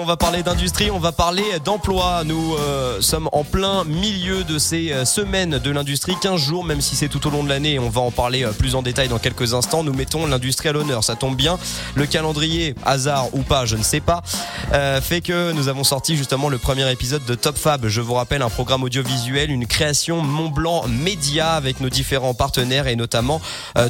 On 0.00 0.06
va 0.06 0.16
parler 0.16 0.42
d'industrie, 0.42 0.90
on 0.90 0.98
va 0.98 1.12
parler 1.12 1.44
d'emploi. 1.66 2.22
Nous 2.24 2.54
euh, 2.54 3.02
sommes 3.02 3.28
en 3.32 3.44
plein 3.44 3.84
milieu 3.84 4.42
de 4.42 4.56
ces 4.56 4.90
euh, 4.90 5.04
semaines 5.04 5.58
de 5.58 5.70
l'industrie, 5.70 6.14
15 6.18 6.40
jours, 6.40 6.64
même 6.64 6.80
si 6.80 6.96
c'est 6.96 7.08
tout 7.08 7.26
au 7.26 7.30
long 7.30 7.44
de 7.44 7.50
l'année. 7.50 7.78
On 7.78 7.90
va 7.90 8.00
en 8.00 8.10
parler 8.10 8.42
euh, 8.42 8.52
plus 8.52 8.74
en 8.74 8.80
détail 8.80 9.08
dans 9.08 9.18
quelques 9.18 9.52
instants. 9.52 9.84
Nous 9.84 9.92
mettons 9.92 10.24
l'industrie 10.24 10.70
à 10.70 10.72
l'honneur, 10.72 11.04
ça 11.04 11.14
tombe 11.14 11.36
bien. 11.36 11.58
Le 11.94 12.06
calendrier, 12.06 12.74
hasard 12.86 13.34
ou 13.34 13.42
pas, 13.42 13.66
je 13.66 13.76
ne 13.76 13.82
sais 13.82 14.00
pas, 14.00 14.22
fait 15.02 15.20
que 15.20 15.52
nous 15.52 15.68
avons 15.68 15.84
sorti 15.84 16.16
justement 16.16 16.48
le 16.48 16.56
premier 16.56 16.90
épisode 16.90 17.26
de 17.26 17.34
Top 17.34 17.58
Fab. 17.58 17.86
Je 17.86 18.00
vous 18.00 18.14
rappelle 18.14 18.40
un 18.40 18.48
programme 18.48 18.84
audiovisuel, 18.84 19.50
une 19.50 19.66
création 19.66 20.22
Mont 20.22 20.48
Blanc 20.48 20.84
Média 20.88 21.52
avec 21.52 21.80
nos 21.80 21.90
différents 21.90 22.32
partenaires 22.32 22.86
et 22.86 22.96
notamment 22.96 23.42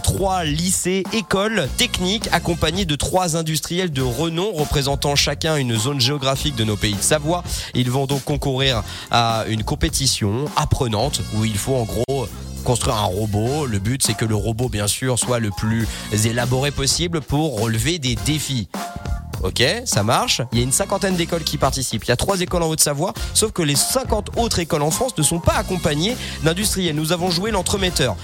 trois 0.03 0.43
lycées, 0.43 1.05
écoles 1.12 1.69
techniques 1.77 2.29
accompagnés 2.32 2.87
de 2.87 2.96
trois 2.96 3.37
industriels 3.37 3.93
de 3.93 4.03
renom 4.03 4.50
représentant 4.53 5.14
chacun 5.14 5.55
une 5.55 5.79
zone 5.79 5.91
géographique 6.00 6.56
de 6.56 6.64
nos 6.64 6.77
pays 6.77 6.95
de 6.95 7.02
Savoie. 7.02 7.43
Ils 7.74 7.90
vont 7.90 8.06
donc 8.06 8.24
concourir 8.24 8.83
à 9.10 9.45
une 9.48 9.64
compétition 9.64 10.46
apprenante 10.56 11.20
où 11.34 11.45
il 11.45 11.56
faut 11.56 11.77
en 11.77 11.84
gros 11.84 12.27
construire 12.64 12.96
un 12.96 13.05
robot. 13.05 13.66
Le 13.66 13.78
but, 13.78 14.02
c'est 14.02 14.14
que 14.14 14.24
le 14.24 14.36
robot, 14.36 14.69
bien 14.69 14.86
sûr, 14.86 15.19
soit 15.19 15.38
le 15.38 15.50
plus 15.50 15.86
élaboré 16.24 16.70
possible 16.70 17.20
pour 17.20 17.60
relever 17.60 17.98
des 17.98 18.14
défis. 18.14 18.69
Ok, 19.42 19.62
ça 19.84 20.02
marche. 20.02 20.41
Il 20.52 20.59
y 20.59 20.60
a 20.60 20.64
une 20.64 20.73
cinquantaine 20.73 21.16
d'écoles 21.16 21.42
qui 21.42 21.59
participent. 21.59 22.05
Il 22.05 22.09
y 22.09 22.12
a 22.12 22.16
trois 22.16 22.41
écoles 22.41 22.62
en 22.62 22.69
Haute-Savoie, 22.69 23.12
sauf 23.34 23.52
que 23.52 23.62
les 23.62 23.74
50 23.77 24.38
autres 24.38 24.60
écoles 24.60 24.83
en 24.83 24.91
France 24.91 25.16
ne 25.19 25.23
sont 25.23 25.41
pas 25.41 25.55
accompagnées 25.55 26.16
d'industriels. 26.45 26.95
Nous 26.95 27.12
avons 27.12 27.30
joué 27.30 27.50
l'entremetteur. 27.50 28.16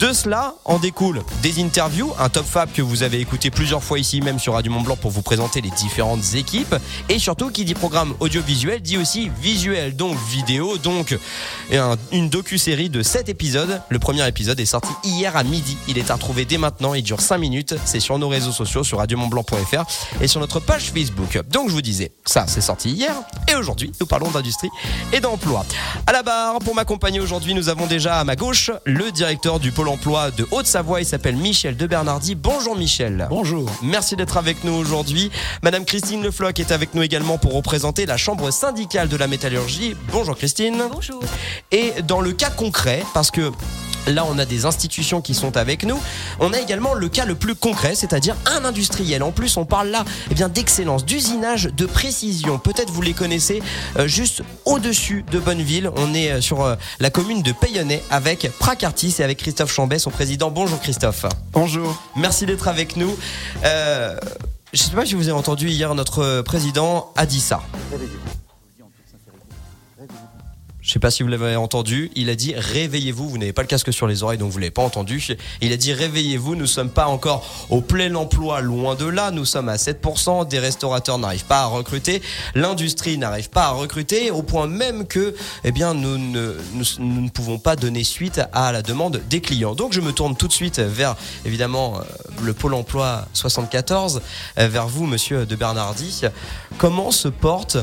De 0.00 0.12
cela 0.12 0.54
en 0.64 0.78
découle 0.78 1.22
des 1.42 1.60
interviews, 1.60 2.12
un 2.20 2.28
top 2.28 2.46
fab 2.46 2.70
que 2.72 2.82
vous 2.82 3.02
avez 3.02 3.20
écouté 3.20 3.50
plusieurs 3.50 3.82
fois 3.82 3.98
ici 3.98 4.20
même 4.20 4.38
sur 4.38 4.54
Radio 4.54 4.70
Mont 4.70 4.80
Blanc 4.80 4.96
pour 4.96 5.10
vous 5.10 5.22
présenter 5.22 5.60
les 5.60 5.70
différentes 5.70 6.34
équipes. 6.34 6.76
Et 7.08 7.18
surtout, 7.18 7.50
qui 7.50 7.64
dit 7.64 7.74
programme 7.74 8.14
audiovisuel 8.20 8.80
dit 8.80 8.96
aussi 8.96 9.28
visuel, 9.40 9.96
donc 9.96 10.16
vidéo, 10.30 10.78
donc 10.78 11.18
une 12.12 12.28
docu-série 12.28 12.90
de 12.90 13.02
7 13.02 13.28
épisodes. 13.28 13.80
Le 13.88 13.98
premier 13.98 14.26
épisode 14.26 14.58
est 14.60 14.66
sorti 14.66 14.90
hier 15.02 15.36
à 15.36 15.42
midi. 15.42 15.76
Il 15.88 15.98
est 15.98 16.10
à 16.10 16.14
retrouver 16.14 16.44
dès 16.44 16.58
maintenant, 16.58 16.94
il 16.94 17.02
dure 17.02 17.20
5 17.20 17.38
minutes. 17.38 17.74
C'est 17.84 18.00
sur 18.00 18.18
nos 18.18 18.28
réseaux 18.28 18.52
sociaux, 18.52 18.84
sur 18.84 18.98
radiomontblanc.fr 18.98 19.84
et 20.20 20.28
sur 20.28 20.37
notre 20.38 20.60
page 20.60 20.92
Facebook. 20.92 21.40
Donc 21.50 21.68
je 21.68 21.74
vous 21.74 21.82
disais, 21.82 22.12
ça 22.24 22.44
c'est 22.46 22.60
sorti 22.60 22.90
hier. 22.90 23.14
Et 23.50 23.54
aujourd'hui, 23.54 23.92
nous 24.00 24.06
parlons 24.06 24.30
d'industrie 24.30 24.70
et 25.12 25.20
d'emploi. 25.20 25.64
À 26.06 26.12
la 26.12 26.22
barre, 26.22 26.58
pour 26.60 26.74
m'accompagner 26.74 27.20
aujourd'hui, 27.20 27.54
nous 27.54 27.68
avons 27.68 27.86
déjà 27.86 28.18
à 28.18 28.24
ma 28.24 28.36
gauche 28.36 28.70
le 28.84 29.10
directeur 29.10 29.60
du 29.60 29.72
pôle 29.72 29.88
emploi 29.88 30.30
de 30.30 30.46
Haute-Savoie. 30.50 31.00
Il 31.00 31.06
s'appelle 31.06 31.36
Michel 31.36 31.76
de 31.76 31.86
Bernardi. 31.86 32.34
Bonjour 32.34 32.76
Michel. 32.76 33.26
Bonjour. 33.30 33.70
Merci 33.82 34.16
d'être 34.16 34.36
avec 34.36 34.64
nous 34.64 34.72
aujourd'hui. 34.72 35.30
Madame 35.62 35.84
Christine 35.84 36.22
Lefloc 36.22 36.58
est 36.60 36.72
avec 36.72 36.94
nous 36.94 37.02
également 37.02 37.38
pour 37.38 37.54
représenter 37.54 38.06
la 38.06 38.16
chambre 38.16 38.50
syndicale 38.50 39.08
de 39.08 39.16
la 39.16 39.26
métallurgie. 39.26 39.96
Bonjour 40.12 40.36
Christine. 40.36 40.82
Bonjour. 40.90 41.22
Et 41.72 41.92
dans 42.06 42.20
le 42.20 42.32
cas 42.32 42.50
concret, 42.50 43.04
parce 43.14 43.30
que 43.30 43.52
Là, 44.06 44.24
on 44.26 44.38
a 44.38 44.46
des 44.46 44.64
institutions 44.64 45.20
qui 45.20 45.34
sont 45.34 45.58
avec 45.58 45.84
nous. 45.84 46.00
On 46.40 46.54
a 46.54 46.60
également 46.60 46.94
le 46.94 47.10
cas 47.10 47.26
le 47.26 47.34
plus 47.34 47.54
concret, 47.54 47.94
c'est-à-dire 47.94 48.36
un 48.46 48.64
industriel. 48.64 49.22
En 49.22 49.32
plus, 49.32 49.58
on 49.58 49.66
parle 49.66 49.88
là 49.88 50.04
eh 50.30 50.34
bien 50.34 50.48
d'excellence, 50.48 51.04
d'usinage, 51.04 51.64
de 51.64 51.86
précision. 51.86 52.58
Peut-être 52.58 52.90
vous 52.90 53.02
les 53.02 53.14
connaissez 53.14 53.62
euh, 53.98 54.06
juste 54.06 54.42
au-dessus 54.64 55.24
de 55.30 55.38
Bonneville. 55.38 55.90
On 55.96 56.14
est 56.14 56.32
euh, 56.32 56.40
sur 56.40 56.62
euh, 56.62 56.76
la 57.00 57.10
commune 57.10 57.42
de 57.42 57.52
Payonnay 57.52 58.02
avec 58.10 58.50
Pracartis 58.58 59.16
et 59.18 59.22
avec 59.22 59.38
Christophe 59.38 59.72
Chambet, 59.72 59.98
son 59.98 60.10
président. 60.10 60.50
Bonjour 60.50 60.80
Christophe. 60.80 61.26
Bonjour. 61.52 62.00
Merci 62.16 62.46
d'être 62.46 62.68
avec 62.68 62.96
nous. 62.96 63.16
je 63.62 64.18
ne 64.72 64.76
sais 64.76 64.90
pas 64.90 65.06
si 65.06 65.14
vous 65.14 65.28
avez 65.28 65.38
entendu 65.38 65.68
hier 65.68 65.94
notre 65.94 66.42
président 66.42 67.12
a 67.16 67.26
dit 67.26 67.40
ça. 67.40 67.62
Je 70.88 70.94
sais 70.94 71.00
pas 71.00 71.10
si 71.10 71.22
vous 71.22 71.28
l'avez 71.28 71.54
entendu. 71.54 72.10
Il 72.14 72.30
a 72.30 72.34
dit 72.34 72.54
réveillez-vous. 72.56 73.28
Vous, 73.28 73.36
n'avez 73.36 73.52
pas 73.52 73.60
le 73.60 73.68
casque 73.68 73.92
sur 73.92 74.06
les 74.06 74.22
oreilles, 74.22 74.38
donc 74.38 74.50
vous 74.50 74.58
l'avez 74.58 74.70
pas 74.70 74.80
entendu. 74.80 75.22
Il 75.60 75.70
a 75.70 75.76
dit 75.76 75.92
réveillez-vous. 75.92 76.56
Nous 76.56 76.66
sommes 76.66 76.88
pas 76.88 77.08
encore 77.08 77.44
au 77.68 77.82
plein 77.82 78.14
emploi, 78.14 78.62
loin 78.62 78.94
de 78.94 79.04
là. 79.04 79.30
Nous 79.30 79.44
sommes 79.44 79.68
à 79.68 79.76
7%. 79.76 80.48
Des 80.48 80.58
restaurateurs 80.58 81.18
n'arrivent 81.18 81.44
pas 81.44 81.60
à 81.60 81.66
recruter. 81.66 82.22
L'industrie 82.54 83.18
n'arrive 83.18 83.50
pas 83.50 83.66
à 83.66 83.70
recruter, 83.72 84.30
au 84.30 84.42
point 84.42 84.66
même 84.66 85.06
que, 85.06 85.34
eh 85.62 85.72
bien, 85.72 85.92
nous 85.92 86.16
ne, 86.16 86.56
nous, 86.72 87.20
ne 87.20 87.28
pouvons 87.28 87.58
pas 87.58 87.76
donner 87.76 88.02
suite 88.02 88.40
à 88.54 88.72
la 88.72 88.80
demande 88.80 89.20
des 89.28 89.42
clients. 89.42 89.74
Donc, 89.74 89.92
je 89.92 90.00
me 90.00 90.12
tourne 90.12 90.36
tout 90.36 90.48
de 90.48 90.54
suite 90.54 90.78
vers, 90.78 91.16
évidemment, 91.44 91.98
euh, 91.98 92.02
le 92.42 92.54
pôle 92.54 92.72
emploi 92.72 93.26
74, 93.34 94.22
euh, 94.58 94.68
vers 94.68 94.88
vous, 94.88 95.04
monsieur 95.04 95.44
de 95.44 95.54
Bernardi. 95.54 96.22
Comment 96.78 97.10
se 97.10 97.28
porte 97.28 97.76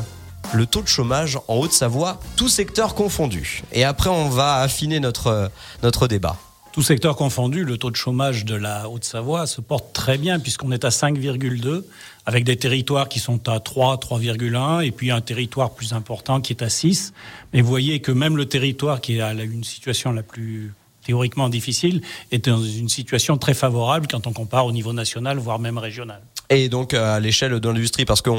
le 0.54 0.66
taux 0.66 0.82
de 0.82 0.88
chômage 0.88 1.38
en 1.48 1.56
Haute-Savoie, 1.56 2.20
tout 2.36 2.50
secteur 2.50 2.96
confondu. 2.96 3.62
Et 3.72 3.84
après, 3.84 4.10
on 4.10 4.30
va 4.30 4.56
affiner 4.58 5.00
notre, 5.00 5.52
notre 5.84 6.08
débat. 6.08 6.38
Tout 6.72 6.82
secteur 6.82 7.16
confondu, 7.16 7.64
le 7.64 7.78
taux 7.78 7.90
de 7.90 7.96
chômage 7.96 8.44
de 8.44 8.56
la 8.56 8.90
Haute-Savoie 8.90 9.48
se 9.48 9.62
porte 9.62 9.94
très 9.94 10.18
bien 10.18 10.40
puisqu'on 10.40 10.74
est 10.74 10.84
à 10.84 10.90
5,2 10.90 11.86
avec 12.26 12.44
des 12.44 12.58
territoires 12.58 13.08
qui 13.08 13.20
sont 13.20 13.48
à 13.48 13.62
3, 13.62 13.96
3,1 13.96 14.86
et 14.86 14.92
puis 14.92 15.10
un 15.10 15.22
territoire 15.22 15.72
plus 15.72 15.94
important 15.94 16.42
qui 16.42 16.52
est 16.52 16.62
à 16.62 16.70
6. 16.70 17.14
Mais 17.54 17.62
vous 17.62 17.70
voyez 17.70 18.02
que 18.02 18.12
même 18.12 18.36
le 18.36 18.46
territoire 18.46 19.00
qui 19.00 19.22
à 19.22 19.32
une 19.32 19.64
situation 19.64 20.12
la 20.12 20.22
plus 20.22 20.74
théoriquement 21.06 21.48
difficile 21.48 22.02
est 22.32 22.50
dans 22.50 22.62
une 22.62 22.90
situation 22.90 23.38
très 23.38 23.54
favorable 23.54 24.08
quand 24.10 24.28
on 24.28 24.34
compare 24.34 24.66
au 24.66 24.74
niveau 24.74 24.92
national, 24.92 25.38
voire 25.38 25.60
même 25.60 25.78
régional 25.78 26.22
et 26.50 26.70
donc 26.70 26.94
euh, 26.94 27.16
à 27.16 27.20
l'échelle 27.20 27.60
de 27.60 27.68
l'industrie 27.68 28.06
parce 28.06 28.22
que 28.22 28.30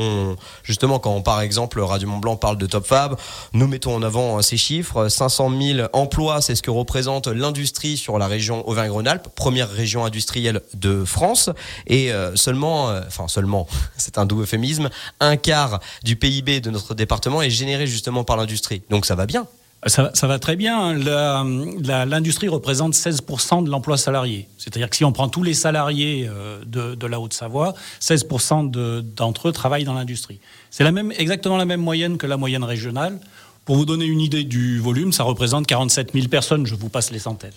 justement 0.63 0.99
quand 0.99 1.21
par 1.23 1.41
exemple 1.41 1.81
Radio 1.81 2.09
Mont 2.09 2.19
Blanc 2.19 2.37
parle 2.37 2.59
de 2.59 2.67
Top 2.67 2.87
Fab, 2.87 3.17
nous 3.53 3.67
mettons 3.67 3.95
en 3.95 4.03
avant 4.03 4.39
euh, 4.39 4.43
ces 4.43 4.57
chiffres 4.57 5.09
500 5.09 5.51
000 5.61 5.89
emplois, 5.93 6.41
c'est 6.41 6.55
ce 6.55 6.63
que 6.63 6.71
représente 6.71 7.27
l'industrie 7.29 7.97
sur 7.97 8.19
la 8.19 8.27
région 8.27 8.69
Auvergne-Rhône-Alpes, 8.69 9.29
première 9.35 9.71
région 9.71 10.05
industrielle 10.05 10.61
de 10.75 11.05
France 11.05 11.51
et 11.87 12.13
euh, 12.13 12.35
seulement 12.37 12.87
enfin 13.07 13.29
seulement, 13.29 13.67
c'est 13.97 14.19
un 14.19 14.27
doux 14.27 14.43
euphémisme, 14.43 14.91
un 15.21 15.37
quart 15.37 15.81
du 16.05 16.17
PIB 16.17 16.61
de 16.61 16.71
notre 16.71 16.95
département 16.95 17.43
est 17.43 17.51
généré 17.51 17.87
justement 17.87 18.25
par 18.25 18.37
l'industrie. 18.37 18.83
Donc 18.91 19.07
ça 19.07 19.15
va 19.15 19.27
bien. 19.27 19.47
Ça, 19.85 20.11
va 20.23 20.39
très 20.39 20.57
bien. 20.57 20.95
L'industrie 20.95 22.49
représente 22.49 22.95
16% 22.95 23.65
de 23.65 23.71
l'emploi 23.71 23.97
salarié. 23.97 24.49
C'est-à-dire 24.59 24.91
que 24.91 24.97
si 24.97 25.05
on 25.05 25.13
prend 25.13 25.29
tous 25.29 25.43
les 25.43 25.55
salariés 25.55 26.29
euh, 26.29 26.59
de, 26.65 27.07
la 27.07 27.21
Haute-Savoie, 27.21 27.75
16% 28.01 28.71
d'entre 29.15 29.49
eux 29.49 29.53
travaillent 29.53 29.85
dans 29.85 29.95
l'industrie. 29.95 30.41
C'est 30.71 30.83
la 30.83 30.93
même, 30.93 31.13
exactement 31.13 31.57
la 31.57 31.67
même 31.67 31.81
moyenne 31.81 32.19
que 32.19 32.27
la 32.27 32.37
moyenne 32.37 32.65
régionale. 32.65 33.21
Pour 33.65 33.77
vous 33.77 33.85
donner 33.85 34.07
une 34.07 34.21
idée 34.21 34.45
du 34.45 34.81
volume, 34.81 35.13
ça 35.13 35.25
représente 35.25 35.67
47 35.67 36.13
000 36.15 36.29
personnes. 36.29 36.67
Je 36.67 36.75
vous 36.75 36.89
passe 36.89 37.11
les 37.11 37.19
centaines. 37.19 37.53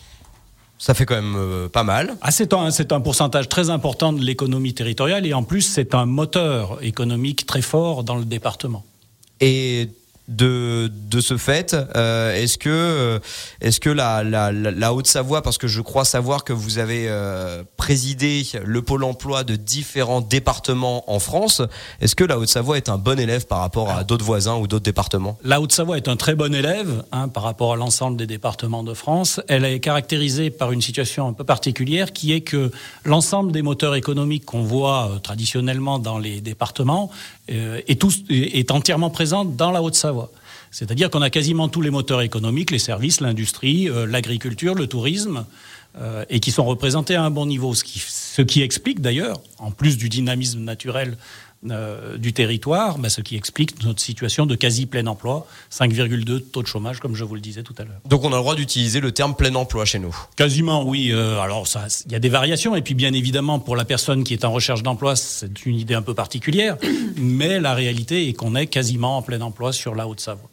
Ça 0.77 0.93
fait 0.93 1.05
quand 1.05 1.15
même 1.15 1.35
euh, 1.35 1.67
pas 1.67 1.83
mal. 1.83 2.15
Ah, 2.21 2.31
c'est 2.31 2.53
un, 2.53 2.69
un 2.69 3.01
pourcentage 3.01 3.49
très 3.49 3.69
important 3.69 4.13
de 4.13 4.21
l'économie 4.21 4.73
territoriale 4.73 5.25
et 5.25 5.33
en 5.33 5.43
plus 5.43 5.61
c'est 5.61 5.93
un 5.93 6.05
moteur 6.05 6.77
économique 6.83 7.45
très 7.45 7.61
fort 7.61 8.03
dans 8.03 8.15
le 8.15 8.23
département. 8.23 8.85
Et 9.41 9.89
de, 10.29 10.91
de 11.09 11.21
ce 11.21 11.37
fait 11.37 11.75
euh, 11.95 12.33
Est-ce 12.35 12.57
que, 12.57 12.69
euh, 12.69 13.19
est-ce 13.61 13.79
que 13.79 13.89
la, 13.89 14.23
la, 14.23 14.51
la 14.51 14.93
Haute-Savoie, 14.93 15.41
parce 15.41 15.57
que 15.57 15.67
je 15.67 15.81
crois 15.81 16.05
savoir 16.05 16.43
que 16.43 16.53
vous 16.53 16.77
avez 16.77 17.07
euh, 17.09 17.63
présidé 17.77 18.43
le 18.63 18.81
pôle 18.81 19.03
emploi 19.03 19.43
de 19.43 19.55
différents 19.55 20.21
départements 20.21 21.11
en 21.11 21.19
France, 21.19 21.61
est-ce 21.99 22.15
que 22.15 22.23
la 22.23 22.37
Haute-Savoie 22.37 22.77
est 22.77 22.89
un 22.89 22.97
bon 22.97 23.19
élève 23.19 23.47
par 23.47 23.59
rapport 23.59 23.89
à 23.89 24.03
d'autres 24.03 24.25
voisins 24.25 24.55
ou 24.55 24.67
d'autres 24.67 24.85
départements? 24.85 25.37
La 25.43 25.59
Haute-Savoie 25.59 25.97
est 25.97 26.07
un 26.07 26.15
très 26.15 26.35
bon 26.35 26.53
élève 26.53 27.03
hein, 27.11 27.27
par 27.27 27.43
rapport 27.43 27.73
à 27.73 27.75
l'ensemble 27.75 28.17
des 28.17 28.27
départements 28.27 28.83
de 28.83 28.93
France. 28.93 29.41
Elle 29.47 29.65
est 29.65 29.79
caractérisée 29.79 30.51
par 30.51 30.71
une 30.71 30.81
situation 30.81 31.27
un 31.27 31.33
peu 31.33 31.43
particulière 31.43 32.13
qui 32.13 32.33
est 32.33 32.41
que 32.41 32.71
l'ensemble 33.03 33.51
des 33.51 33.63
moteurs 33.63 33.95
économiques 33.95 34.45
qu'on 34.45 34.63
voit 34.63 35.11
traditionnellement 35.23 35.97
dans 35.97 36.19
les 36.19 36.41
départements 36.41 37.09
est, 37.49 37.99
tous, 37.99 38.23
est 38.29 38.71
entièrement 38.71 39.09
présent 39.09 39.45
dans 39.45 39.71
la 39.71 39.81
Haute-Savoie. 39.81 40.31
C'est-à-dire 40.71 41.09
qu'on 41.09 41.21
a 41.21 41.29
quasiment 41.29 41.67
tous 41.67 41.81
les 41.81 41.89
moteurs 41.89 42.21
économiques, 42.21 42.71
les 42.71 42.79
services, 42.79 43.21
l'industrie, 43.21 43.89
euh, 43.89 44.05
l'agriculture, 44.05 44.75
le 44.75 44.87
tourisme, 44.87 45.45
euh, 45.99 46.23
et 46.29 46.39
qui 46.39 46.51
sont 46.51 46.65
représentés 46.65 47.15
à 47.15 47.23
un 47.23 47.31
bon 47.31 47.47
niveau. 47.47 47.73
Ce 47.73 48.41
qui 48.41 48.61
explique 48.61 49.01
d'ailleurs, 49.01 49.41
en 49.57 49.71
plus 49.71 49.97
du 49.97 50.09
dynamisme 50.09 50.59
naturel 50.59 51.17
euh, 51.69 52.17
du 52.17 52.33
territoire, 52.33 52.97
bah, 52.97 53.09
ce 53.09 53.21
qui 53.21 53.35
explique 53.35 53.83
notre 53.83 54.01
situation 54.01 54.45
de 54.45 54.55
quasi 54.55 54.85
plein 54.85 55.05
emploi, 55.07 55.47
5,2 55.71 56.39
taux 56.39 56.61
de 56.61 56.67
chômage, 56.67 56.99
comme 56.99 57.15
je 57.15 57.23
vous 57.23 57.35
le 57.35 57.41
disais 57.41 57.63
tout 57.63 57.75
à 57.77 57.83
l'heure. 57.83 57.99
Donc 58.05 58.23
on 58.23 58.31
a 58.31 58.35
le 58.35 58.41
droit 58.41 58.55
d'utiliser 58.55 58.99
le 58.99 59.11
terme 59.11 59.35
plein 59.35 59.53
emploi 59.55 59.85
chez 59.85 59.99
nous 59.99 60.15
Quasiment, 60.35 60.83
oui. 60.83 61.11
alors 61.11 61.67
il 62.05 62.11
y 62.11 62.15
a 62.15 62.19
des 62.19 62.29
variations, 62.29 62.75
et 62.75 62.81
puis 62.81 62.93
bien 62.93 63.13
évidemment, 63.13 63.59
pour 63.59 63.75
la 63.75 63.85
personne 63.85 64.23
qui 64.23 64.33
est 64.33 64.45
en 64.45 64.51
recherche 64.51 64.83
d'emploi, 64.83 65.15
c'est 65.15 65.65
une 65.65 65.75
idée 65.75 65.95
un 65.95 66.01
peu 66.01 66.13
particulière, 66.13 66.77
mais 67.17 67.59
la 67.59 67.73
réalité 67.73 68.29
est 68.29 68.33
qu'on 68.33 68.55
est 68.55 68.67
quasiment 68.67 69.17
en 69.17 69.21
plein 69.21 69.41
emploi 69.41 69.73
sur 69.73 69.95
la 69.95 70.07
Haute-Savoie. 70.07 70.49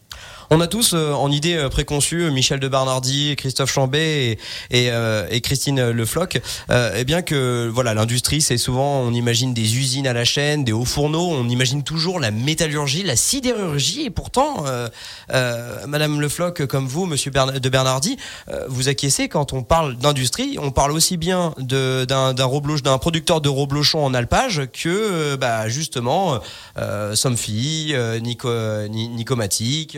On 0.50 0.60
a 0.60 0.68
tous 0.68 0.94
euh, 0.94 1.12
en 1.12 1.32
idée 1.32 1.56
euh, 1.56 1.68
préconçue 1.68 2.22
euh, 2.22 2.30
Michel 2.30 2.60
de 2.60 2.68
Bernardi, 2.68 3.34
Christophe 3.36 3.72
Chambé 3.72 4.38
et, 4.70 4.86
et, 5.30 5.40
Christine 5.40 5.90
Le 5.90 6.06
Floch, 6.06 6.38
eh 6.70 7.04
bien 7.04 7.22
que 7.22 7.68
voilà 7.72 7.94
l'industrie 7.94 8.40
c'est 8.40 8.58
souvent 8.58 9.00
on 9.00 9.12
imagine 9.12 9.54
des 9.54 9.76
usines 9.76 10.06
à 10.06 10.12
la 10.12 10.24
chaîne, 10.24 10.64
des 10.64 10.72
hauts 10.72 10.84
fourneaux, 10.84 11.28
on 11.30 11.48
imagine 11.48 11.82
toujours 11.82 12.20
la 12.20 12.30
métallurgie, 12.30 13.02
la 13.02 13.16
sidérurgie 13.16 14.06
et 14.06 14.10
pourtant 14.10 14.64
Madame 15.86 16.20
Le 16.20 16.28
Floch 16.28 16.66
comme 16.66 16.86
vous, 16.86 17.06
Monsieur 17.06 17.30
de 17.30 17.68
Bernardi, 17.68 18.16
vous 18.68 18.88
acquiescez 18.88 19.28
quand 19.28 19.52
on 19.52 19.62
parle 19.62 19.96
d'industrie, 19.96 20.58
on 20.60 20.70
parle 20.70 20.92
aussi 20.92 21.16
bien 21.16 21.54
d'un 21.58 22.06
d'un 22.06 22.98
producteur 22.98 23.40
de 23.40 23.48
reblochon 23.48 24.04
en 24.04 24.14
alpage 24.14 24.62
que 24.72 25.36
bah, 25.36 25.68
justement 25.68 26.40
Somfy, 27.14 27.94
Nico, 28.20 28.48
Nicomatic 28.88 29.96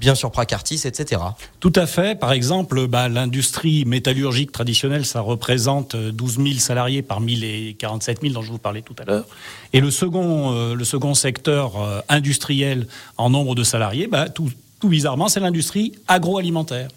bien 0.00 0.14
sûr 0.14 0.30
Pracartis, 0.30 0.82
etc. 0.84 1.20
Tout 1.60 1.72
à 1.76 1.86
fait. 1.86 2.18
Par 2.18 2.32
exemple, 2.32 2.86
bah, 2.86 3.08
l'industrie 3.08 3.84
métallurgique 3.84 4.52
traditionnelle, 4.52 5.06
ça 5.06 5.20
représente 5.20 5.96
12 5.96 6.38
euh, 6.38 6.44
000 6.44 6.58
salariés 6.58 7.02
parmi 7.02 7.36
les 7.36 7.74
47 7.78 8.20
000 8.22 8.34
dont 8.34 8.42
je 8.42 8.50
vous 8.50 8.58
parlais 8.58 8.82
tout 8.82 8.96
à 8.98 9.04
l'heure. 9.04 9.26
Et 9.72 9.80
le 9.80 9.90
second, 9.90 10.52
euh, 10.52 10.74
le 10.74 10.84
second 10.84 11.14
secteur 11.14 11.80
euh, 11.80 12.00
industriel 12.08 12.86
en 13.16 13.30
nombre 13.30 13.54
de 13.54 13.64
salariés, 13.64 14.06
bah, 14.06 14.28
tout, 14.28 14.50
bizarrement, 14.84 15.28
c'est 15.28 15.40
l'industrie 15.40 15.92
agroalimentaire 16.08 16.88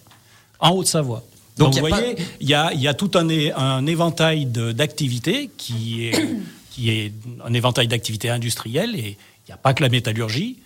en 0.59 0.71
Haute-Savoie. 0.71 1.23
Donc, 1.57 1.73
vous 1.73 1.79
voyez, 1.79 2.17
il 2.41 2.49
y, 2.49 2.53
a, 2.53 2.93
tout 2.93 3.11
un, 3.13 3.29
un 3.55 3.85
éventail 3.85 4.45
d'activités 4.45 5.49
qui 5.55 6.07
est, 6.07 6.35
qui 6.71 6.89
est 6.89 7.13
un 7.45 7.53
éventail 7.53 7.87
d'activités 7.87 8.29
industrielles 8.29 8.95
et 8.95 9.17
il 9.45 9.49
n'y 9.49 9.53
a 9.53 9.57
pas 9.57 9.73
que 9.73 9.81
la 9.81 9.89
métallurgie. 9.89 10.57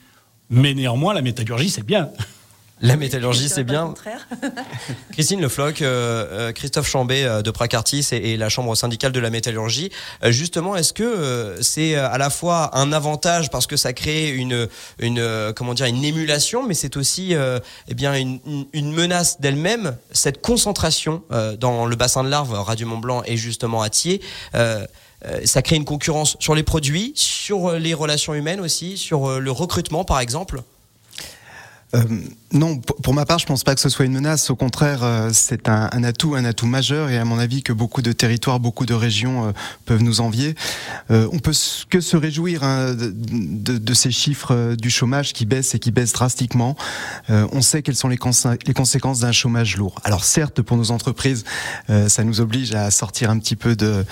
Mais 0.49 0.73
néanmoins, 0.73 1.13
la 1.13 1.21
métallurgie, 1.21 1.69
c'est 1.69 1.85
bien. 1.85 2.09
La 2.81 2.95
métallurgie, 2.95 3.49
c'est 3.49 3.65
bien. 3.65 3.93
Christine 5.11 5.41
Le 5.41 5.49
Floch, 5.49 5.81
euh, 5.81 6.25
euh, 6.31 6.51
Christophe 6.53 6.87
Chambé 6.87 7.25
euh, 7.25 7.41
de 7.41 7.51
Pracartis 7.51 8.07
et, 8.13 8.37
la 8.37 8.47
Chambre 8.47 8.73
syndicale 8.75 9.11
de 9.11 9.19
la 9.19 9.29
métallurgie. 9.29 9.91
justement, 10.23 10.77
est-ce 10.77 10.93
que 10.93 11.57
c'est 11.61 11.95
à 11.95 12.17
la 12.17 12.29
fois 12.29 12.77
un 12.77 12.93
avantage 12.93 13.49
parce 13.49 13.67
que 13.67 13.75
ça 13.75 13.91
crée 13.91 14.29
une, 14.29 14.67
une 14.99 15.53
comment 15.55 15.73
dire, 15.73 15.87
une 15.87 16.05
émulation, 16.05 16.65
mais 16.65 16.73
c'est 16.73 16.95
aussi 16.95 17.35
eh 17.87 17.93
bien 17.93 18.13
une, 18.13 18.39
une 18.71 18.93
menace 18.93 19.41
d'elle-même, 19.41 19.97
cette 20.11 20.41
concentration 20.41 21.23
dans 21.59 21.85
le 21.85 21.95
bassin 21.95 22.23
de 22.23 22.29
l'Arve, 22.29 22.53
Radio 22.53 22.87
Mont 22.87 22.97
Blanc 22.97 23.23
et 23.25 23.35
justement 23.35 23.81
à 23.81 23.89
Thiers. 23.89 24.21
Euh, 25.25 25.41
ça 25.45 25.61
crée 25.61 25.75
une 25.75 25.85
concurrence 25.85 26.37
sur 26.39 26.55
les 26.55 26.63
produits, 26.63 27.11
sur 27.15 27.71
euh, 27.71 27.79
les 27.79 27.93
relations 27.93 28.33
humaines 28.33 28.61
aussi, 28.61 28.97
sur 28.97 29.29
euh, 29.29 29.39
le 29.39 29.51
recrutement 29.51 30.05
par 30.05 30.19
exemple 30.19 30.61
euh, 31.95 32.03
non, 32.51 32.77
pour 32.77 33.13
ma 33.13 33.25
part, 33.25 33.39
je 33.39 33.47
pense 33.47 33.63
pas 33.63 33.73
que 33.73 33.81
ce 33.81 33.89
soit 33.89 34.05
une 34.05 34.13
menace. 34.13 34.49
Au 34.49 34.55
contraire, 34.55 35.03
euh, 35.03 35.29
c'est 35.33 35.69
un, 35.69 35.89
un, 35.91 36.03
atout, 36.03 36.35
un 36.35 36.45
atout 36.45 36.67
majeur, 36.67 37.09
et 37.09 37.17
à 37.17 37.25
mon 37.25 37.39
avis 37.39 37.63
que 37.63 37.73
beaucoup 37.73 38.01
de 38.01 38.11
territoires, 38.11 38.59
beaucoup 38.59 38.85
de 38.85 38.93
régions 38.93 39.47
euh, 39.47 39.51
peuvent 39.85 40.03
nous 40.03 40.21
envier. 40.21 40.55
on 41.09 41.39
peut 41.39 41.53
que 41.89 42.01
se 42.01 42.17
réjouir 42.17 42.63
hein, 42.63 42.93
de, 42.93 43.11
de, 43.13 43.77
de, 43.77 43.93
ces 43.93 44.11
chiffres 44.11 44.75
du 44.75 44.89
chômage 44.89 45.33
qui 45.33 45.45
baissent 45.45 45.73
et 45.73 45.79
qui 45.79 45.91
baissent 45.91 46.13
drastiquement. 46.13 46.75
on 47.29 47.61
sait 47.61 47.81
quelles 47.81 47.95
sont 47.95 48.07
les, 48.07 48.19
les 48.67 48.73
conséquences 48.73 49.19
d'un 49.19 49.31
chômage 49.31 49.77
lourd. 49.77 49.95
Alors 50.03 50.23
certes, 50.23 50.61
pour 50.61 50.77
nos 50.77 50.91
entreprises, 50.91 51.43
ça 51.87 52.23
nous 52.23 52.41
oblige 52.41 52.73
à 52.73 52.91
sortir 52.91 53.29
un 53.29 53.39
petit 53.39 53.55
peu 53.55 53.75
de, 53.75 54.05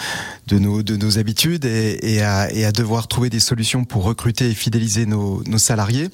de, 0.47 0.59
nos, 0.59 0.83
de 0.83 0.95
nos 0.95 1.17
habitudes 1.17 1.65
et, 1.65 1.99
et, 2.01 2.21
à, 2.21 2.51
et 2.51 2.65
à 2.65 2.71
devoir 2.71 3.07
trouver 3.07 3.29
des 3.29 3.39
solutions 3.39 3.85
pour 3.85 4.03
recruter 4.03 4.49
et 4.49 4.53
fidéliser 4.53 5.05
nos, 5.05 5.43
nos 5.45 5.59
salariés. 5.59 6.09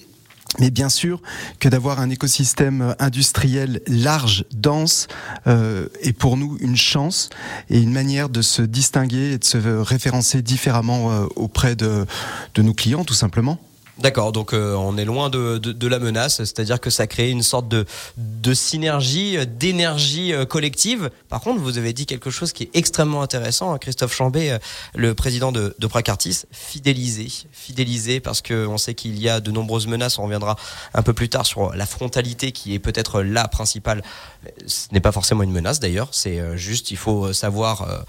Mais 0.60 0.70
bien 0.70 0.90
sûr 0.90 1.22
que 1.60 1.70
d'avoir 1.70 2.00
un 2.00 2.10
écosystème 2.10 2.96
industriel 3.00 3.82
large, 3.88 4.46
dense, 4.54 5.08
euh, 5.48 5.88
est 6.02 6.14
pour 6.14 6.38
nous 6.38 6.58
une 6.60 6.78
chance 6.78 7.30
et 7.70 7.80
une 7.80 7.92
manière 7.92 8.30
de 8.30 8.42
se 8.42 8.62
distinguer 8.62 9.34
et 9.34 9.38
de 9.38 9.44
se 9.44 9.58
référencer 9.58 10.42
différemment 10.42 11.12
euh, 11.12 11.26
auprès 11.36 11.76
de, 11.76 12.06
de 12.56 12.62
nos 12.62 12.74
clients, 12.74 13.04
tout 13.04 13.14
simplement. 13.14 13.60
D'accord, 14.00 14.32
donc 14.32 14.54
euh, 14.54 14.74
on 14.74 14.98
est 14.98 15.06
loin 15.06 15.30
de, 15.30 15.60
de, 15.60 15.88
la 15.88 16.00
menace, 16.00 16.38
c'est-à-dire 16.38 16.80
que 16.80 16.90
ça 16.90 17.06
crée 17.06 17.30
une 17.30 17.44
sorte 17.44 17.68
de, 17.68 17.86
de 18.18 18.54
synergie, 18.56 19.38
euh, 19.38 19.46
d'énergie 19.46 20.34
euh, 20.34 20.46
collective. 20.46 21.12
Par 21.30 21.42
contre, 21.42 21.62
vous 21.62 21.78
avez 21.78 21.94
dit 21.94 22.08
quelque 22.08 22.32
chose 22.32 22.54
qui 22.54 22.64
est 22.64 22.70
extrêmement 22.74 23.22
intéressant, 23.22 23.72
hein, 23.72 23.78
Christophe 23.78 24.16
Chambé, 24.16 24.58
le 24.96 25.14
président 25.14 25.52
de, 25.52 25.76
de 25.78 25.88
Pracartis, 25.88 26.46
fidéliser, 26.52 27.28
fidéliser, 27.52 28.20
parce 28.20 28.42
qu'on 28.42 28.80
sait 28.80 28.96
qu'il 28.96 29.20
y 29.20 29.30
a 29.30 29.40
de 29.40 29.52
nombreuses 29.52 29.86
menaces. 29.86 30.18
On 30.18 30.24
reviendra 30.24 30.56
un 30.96 31.04
peu 31.04 31.14
plus 31.14 31.30
tard 31.30 31.46
sur 31.46 31.76
la 31.76 31.86
frontalité 31.86 32.52
qui 32.52 32.74
est 32.74 32.80
peut-être 32.80 33.22
la 33.22 33.48
principale. 33.48 34.02
Ce 34.66 34.88
n'est 34.92 35.02
pas 35.02 35.12
forcément 35.12 35.44
une 35.44 35.52
menace 35.52 35.80
d'ailleurs, 35.80 36.10
c'est 36.12 36.58
juste 36.58 36.90
il 36.92 36.98
faut 36.98 37.32
savoir 37.32 38.06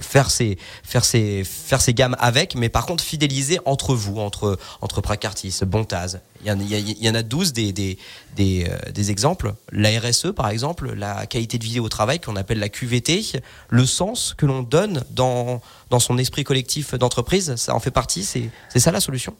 faire 0.00 0.30
ses 0.30 0.58
faire 0.82 1.04
ses 1.04 1.44
faire 1.44 1.80
ses 1.80 1.94
gammes 1.94 2.16
avec, 2.18 2.56
mais 2.56 2.68
par 2.68 2.86
contre 2.86 3.04
fidéliser 3.04 3.60
entre 3.66 3.94
vous, 3.94 4.18
entre 4.18 4.58
entre 4.80 5.00
Pracartis, 5.00 5.60
Bontaz. 5.66 6.20
Il 6.42 6.46
y, 6.46 6.52
en, 6.52 6.60
il 6.60 7.04
y 7.04 7.10
en 7.10 7.14
a 7.14 7.22
12 7.22 7.52
des, 7.52 7.72
des, 7.72 7.98
des, 8.36 8.68
euh, 8.68 9.02
exemples. 9.08 9.54
La 9.72 9.90
RSE, 9.98 10.32
par 10.34 10.48
exemple, 10.48 10.92
la 10.94 11.26
qualité 11.26 11.58
de 11.58 11.64
vie 11.64 11.80
au 11.80 11.88
travail, 11.88 12.20
qu'on 12.20 12.36
appelle 12.36 12.58
la 12.58 12.68
QVT, 12.68 13.42
le 13.70 13.86
sens 13.86 14.34
que 14.36 14.46
l'on 14.46 14.62
donne 14.62 15.02
dans, 15.10 15.60
dans 15.90 15.98
son 15.98 16.18
esprit 16.18 16.44
collectif 16.44 16.94
d'entreprise, 16.94 17.56
ça 17.56 17.74
en 17.74 17.80
fait 17.80 17.90
partie. 17.90 18.24
C'est 18.24 18.78
ça 18.78 18.92
la 18.92 19.00
solution? 19.00 19.34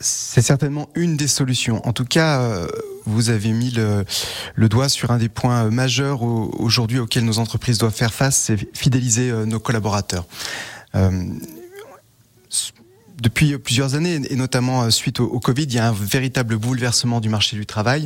C'est 0.00 0.42
certainement 0.42 0.88
une 0.96 1.16
des 1.16 1.28
solutions. 1.28 1.86
En 1.86 1.92
tout 1.92 2.04
cas, 2.04 2.40
euh, 2.40 2.66
vous 3.06 3.30
avez 3.30 3.52
mis 3.52 3.70
le, 3.70 4.04
le, 4.56 4.68
doigt 4.68 4.88
sur 4.88 5.12
un 5.12 5.18
des 5.18 5.28
points 5.28 5.70
majeurs 5.70 6.22
aujourd'hui 6.22 6.98
auxquels 6.98 7.24
nos 7.24 7.38
entreprises 7.38 7.78
doivent 7.78 7.94
faire 7.94 8.12
face, 8.12 8.36
c'est 8.36 8.76
fidéliser 8.76 9.30
euh, 9.30 9.46
nos 9.46 9.60
collaborateurs. 9.60 10.26
Depuis 13.34 13.58
plusieurs 13.58 13.96
années, 13.96 14.20
et 14.30 14.36
notamment 14.36 14.84
euh, 14.84 14.90
suite 14.90 15.18
au, 15.18 15.40
Covid, 15.40 15.64
il 15.64 15.74
y 15.74 15.80
a 15.80 15.88
un 15.88 15.92
véritable 15.92 16.56
bouleversement 16.56 17.20
du 17.20 17.28
marché 17.28 17.56
du 17.56 17.66
travail. 17.66 18.04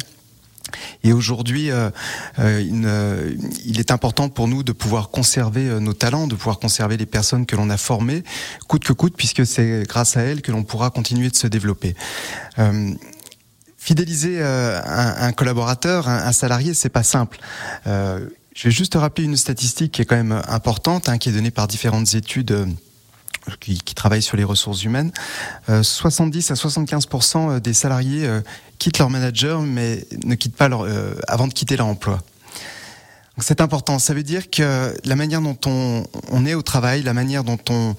Et 1.05 1.13
aujourd'hui, 1.13 1.71
euh, 1.71 1.91
euh, 2.39 3.35
il 3.67 3.79
est 3.79 3.91
important 3.91 4.31
pour 4.31 4.49
nous 4.49 4.63
de 4.63 4.73
pouvoir 4.73 5.11
conserver 5.11 5.65
nos 5.81 5.93
talents, 5.93 6.29
de 6.29 6.35
pouvoir 6.35 6.59
conserver 6.59 6.97
les 6.97 7.05
personnes 7.05 7.45
que 7.45 7.57
l'on 7.57 7.69
a 7.69 7.77
formées, 7.77 8.25
coûte 8.69 8.85
que 8.85 8.95
coûte, 8.95 9.15
puisque 9.19 9.45
c'est 9.45 9.85
grâce 9.87 10.17
à 10.17 10.23
elles 10.23 10.41
que 10.41 10.51
l'on 10.51 10.63
pourra 10.63 10.89
continuer 10.89 11.29
de 11.29 11.37
se 11.37 11.47
développer. 11.47 11.95
fidéliser 13.77 14.43
un, 14.43 15.33
collaborateur, 15.33 16.09
un, 16.09 16.33
salarié, 16.33 16.73
c'est 16.75 16.91
pas 16.91 17.03
simple. 17.03 17.39
je 17.87 18.65
vais 18.65 18.71
juste 18.71 18.95
rappeler 18.95 19.25
une 19.25 19.37
statistique 19.37 19.93
qui 19.93 20.03
est 20.03 20.07
quand 20.07 20.17
même 20.17 20.43
importante, 20.49 21.09
hein, 21.09 21.19
qui 21.19 21.29
est 21.29 21.33
donnée 21.33 21.51
par 21.51 21.67
différentes 21.67 22.15
études 22.15 22.67
qui, 23.57 23.79
travaillent 23.95 24.23
sur 24.23 24.37
les 24.37 24.45
ressources 24.45 24.85
humaines, 24.85 25.13
70 25.83 26.51
euh, 26.51 26.55
à 26.55 26.57
75% 26.57 27.61
des 27.61 27.75
salariés 27.75 28.27
euh, 28.27 28.41
quittent 28.79 28.99
leur 28.99 29.11
manager, 29.11 29.63
mais 29.63 30.05
ne 30.25 30.35
quittent 30.35 30.57
pas 30.57 30.69
leur, 30.69 30.85
euh, 30.85 31.15
avant 31.27 31.49
de 31.49 31.53
quitter 31.53 31.77
leur 31.77 31.87
emploi. 31.87 32.21
C'est 33.41 33.61
important. 33.61 33.99
Ça 33.99 34.15
veut 34.15 34.23
dire 34.23 34.51
que 34.51 34.95
la 35.05 35.17
manière 35.17 35.41
dont 35.41 35.57
on, 35.67 36.47
est 36.47 36.55
au 36.55 36.63
travail, 36.63 37.03
la 37.03 37.15
manière 37.15 37.45
dont 37.45 37.59
on, 37.71 37.95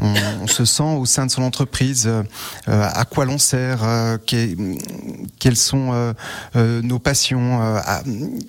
on, 0.00 0.14
on, 0.42 0.46
se 0.46 0.64
sent 0.64 0.82
au 0.82 1.04
sein 1.04 1.26
de 1.26 1.30
son 1.30 1.42
entreprise, 1.42 2.06
euh, 2.06 2.22
à 2.66 3.04
quoi 3.04 3.26
l'on 3.26 3.36
sert, 3.36 3.84
euh, 3.84 4.16
quelles 4.26 5.56
sont 5.56 6.14
euh, 6.56 6.82
nos 6.82 6.98
passions, 6.98 7.60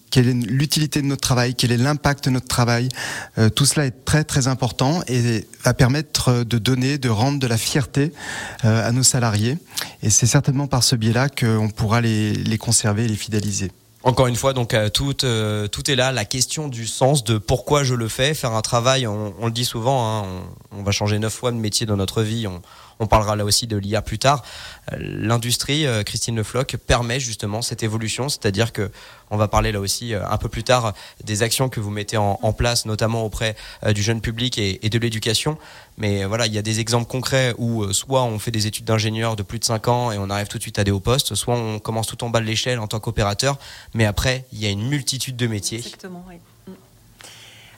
quelle 0.09 0.29
est 0.29 0.33
l'utilité 0.33 1.01
de 1.01 1.07
notre 1.07 1.21
travail, 1.21 1.53
quel 1.55 1.71
est 1.71 1.77
l'impact 1.77 2.25
de 2.25 2.29
notre 2.29 2.47
travail. 2.47 2.89
tout 3.55 3.65
cela 3.65 3.85
est 3.85 4.05
très 4.05 4.23
très 4.23 4.47
important 4.47 5.01
et 5.07 5.45
va 5.63 5.73
permettre 5.73 6.43
de 6.43 6.57
donner, 6.57 6.97
de 6.97 7.09
rendre 7.09 7.39
de 7.39 7.47
la 7.47 7.57
fierté 7.57 8.13
à 8.63 8.91
nos 8.91 9.03
salariés. 9.03 9.57
Et 10.01 10.09
c'est 10.09 10.25
certainement 10.25 10.67
par 10.67 10.83
ce 10.83 10.95
biais-là 10.95 11.29
qu'on 11.29 11.69
pourra 11.69 12.01
les, 12.01 12.33
les 12.33 12.57
conserver 12.57 13.05
et 13.05 13.07
les 13.07 13.15
fidéliser. 13.15 13.71
Encore 14.03 14.25
une 14.25 14.35
fois, 14.35 14.53
donc 14.53 14.73
euh, 14.73 14.89
tout, 14.89 15.23
euh, 15.23 15.67
tout 15.67 15.91
est 15.91 15.95
là. 15.95 16.11
La 16.11 16.25
question 16.25 16.67
du 16.67 16.87
sens 16.87 17.23
de 17.23 17.37
pourquoi 17.37 17.83
je 17.83 17.93
le 17.93 18.07
fais, 18.07 18.33
faire 18.33 18.53
un 18.53 18.61
travail, 18.61 19.05
on, 19.05 19.45
le 19.45 19.51
dit 19.51 19.65
souvent, 19.65 20.23
hein, 20.23 20.25
on, 20.71 20.79
on, 20.79 20.83
va 20.83 20.91
changer 20.91 21.19
neuf 21.19 21.33
fois 21.33 21.51
de 21.51 21.57
métier 21.57 21.85
dans 21.85 21.97
notre 21.97 22.23
vie. 22.23 22.47
On, 22.47 22.61
on 23.01 23.07
parlera 23.07 23.35
là 23.35 23.43
aussi 23.43 23.67
de 23.67 23.75
l'IA 23.77 24.01
plus 24.01 24.19
tard. 24.19 24.43
Euh, 24.93 24.97
l'industrie, 24.99 25.87
euh, 25.87 26.03
Christine 26.03 26.35
Le 26.35 26.43
Floch, 26.43 26.77
permet 26.77 27.19
justement 27.19 27.61
cette 27.61 27.81
évolution, 27.83 28.29
c'est-à-dire 28.29 28.71
que 28.71 28.91
on 29.31 29.37
va 29.37 29.47
parler 29.47 29.71
là 29.71 29.79
aussi 29.79 30.13
euh, 30.13 30.27
un 30.29 30.37
peu 30.37 30.49
plus 30.49 30.63
tard 30.63 30.93
des 31.23 31.41
actions 31.41 31.67
que 31.67 31.79
vous 31.79 31.89
mettez 31.89 32.17
en, 32.17 32.53
place, 32.53 32.85
notamment 32.85 33.23
auprès 33.23 33.55
du 33.95 34.03
jeune 34.03 34.19
public 34.19 34.57
et, 34.57 34.77
de 34.77 34.99
l'éducation. 34.99 35.57
Mais 35.97 36.25
voilà, 36.25 36.45
il 36.45 36.53
y 36.53 36.57
a 36.57 36.61
des 36.61 36.81
exemples 36.81 37.09
concrets 37.09 37.55
où 37.57 37.91
soit 37.93 38.23
on 38.23 38.39
fait 38.39 38.51
des 38.51 38.67
études 38.67 38.83
d'ingénieur 38.83 39.37
de 39.37 39.43
plus 39.43 39.57
de 39.57 39.63
5 39.63 39.87
ans 39.87 40.11
et 40.11 40.17
on 40.17 40.29
arrive 40.29 40.47
tout 40.47 40.57
de 40.57 40.63
suite 40.63 40.77
à 40.77 40.83
des 40.83 40.91
hauts 40.91 40.99
postes, 40.99 41.33
soit 41.33 41.55
on 41.55 41.79
commence 41.79 42.07
tout 42.07 42.21
en 42.25 42.29
bas 42.29 42.41
de 42.41 42.45
l'échelle 42.45 42.79
en 42.79 42.87
tant 42.87 42.99
qu'opérateur, 42.99 43.57
mais 43.93 44.05
après, 44.05 44.45
il 44.51 44.59
y 44.59 44.65
a 44.65 44.69
une 44.69 44.87
multitude 44.87 45.37
de 45.37 45.47
métiers. 45.47 45.79
Exactement, 45.79 46.25
oui. 46.27 46.35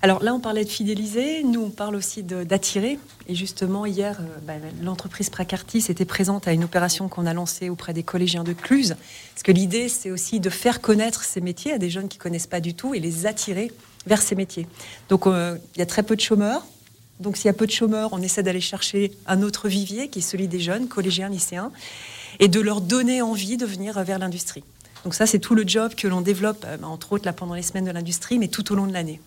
Alors 0.04 0.22
là, 0.22 0.34
on 0.34 0.42
parlait 0.42 0.66
de 0.66 0.70
fidéliser, 0.70 1.46
nous 1.46 1.62
on 1.62 1.70
parle 1.70 1.96
aussi 1.96 2.24
d'attirer. 2.24 3.00
Et 3.30 3.36
justement, 3.36 3.86
hier, 3.86 4.20
euh, 4.20 4.38
bah, 4.46 4.56
l'entreprise 4.82 5.30
Pracartis 5.30 5.86
était 5.88 6.04
présente 6.04 6.46
à 6.46 6.52
une 6.52 6.66
opération 6.66 7.08
qu'on 7.08 7.26
a 7.26 7.34
lancée 7.34 7.70
auprès 7.70 7.94
des 7.94 8.04
collégiens 8.04 8.44
de 8.44 8.52
Cluse. 8.52 8.98
Parce 9.34 9.44
que 9.44 9.54
l'idée, 9.54 9.88
c'est 9.88 10.12
aussi 10.12 10.42
de 10.42 10.50
faire 10.50 10.82
connaître 10.82 11.24
ces 11.24 11.40
métiers 11.40 11.72
à 11.72 11.78
des 11.78 11.90
jeunes 11.90 12.10
qui 12.10 12.18
connaissent 12.18 12.48
pas 12.48 12.60
du 12.60 12.74
tout 12.74 12.94
et 12.94 13.00
les 13.00 13.26
attirer 13.26 13.72
vers 14.06 14.22
ces 14.22 14.36
métiers. 14.36 14.68
Donc 15.08 15.26
euh, 15.26 15.58
il 15.78 15.80
y 15.80 15.82
a 15.82 15.86
très 15.86 16.04
peu 16.04 16.18
de 16.18 16.22
chômeurs. 16.22 16.66
Donc 17.22 17.38
s'il 17.38 17.46
y 17.46 17.50
a 17.50 17.54
peu 17.54 17.66
de 17.66 17.72
chômeurs, 17.72 18.10
on 18.12 18.22
essaie 18.22 18.44
d'aller 18.44 18.60
chercher 18.60 19.14
un 19.26 19.42
autre 19.42 19.70
vivier 19.70 20.10
qui 20.10 20.20
est 20.20 20.22
celui 20.22 20.50
des 20.50 20.60
jeunes, 20.60 20.90
collégiens, 20.90 21.30
lycéens, 21.30 21.72
et 22.42 22.50
de 22.50 22.60
leur 22.60 22.82
donner 22.82 23.22
envie 23.22 23.56
de 23.56 23.66
venir 23.66 24.04
vers 24.04 24.20
l'industrie. 24.20 24.66
Donc 25.06 25.14
ça, 25.14 25.26
c'est 25.26 25.40
tout 25.40 25.56
le 25.56 25.64
job 25.66 25.96
que 25.96 26.10
l'on 26.10 26.20
développe, 26.20 26.66
euh, 26.68 26.78
entre 26.84 27.14
autres 27.14 27.26
là, 27.26 27.32
pendant 27.32 27.54
les 27.54 27.62
semaines 27.62 27.86
de 27.86 27.92
l'industrie, 27.92 28.38
mais 28.38 28.50
tout 28.50 28.70
au 28.74 28.76
long 28.76 28.86
de 28.88 28.92
l'année. 28.92 29.22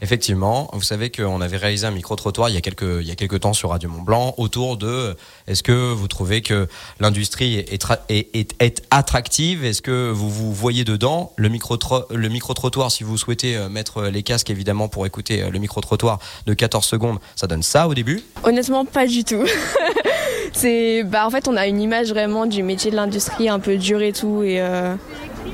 Effectivement, 0.00 0.70
vous 0.72 0.82
savez 0.82 1.10
qu'on 1.10 1.40
avait 1.40 1.56
réalisé 1.56 1.86
un 1.86 1.90
micro-trottoir 1.90 2.48
il 2.48 2.54
y 2.54 2.56
a 2.56 2.60
quelques, 2.60 3.00
il 3.00 3.06
y 3.06 3.10
a 3.10 3.16
quelques 3.16 3.40
temps 3.40 3.52
sur 3.52 3.70
Radio 3.70 3.88
Mont 3.88 4.02
Blanc 4.02 4.34
autour 4.36 4.76
de 4.76 5.16
est-ce 5.48 5.62
que 5.62 5.92
vous 5.92 6.06
trouvez 6.06 6.40
que 6.40 6.68
l'industrie 7.00 7.56
est, 7.56 7.88
est, 8.08 8.62
est, 8.62 8.82
attractive? 8.90 9.64
Est-ce 9.64 9.82
que 9.82 10.10
vous 10.10 10.30
vous 10.30 10.52
voyez 10.52 10.84
dedans? 10.84 11.32
Le 11.36 11.48
micro-trottoir, 11.48 12.90
si 12.92 13.02
vous 13.02 13.18
souhaitez 13.18 13.56
euh, 13.56 13.68
mettre 13.68 14.04
les 14.04 14.22
casques 14.22 14.50
évidemment 14.50 14.88
pour 14.88 15.04
écouter 15.04 15.42
euh, 15.42 15.50
le 15.50 15.58
micro-trottoir 15.58 16.20
de 16.46 16.54
14 16.54 16.84
secondes, 16.84 17.18
ça 17.34 17.48
donne 17.48 17.64
ça 17.64 17.88
au 17.88 17.94
début? 17.94 18.22
Honnêtement, 18.44 18.84
pas 18.84 19.06
du 19.06 19.24
tout. 19.24 19.44
bah 21.06 21.26
en 21.26 21.30
fait 21.30 21.48
on 21.48 21.56
a 21.56 21.66
une 21.66 21.80
image 21.80 22.08
vraiment 22.08 22.46
du 22.46 22.62
métier 22.62 22.90
de 22.90 22.96
l'industrie 22.96 23.48
un 23.48 23.60
peu 23.60 23.76
dur 23.76 24.02
et 24.02 24.12
tout 24.12 24.42
et 24.42 24.60
euh, 24.60 24.94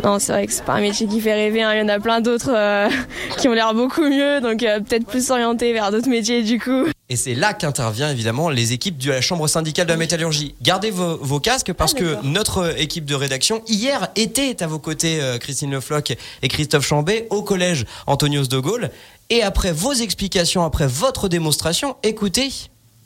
non 0.02 0.18
c'est 0.18 0.32
vrai 0.32 0.46
que 0.46 0.52
c'est 0.52 0.64
pas 0.64 0.74
un 0.74 0.80
métier 0.80 1.06
qui 1.06 1.20
fait 1.20 1.34
rêver 1.34 1.62
hein. 1.62 1.72
il 1.74 1.78
y 1.78 1.82
en 1.82 1.88
a 1.88 2.00
plein 2.00 2.20
d'autres 2.20 2.52
euh, 2.54 2.88
qui 3.38 3.48
ont 3.48 3.52
l'air 3.52 3.74
beaucoup 3.74 4.02
mieux 4.02 4.40
donc 4.40 4.62
euh, 4.62 4.80
peut-être 4.80 5.06
plus 5.06 5.30
orienté 5.30 5.72
vers 5.72 5.90
d'autres 5.90 6.08
métiers 6.08 6.42
du 6.42 6.58
coup 6.58 6.86
et 7.10 7.16
c'est 7.16 7.34
là 7.34 7.52
qu'intervient 7.52 8.10
évidemment 8.10 8.48
les 8.48 8.72
équipes 8.72 8.98
de 8.98 9.10
la 9.10 9.20
chambre 9.20 9.46
syndicale 9.46 9.86
de 9.86 9.92
la 9.92 9.98
métallurgie. 9.98 10.54
Gardez 10.62 10.90
vos, 10.90 11.38
casques 11.38 11.74
parce 11.74 11.92
ah, 11.94 12.00
que 12.00 12.26
notre 12.26 12.80
équipe 12.80 13.04
de 13.04 13.14
rédaction 13.14 13.62
hier 13.68 14.08
était 14.16 14.62
à 14.62 14.66
vos 14.66 14.78
côtés 14.78 15.20
Christine 15.38 15.70
Lefloc 15.70 16.16
et 16.40 16.48
Christophe 16.48 16.86
Chambé 16.86 17.26
au 17.28 17.42
collège 17.42 17.84
Antonios 18.06 18.46
de 18.46 18.58
Gaulle. 18.58 18.90
Et 19.28 19.42
après 19.42 19.70
vos 19.70 19.92
explications, 19.92 20.64
après 20.64 20.86
votre 20.86 21.28
démonstration, 21.28 21.96
écoutez 22.02 22.48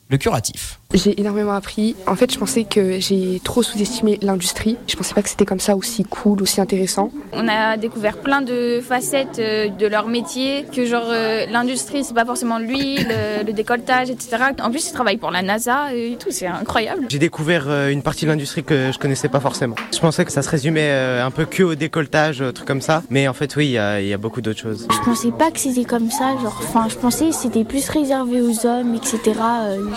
le 0.09 0.19
curatif. 0.19 0.79
J'ai 0.95 1.21
énormément 1.21 1.53
appris. 1.53 1.97
En 2.07 2.17
fait, 2.17 2.33
je 2.33 2.39
pensais 2.39 2.65
que 2.65 2.99
j'ai 2.99 3.43
trop 3.45 3.63
sous-estimé 3.63 4.19
l'industrie. 4.23 4.79
Je 4.87 4.97
pensais 4.97 5.13
pas 5.13 5.23
que 5.23 5.29
c'était 5.29 5.45
comme 5.45 5.61
ça 5.61 5.77
aussi 5.77 6.03
cool, 6.03 6.41
aussi 6.41 6.63
intéressant. 6.63 7.11
On 7.35 7.47
a 7.47 7.77
découvert 7.77 8.17
plein 8.17 8.41
de 8.41 8.81
facettes 8.81 9.39
euh, 9.39 9.69
de 9.69 9.87
leur 9.87 10.09
métier, 10.09 10.65
que 10.75 10.87
genre 10.87 11.09
euh, 11.09 11.45
l'industrie, 11.51 12.05
c'est 12.05 12.15
pas 12.15 12.25
forcément 12.25 12.59
l'huile, 12.59 13.07
le, 13.47 13.53
décolletage, 13.53 14.09
etc. 14.09 14.45
En 14.63 14.71
plus, 14.71 14.89
ils 14.89 14.93
travaillent 14.93 15.19
pour 15.19 15.31
la 15.31 15.43
NASA 15.43 15.93
et 15.93 16.17
tout, 16.19 16.31
c'est 16.31 16.47
incroyable. 16.47 17.05
J'ai 17.11 17.19
découvert 17.19 17.67
euh, 17.69 17.91
une 17.91 18.03
partie 18.03 18.25
de 18.25 18.31
l'industrie 18.31 18.65
que 18.65 18.91
je 18.91 18.99
connaissais 18.99 19.29
pas 19.29 19.41
forcément. 19.41 19.77
Je 19.93 19.99
pensais 19.99 20.25
que 20.25 20.33
ça 20.33 20.41
se 20.41 20.49
résumait 20.49 20.91
un 20.91 21.31
peu 21.31 21.45
que 21.45 21.63
au 21.65 21.75
décolletage, 21.75 22.43
trucs 22.55 22.67
comme 22.67 22.81
ça. 22.81 23.03
Mais 23.11 23.29
en 23.29 23.35
fait, 23.35 23.55
oui, 23.57 23.67
il 23.67 23.73
y 23.73 23.79
a, 23.79 24.01
y 24.01 24.15
a, 24.15 24.19
beaucoup 24.19 24.41
d'autres 24.41 24.61
choses. 24.61 24.89
Je 24.91 25.05
pensais 25.05 25.33
pas 25.33 25.51
que 25.51 25.59
c'était 25.59 25.85
comme 25.85 26.11
ça. 26.11 26.35
Genre, 26.43 26.59
enfin, 26.63 26.87
je 26.89 26.97
pensais 26.97 27.27
que 27.29 27.35
c'était 27.35 27.65
plus 27.65 27.87
réservé 27.91 28.41
aux 28.41 28.65
hommes, 28.65 28.95
etc. 28.95 29.35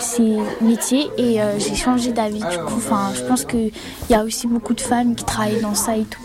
c'est 0.02 0.22
et 1.18 1.40
euh, 1.40 1.58
j'ai 1.58 1.74
changé 1.74 2.12
d'avis 2.12 2.40
du 2.40 2.58
coup. 2.58 2.74
Enfin, 2.76 3.12
je 3.14 3.22
pense 3.22 3.44
qu'il 3.44 3.72
y 4.10 4.14
a 4.14 4.24
aussi 4.24 4.46
beaucoup 4.46 4.74
de 4.74 4.80
femmes 4.80 5.14
qui 5.14 5.24
travaillent 5.24 5.60
dans 5.60 5.74
ça 5.74 5.96
et 5.96 6.04
tout. 6.04 6.20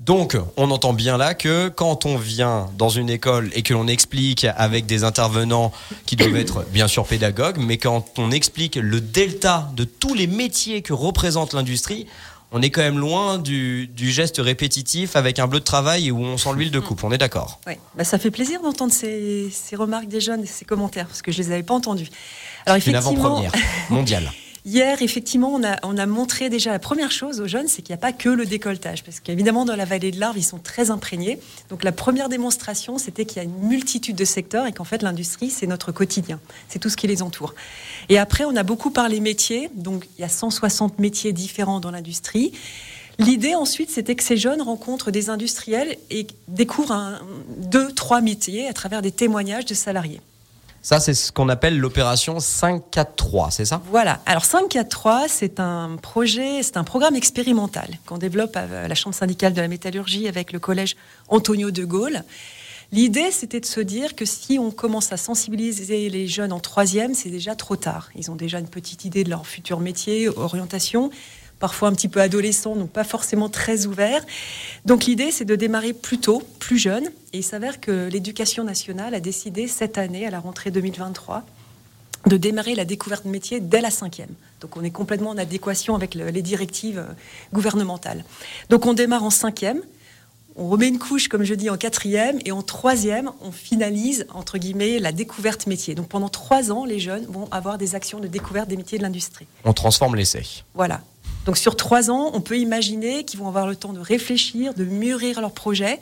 Donc, 0.00 0.36
on 0.58 0.70
entend 0.70 0.92
bien 0.92 1.16
là 1.16 1.32
que 1.32 1.68
quand 1.68 2.04
on 2.04 2.18
vient 2.18 2.68
dans 2.76 2.90
une 2.90 3.08
école 3.08 3.50
et 3.54 3.62
que 3.62 3.72
l'on 3.72 3.88
explique 3.88 4.46
avec 4.56 4.84
des 4.84 5.02
intervenants 5.02 5.72
qui 6.04 6.16
doivent 6.16 6.36
être 6.36 6.66
bien 6.70 6.88
sûr 6.88 7.06
pédagogues, 7.06 7.56
mais 7.58 7.78
quand 7.78 8.04
on 8.18 8.30
explique 8.30 8.76
le 8.76 9.00
delta 9.00 9.70
de 9.74 9.84
tous 9.84 10.12
les 10.12 10.26
métiers 10.26 10.82
que 10.82 10.92
représente 10.92 11.54
l'industrie, 11.54 12.06
on 12.52 12.60
est 12.60 12.70
quand 12.70 12.82
même 12.82 12.98
loin 12.98 13.38
du, 13.38 13.88
geste 13.96 14.36
répétitif 14.38 15.16
avec 15.16 15.38
un 15.38 15.46
bleu 15.46 15.58
de 15.58 15.64
travail 15.64 16.10
où 16.10 16.18
on 16.20 16.36
sent 16.36 16.50
l'huile 16.54 16.70
de 16.70 16.80
coupe. 16.80 17.02
On 17.02 17.10
est 17.10 17.18
d'accord 17.18 17.58
Oui, 17.66 17.74
bah, 17.96 18.04
ça 18.04 18.18
fait 18.18 18.30
plaisir 18.30 18.60
d'entendre 18.60 18.92
ces, 18.92 19.48
ces, 19.50 19.74
remarques 19.74 20.06
des 20.06 20.20
jeunes 20.20 20.42
et 20.42 20.46
ces 20.46 20.64
commentaires 20.66 21.06
parce 21.06 21.22
que 21.22 21.32
je 21.32 21.38
les 21.38 21.50
avais 21.50 21.62
pas 21.62 21.74
entendus. 21.74 22.10
Alors 22.66 22.80
une 22.86 22.94
avant-première 22.94 23.52
mondiale. 23.90 24.30
Hier, 24.66 25.02
effectivement, 25.02 25.52
on 25.52 25.62
a, 25.62 25.76
on 25.82 25.98
a 25.98 26.06
montré 26.06 26.48
déjà 26.48 26.72
la 26.72 26.78
première 26.78 27.10
chose 27.10 27.38
aux 27.38 27.46
jeunes, 27.46 27.68
c'est 27.68 27.82
qu'il 27.82 27.92
n'y 27.92 27.98
a 27.98 28.00
pas 28.00 28.14
que 28.14 28.30
le 28.30 28.46
décolletage, 28.46 29.04
parce 29.04 29.20
qu'évidemment, 29.20 29.66
dans 29.66 29.76
la 29.76 29.84
vallée 29.84 30.10
de 30.10 30.18
l'Arve, 30.18 30.38
ils 30.38 30.42
sont 30.42 30.58
très 30.58 30.90
imprégnés. 30.90 31.38
Donc 31.68 31.84
la 31.84 31.92
première 31.92 32.30
démonstration, 32.30 32.96
c'était 32.96 33.26
qu'il 33.26 33.36
y 33.36 33.40
a 33.40 33.42
une 33.42 33.68
multitude 33.68 34.16
de 34.16 34.24
secteurs 34.24 34.66
et 34.66 34.72
qu'en 34.72 34.84
fait, 34.84 35.02
l'industrie, 35.02 35.50
c'est 35.50 35.66
notre 35.66 35.92
quotidien, 35.92 36.40
c'est 36.70 36.78
tout 36.78 36.88
ce 36.88 36.96
qui 36.96 37.06
les 37.06 37.20
entoure. 37.20 37.54
Et 38.08 38.16
après, 38.16 38.46
on 38.46 38.56
a 38.56 38.62
beaucoup 38.62 38.90
parlé 38.90 39.20
métiers, 39.20 39.68
donc 39.74 40.06
il 40.16 40.22
y 40.22 40.24
a 40.24 40.30
160 40.30 40.98
métiers 40.98 41.34
différents 41.34 41.78
dans 41.78 41.90
l'industrie. 41.90 42.52
L'idée 43.18 43.54
ensuite, 43.54 43.90
c'était 43.90 44.14
que 44.14 44.24
ces 44.24 44.38
jeunes 44.38 44.62
rencontrent 44.62 45.10
des 45.10 45.28
industriels 45.28 45.98
et 46.10 46.26
découvrent 46.48 46.92
un, 46.92 47.20
deux, 47.58 47.92
trois 47.92 48.22
métiers 48.22 48.66
à 48.66 48.72
travers 48.72 49.02
des 49.02 49.12
témoignages 49.12 49.66
de 49.66 49.74
salariés. 49.74 50.22
Ça, 50.84 51.00
c'est 51.00 51.14
ce 51.14 51.32
qu'on 51.32 51.48
appelle 51.48 51.78
l'opération 51.78 52.40
543, 52.40 53.50
c'est 53.50 53.64
ça? 53.64 53.80
Voilà. 53.86 54.20
Alors 54.26 54.44
543, 54.44 55.28
c'est 55.28 55.58
un 55.58 55.96
projet, 55.96 56.62
c'est 56.62 56.76
un 56.76 56.84
programme 56.84 57.16
expérimental 57.16 57.88
qu'on 58.04 58.18
développe 58.18 58.54
à 58.54 58.86
la 58.86 58.94
Chambre 58.94 59.16
syndicale 59.16 59.54
de 59.54 59.62
la 59.62 59.68
métallurgie 59.68 60.28
avec 60.28 60.52
le 60.52 60.58
collège 60.58 60.96
Antonio 61.28 61.70
de 61.70 61.86
Gaulle. 61.86 62.22
L'idée, 62.92 63.30
c'était 63.30 63.60
de 63.60 63.64
se 63.64 63.80
dire 63.80 64.14
que 64.14 64.26
si 64.26 64.58
on 64.58 64.70
commence 64.70 65.10
à 65.10 65.16
sensibiliser 65.16 66.10
les 66.10 66.28
jeunes 66.28 66.52
en 66.52 66.60
troisième, 66.60 67.14
c'est 67.14 67.30
déjà 67.30 67.54
trop 67.54 67.76
tard. 67.76 68.10
Ils 68.14 68.30
ont 68.30 68.36
déjà 68.36 68.58
une 68.58 68.68
petite 68.68 69.06
idée 69.06 69.24
de 69.24 69.30
leur 69.30 69.46
futur 69.46 69.80
métier, 69.80 70.28
orientation 70.28 71.10
parfois 71.64 71.88
un 71.88 71.94
petit 71.94 72.08
peu 72.08 72.20
adolescents, 72.20 72.76
donc 72.76 72.90
pas 72.90 73.04
forcément 73.04 73.48
très 73.48 73.86
ouverts. 73.86 74.22
Donc 74.84 75.06
l'idée, 75.06 75.30
c'est 75.30 75.46
de 75.46 75.56
démarrer 75.56 75.94
plus 75.94 76.18
tôt, 76.18 76.42
plus 76.58 76.76
jeune. 76.76 77.06
Et 77.32 77.38
il 77.38 77.42
s'avère 77.42 77.80
que 77.80 78.06
l'éducation 78.12 78.64
nationale 78.64 79.14
a 79.14 79.20
décidé 79.20 79.66
cette 79.66 79.96
année, 79.96 80.26
à 80.26 80.30
la 80.30 80.40
rentrée 80.40 80.70
2023, 80.70 81.42
de 82.26 82.36
démarrer 82.36 82.74
la 82.74 82.84
découverte 82.84 83.24
de 83.24 83.30
métier 83.30 83.60
dès 83.60 83.80
la 83.80 83.90
cinquième. 83.90 84.28
Donc 84.60 84.76
on 84.76 84.84
est 84.84 84.90
complètement 84.90 85.30
en 85.30 85.38
adéquation 85.38 85.94
avec 85.94 86.14
les 86.14 86.42
directives 86.42 86.98
euh, 86.98 87.14
gouvernementales. 87.54 88.26
Donc 88.68 88.84
on 88.84 88.92
démarre 88.92 89.24
en 89.24 89.30
cinquième, 89.30 89.80
on 90.56 90.68
remet 90.68 90.88
une 90.88 90.98
couche, 90.98 91.28
comme 91.28 91.44
je 91.44 91.54
dis, 91.54 91.70
en 91.70 91.78
quatrième, 91.78 92.40
et 92.44 92.52
en 92.52 92.62
troisième, 92.62 93.30
on 93.40 93.52
finalise, 93.52 94.26
entre 94.34 94.58
guillemets, 94.58 94.98
la 94.98 95.12
découverte 95.12 95.66
métier. 95.66 95.94
Donc 95.94 96.08
pendant 96.08 96.28
trois 96.28 96.70
ans, 96.70 96.84
les 96.84 97.00
jeunes 97.00 97.24
vont 97.24 97.48
avoir 97.50 97.78
des 97.78 97.94
actions 97.94 98.20
de 98.20 98.28
découverte 98.28 98.68
des 98.68 98.76
métiers 98.76 98.98
de 98.98 99.02
l'industrie. 99.02 99.46
On 99.64 99.72
transforme 99.72 100.14
l'essai. 100.14 100.42
Voilà. 100.74 101.00
Donc 101.44 101.58
sur 101.58 101.76
trois 101.76 102.10
ans, 102.10 102.30
on 102.32 102.40
peut 102.40 102.58
imaginer 102.58 103.24
qu'ils 103.24 103.38
vont 103.38 103.48
avoir 103.48 103.66
le 103.66 103.76
temps 103.76 103.92
de 103.92 104.00
réfléchir, 104.00 104.74
de 104.74 104.84
mûrir 104.84 105.40
leur 105.40 105.52
projet, 105.52 106.00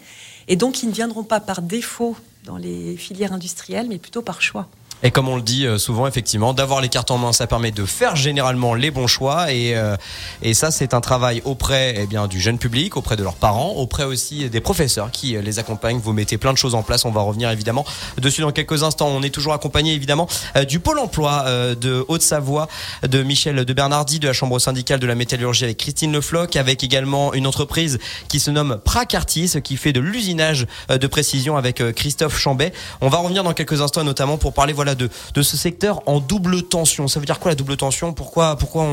et 0.48 0.56
donc 0.56 0.82
ils 0.82 0.88
ne 0.88 0.94
viendront 0.94 1.24
pas 1.24 1.40
par 1.40 1.62
défaut 1.62 2.16
dans 2.44 2.56
les 2.56 2.96
filières 2.96 3.32
industrielles, 3.32 3.86
mais 3.88 3.98
plutôt 3.98 4.22
par 4.22 4.42
choix. 4.42 4.68
Et 5.02 5.10
comme 5.10 5.28
on 5.28 5.36
le 5.36 5.42
dit 5.42 5.66
euh, 5.66 5.78
souvent, 5.78 6.06
effectivement, 6.06 6.54
d'avoir 6.54 6.80
les 6.80 6.88
cartes 6.88 7.10
en 7.10 7.18
main, 7.18 7.32
ça 7.32 7.46
permet 7.46 7.72
de 7.72 7.84
faire 7.84 8.14
généralement 8.14 8.74
les 8.74 8.90
bons 8.90 9.08
choix. 9.08 9.52
Et, 9.52 9.76
euh, 9.76 9.96
et 10.42 10.54
ça, 10.54 10.70
c'est 10.70 10.94
un 10.94 11.00
travail 11.00 11.42
auprès 11.44 11.94
eh 11.98 12.06
bien, 12.06 12.28
du 12.28 12.40
jeune 12.40 12.58
public, 12.58 12.96
auprès 12.96 13.16
de 13.16 13.22
leurs 13.22 13.34
parents, 13.34 13.70
auprès 13.70 14.04
aussi 14.04 14.48
des 14.48 14.60
professeurs 14.60 15.10
qui 15.10 15.36
euh, 15.36 15.42
les 15.42 15.58
accompagnent. 15.58 15.98
Vous 15.98 16.12
mettez 16.12 16.38
plein 16.38 16.52
de 16.52 16.58
choses 16.58 16.74
en 16.74 16.82
place. 16.82 17.04
On 17.04 17.10
va 17.10 17.20
revenir 17.20 17.50
évidemment 17.50 17.84
dessus 18.18 18.42
dans 18.42 18.52
quelques 18.52 18.84
instants. 18.84 19.08
On 19.08 19.22
est 19.22 19.30
toujours 19.30 19.54
accompagné 19.54 19.92
évidemment 19.92 20.28
du 20.68 20.80
Pôle 20.80 20.98
emploi 20.98 21.44
de 21.74 22.04
Haute-Savoie, 22.08 22.68
de 23.02 23.22
Michel 23.22 23.64
de 23.64 23.72
Bernardi, 23.72 24.18
de 24.18 24.26
la 24.26 24.32
Chambre 24.32 24.58
syndicale 24.58 25.00
de 25.00 25.06
la 25.06 25.14
métallurgie 25.14 25.64
avec 25.64 25.78
Christine 25.78 26.12
Lefloc, 26.12 26.56
avec 26.56 26.82
également 26.84 27.34
une 27.34 27.46
entreprise 27.46 27.98
qui 28.28 28.40
se 28.40 28.50
nomme 28.50 28.78
Pracartis, 28.84 29.60
qui 29.62 29.76
fait 29.76 29.92
de 29.92 30.00
l'usinage 30.00 30.66
de 30.88 31.06
précision 31.06 31.56
avec 31.56 31.82
Christophe 31.94 32.38
Chambet. 32.38 32.72
On 33.00 33.08
va 33.08 33.18
revenir 33.18 33.44
dans 33.44 33.52
quelques 33.52 33.80
instants, 33.80 34.04
notamment 34.04 34.38
pour 34.38 34.52
parler 34.52 34.72
voilà 34.72 34.91
de, 34.94 35.08
ce 35.34 35.56
secteur 35.56 36.02
en 36.06 36.20
double 36.20 36.62
tension. 36.62 37.08
Ça 37.08 37.20
veut 37.20 37.26
dire 37.26 37.38
quoi 37.38 37.50
la 37.50 37.54
double 37.54 37.76
tension? 37.76 38.12
Pourquoi, 38.12 38.56
pourquoi, 38.56 38.86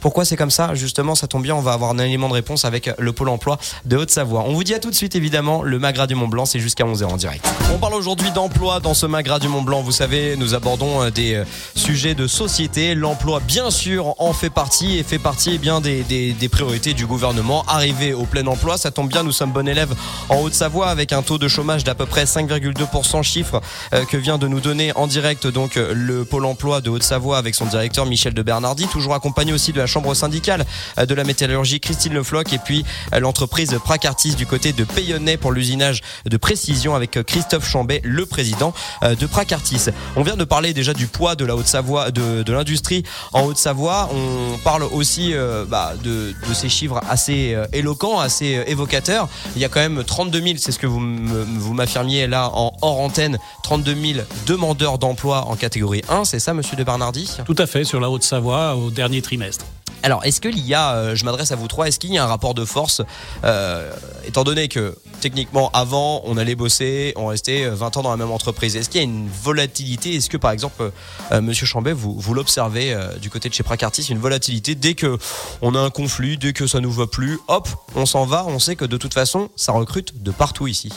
pourquoi 0.00 0.24
c'est 0.24 0.36
comme 0.36 0.50
ça? 0.50 0.74
Justement, 0.74 1.14
ça 1.14 1.26
tombe 1.26 1.42
bien, 1.42 1.54
on 1.54 1.60
va 1.60 1.72
avoir 1.72 1.90
un 1.90 1.98
élément 1.98 2.28
de 2.28 2.34
réponse 2.34 2.64
avec 2.64 2.90
le 2.98 3.12
pôle 3.12 3.28
emploi 3.28 3.58
de 3.84 3.96
Haute-Savoie. 3.96 4.44
On 4.46 4.52
vous 4.52 4.64
dit 4.64 4.74
à 4.74 4.78
tout 4.78 4.90
de 4.90 4.94
suite, 4.94 5.16
évidemment, 5.16 5.62
le 5.62 5.78
Magra 5.78 6.06
du 6.06 6.14
Mont 6.14 6.28
Blanc, 6.28 6.44
c'est 6.44 6.60
jusqu'à 6.60 6.84
11h 6.84 7.04
en 7.04 7.16
direct. 7.16 7.46
On 7.72 7.78
parle 7.78 7.94
aujourd'hui 7.94 8.30
d'emploi 8.30 8.80
dans 8.80 8.94
ce 8.94 9.06
Magra 9.06 9.38
du 9.38 9.48
Mont 9.48 9.62
Blanc. 9.62 9.82
Vous 9.82 9.92
savez, 9.92 10.36
nous 10.36 10.54
abordons 10.54 11.02
euh, 11.02 11.10
des 11.10 11.34
euh, 11.34 11.44
sujets 11.74 12.14
de 12.14 12.26
société. 12.26 12.94
L'emploi, 12.94 13.40
bien 13.40 13.70
sûr, 13.70 14.14
en 14.18 14.32
fait 14.32 14.50
partie 14.50 14.98
et 14.98 15.02
fait 15.02 15.18
partie 15.18 15.52
eh 15.54 15.58
bien 15.58 15.80
des, 15.80 16.02
des, 16.02 16.48
priorités 16.48 16.94
du 16.94 17.06
gouvernement. 17.06 17.64
Arriver 17.66 18.12
au 18.12 18.24
plein 18.24 18.46
emploi, 18.46 18.78
ça 18.78 18.90
tombe 18.90 19.08
bien, 19.08 19.22
nous 19.22 19.32
sommes 19.32 19.52
bon 19.52 19.66
élève 19.66 19.94
en 20.28 20.40
Haute-Savoie 20.40 20.88
avec 20.88 21.12
un 21.12 21.22
taux 21.22 21.38
de 21.38 21.48
chômage 21.48 21.84
d'à 21.84 21.94
peu 21.94 22.06
près 22.06 22.24
5,2% 22.24 23.22
chiffre 23.22 23.60
euh, 23.92 24.04
que 24.04 24.16
vient 24.16 24.38
de 24.38 24.46
nous 24.46 24.60
donner 24.60 24.92
en 24.94 25.06
direct 25.06 25.43
donc 25.46 25.76
le 25.76 26.24
pôle 26.24 26.44
emploi 26.44 26.80
de 26.80 26.90
Haute-Savoie 26.90 27.38
avec 27.38 27.54
son 27.54 27.66
directeur 27.66 28.06
Michel 28.06 28.34
de 28.34 28.42
Bernardi, 28.42 28.86
toujours 28.88 29.14
accompagné 29.14 29.52
aussi 29.52 29.72
de 29.72 29.78
la 29.78 29.86
chambre 29.86 30.14
syndicale 30.14 30.64
de 30.96 31.14
la 31.14 31.24
métallurgie 31.24 31.80
Christine 31.80 32.14
Lefloc 32.14 32.52
et 32.52 32.58
puis 32.58 32.84
l'entreprise 33.18 33.78
Pracartis 33.84 34.34
du 34.34 34.46
côté 34.46 34.72
de 34.72 34.84
Payonnais 34.84 35.36
pour 35.36 35.52
l'usinage 35.52 36.02
de 36.26 36.36
précision 36.36 36.94
avec 36.94 37.22
Christophe 37.24 37.68
Chambet, 37.68 38.00
le 38.04 38.26
président 38.26 38.72
de 39.02 39.26
Pracartis. 39.26 39.86
On 40.16 40.22
vient 40.22 40.36
de 40.36 40.44
parler 40.44 40.72
déjà 40.72 40.94
du 40.94 41.06
poids 41.06 41.34
de 41.34 41.44
la 41.44 41.56
Haute-Savoie, 41.56 42.10
de, 42.10 42.42
de 42.42 42.52
l'industrie 42.52 43.04
en 43.32 43.42
Haute-Savoie. 43.42 44.10
On 44.14 44.58
parle 44.58 44.84
aussi 44.84 45.34
bah, 45.68 45.94
de, 46.02 46.34
de, 46.48 46.54
ces 46.54 46.68
chiffres 46.68 47.00
assez 47.08 47.56
éloquents, 47.72 48.18
assez 48.18 48.62
évocateurs. 48.66 49.28
Il 49.56 49.62
y 49.62 49.64
a 49.64 49.68
quand 49.68 49.80
même 49.80 50.04
32 50.04 50.40
000, 50.40 50.54
c'est 50.58 50.72
ce 50.72 50.78
que 50.78 50.86
vous 50.86 51.74
m'affirmiez 51.74 52.26
là 52.26 52.50
en 52.52 52.72
hors 52.82 53.00
antenne, 53.00 53.38
32 53.62 53.94
000 53.94 54.26
demandeurs 54.46 54.98
d'emploi 54.98 55.33
en 55.42 55.56
catégorie 55.56 56.02
1, 56.08 56.24
c'est 56.24 56.38
ça, 56.38 56.54
monsieur 56.54 56.76
de 56.76 56.84
Bernardi? 56.84 57.30
Tout 57.44 57.56
à 57.58 57.66
fait, 57.66 57.84
sur 57.84 58.00
la 58.00 58.10
Haute-Savoie 58.10 58.76
au 58.76 58.90
dernier 58.90 59.22
trimestre. 59.22 59.64
Alors, 60.04 60.22
est-ce 60.22 60.38
qu'il 60.42 60.58
y 60.58 60.74
a, 60.74 60.96
euh, 60.96 61.14
je 61.14 61.24
m'adresse 61.24 61.50
à 61.50 61.56
vous 61.56 61.66
trois, 61.66 61.88
est-ce 61.88 61.98
qu'il 61.98 62.12
y 62.12 62.18
a 62.18 62.24
un 62.24 62.26
rapport 62.26 62.52
de 62.52 62.66
force, 62.66 63.00
euh, 63.42 63.90
étant 64.26 64.44
donné 64.44 64.68
que 64.68 64.94
techniquement, 65.22 65.70
avant, 65.72 66.20
on 66.26 66.36
allait 66.36 66.54
bosser, 66.54 67.14
on 67.16 67.28
restait 67.28 67.70
20 67.70 67.96
ans 67.96 68.02
dans 68.02 68.10
la 68.10 68.18
même 68.18 68.30
entreprise. 68.30 68.76
Est-ce 68.76 68.90
qu'il 68.90 69.00
y 69.00 69.04
a 69.04 69.06
une 69.06 69.30
volatilité? 69.30 70.14
Est-ce 70.14 70.28
que, 70.28 70.36
par 70.36 70.50
exemple, 70.50 70.92
euh, 71.32 71.40
Monsieur 71.40 71.64
Chambet, 71.64 71.94
vous, 71.94 72.20
vous 72.20 72.34
l'observez 72.34 72.94
du 73.22 73.30
côté 73.30 73.48
de 73.48 73.54
chez 73.54 73.62
Pracartis, 73.62 74.02
une 74.10 74.18
volatilité 74.18 74.74
dès 74.74 74.92
que 74.92 75.16
on 75.62 75.74
a 75.74 75.80
un 75.80 75.88
conflit, 75.88 76.36
dès 76.36 76.52
que 76.52 76.66
ça 76.66 76.80
nous 76.80 76.92
va 76.92 77.06
plus, 77.06 77.38
hop, 77.48 77.66
on 77.94 78.04
s'en 78.04 78.26
va. 78.26 78.44
On 78.46 78.58
sait 78.58 78.76
que 78.76 78.84
de 78.84 78.98
toute 78.98 79.14
façon, 79.14 79.48
ça 79.56 79.72
recrute 79.72 80.22
de 80.22 80.32
partout 80.32 80.66
ici? 80.66 80.90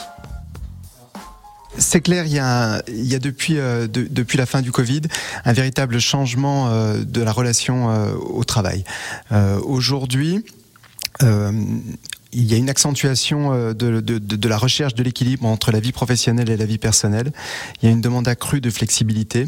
C'est 1.77 2.01
clair, 2.01 2.25
il 2.25 2.33
y 2.33 2.39
a, 2.39 2.81
il 2.87 3.05
y 3.05 3.15
a 3.15 3.19
depuis, 3.19 3.57
euh, 3.57 3.87
depuis 3.87 4.37
la 4.37 4.45
fin 4.45 4.61
du 4.61 4.71
Covid 4.71 5.01
un 5.45 5.53
véritable 5.53 5.99
changement 5.99 6.69
euh, 6.69 7.03
de 7.03 7.21
la 7.21 7.31
relation 7.31 7.91
euh, 7.91 8.13
au 8.13 8.43
travail. 8.43 8.83
Aujourd'hui, 9.63 10.43
il 11.21 12.43
y 12.43 12.53
a 12.53 12.57
une 12.57 12.69
accentuation 12.69 13.73
de, 13.73 13.73
de, 13.73 14.17
de 14.19 14.47
la 14.47 14.57
recherche 14.57 14.93
de 14.93 15.03
l'équilibre 15.03 15.45
entre 15.45 15.71
la 15.71 15.79
vie 15.79 15.91
professionnelle 15.91 16.49
et 16.49 16.57
la 16.57 16.65
vie 16.65 16.77
personnelle. 16.77 17.31
Il 17.81 17.85
y 17.85 17.89
a 17.89 17.91
une 17.91 18.01
demande 18.01 18.27
accrue 18.27 18.61
de 18.61 18.69
flexibilité 18.69 19.47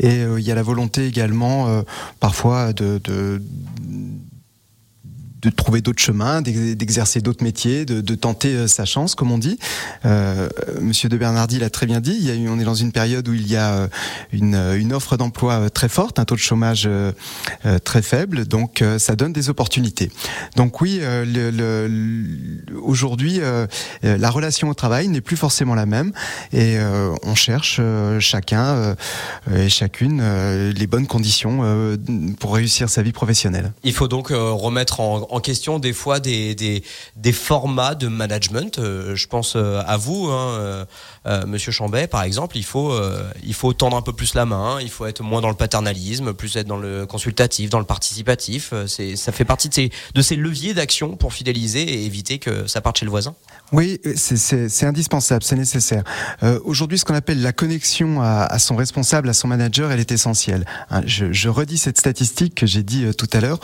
et 0.00 0.22
il 0.22 0.40
y 0.40 0.50
a 0.50 0.54
la 0.54 0.62
volonté 0.62 1.06
également 1.06 1.82
parfois 2.20 2.72
de, 2.72 3.00
de 3.02 3.42
de 5.42 5.50
trouver 5.50 5.80
d'autres 5.80 6.02
chemins, 6.02 6.40
d'exercer 6.40 7.20
d'autres 7.20 7.44
métiers, 7.44 7.84
de, 7.84 8.14
tenter 8.14 8.54
euh, 8.54 8.66
sa 8.66 8.84
chance, 8.84 9.14
comme 9.14 9.30
on 9.30 9.38
dit. 9.38 9.58
Euh, 10.04 10.48
Monsieur 10.80 11.08
de 11.08 11.16
Bernardi 11.16 11.58
l'a 11.58 11.70
très 11.70 11.86
bien 11.86 12.00
dit. 12.00 12.16
Il 12.18 12.24
y 12.24 12.30
a 12.30 12.34
eu, 12.34 12.48
on 12.48 12.58
est 12.58 12.64
dans 12.64 12.74
une 12.74 12.92
période 12.92 13.28
où 13.28 13.34
il 13.34 13.46
y 13.46 13.56
a 13.56 13.74
euh, 13.74 13.88
une, 14.32 14.54
une 14.54 14.92
offre 14.92 15.16
d'emploi 15.16 15.68
très 15.68 15.88
forte, 15.88 16.18
un 16.18 16.24
taux 16.24 16.34
de 16.34 16.40
chômage 16.40 16.88
très 17.84 18.02
faible, 18.02 18.46
donc 18.46 18.82
ça 18.98 19.16
donne 19.16 19.32
des 19.32 19.48
opportunités. 19.48 20.10
Donc 20.56 20.80
oui, 20.80 21.00
le, 21.02 21.50
le, 21.50 22.66
aujourd'hui, 22.82 23.40
la 24.02 24.30
relation 24.30 24.68
au 24.68 24.74
travail 24.74 25.08
n'est 25.08 25.20
plus 25.20 25.36
forcément 25.36 25.74
la 25.74 25.86
même, 25.86 26.12
et 26.52 26.76
on 27.22 27.34
cherche 27.34 27.80
chacun 28.20 28.96
et 29.54 29.68
chacune 29.68 30.22
les 30.70 30.86
bonnes 30.86 31.06
conditions 31.06 31.96
pour 32.38 32.54
réussir 32.54 32.88
sa 32.88 33.02
vie 33.02 33.12
professionnelle. 33.12 33.72
Il 33.84 33.92
faut 33.92 34.08
donc 34.08 34.28
remettre 34.30 35.00
question 35.40 35.78
des 35.78 35.92
fois 35.92 36.20
des, 36.20 36.82
formats 37.32 37.94
de 37.94 38.08
management. 38.08 38.78
Euh, 38.78 39.14
je 39.14 39.26
pense 39.26 39.54
euh, 39.56 39.82
à 39.86 39.96
vous, 39.96 40.28
hein, 40.28 40.86
euh, 41.26 41.46
Monsieur 41.46 41.72
Chambet, 41.72 42.06
par 42.06 42.22
exemple. 42.22 42.56
Il 42.56 42.64
faut, 42.64 42.92
il 43.44 43.54
faut 43.54 43.72
tendre 43.72 43.96
un 43.96 44.02
peu 44.02 44.12
plus 44.12 44.34
la 44.34 44.46
main. 44.46 44.78
Il 44.80 44.90
faut 44.90 45.06
être 45.06 45.22
moins 45.22 45.40
dans 45.40 45.48
le 45.48 45.54
paternalisme, 45.54 46.32
plus 46.32 46.56
être 46.56 46.66
dans 46.66 46.76
le 46.76 47.06
consultatif, 47.06 47.70
dans 47.70 47.78
le 47.78 47.84
participatif. 47.84 48.72
C'est, 48.86 49.16
ça 49.16 49.32
fait 49.32 49.44
partie 49.44 49.68
de 49.68 50.22
ces, 50.22 50.36
leviers 50.36 50.74
d'action 50.74 51.16
pour 51.16 51.32
fidéliser 51.32 51.82
et 51.82 52.04
éviter 52.04 52.38
que 52.38 52.66
ça 52.66 52.80
parte 52.80 52.98
chez 52.98 53.04
le 53.04 53.10
voisin. 53.10 53.34
Oui, 53.72 54.00
c'est 54.14 54.86
indispensable, 54.86 55.42
c'est 55.42 55.56
nécessaire. 55.56 56.04
Aujourd'hui, 56.64 56.98
ce 56.98 57.04
qu'on 57.04 57.14
appelle 57.14 57.42
la 57.42 57.52
connexion 57.52 58.20
à, 58.22 58.58
son 58.58 58.76
responsable, 58.76 59.28
à 59.28 59.32
son 59.32 59.48
manager, 59.48 59.90
elle 59.90 60.00
est 60.00 60.12
essentielle. 60.12 60.64
Hein, 60.90 61.02
je 61.06 61.48
redis 61.48 61.78
cette 61.78 61.98
statistique 61.98 62.54
que 62.54 62.66
j'ai 62.66 62.82
dit 62.82 63.06
tout 63.16 63.28
à 63.32 63.40
l'heure 63.40 63.60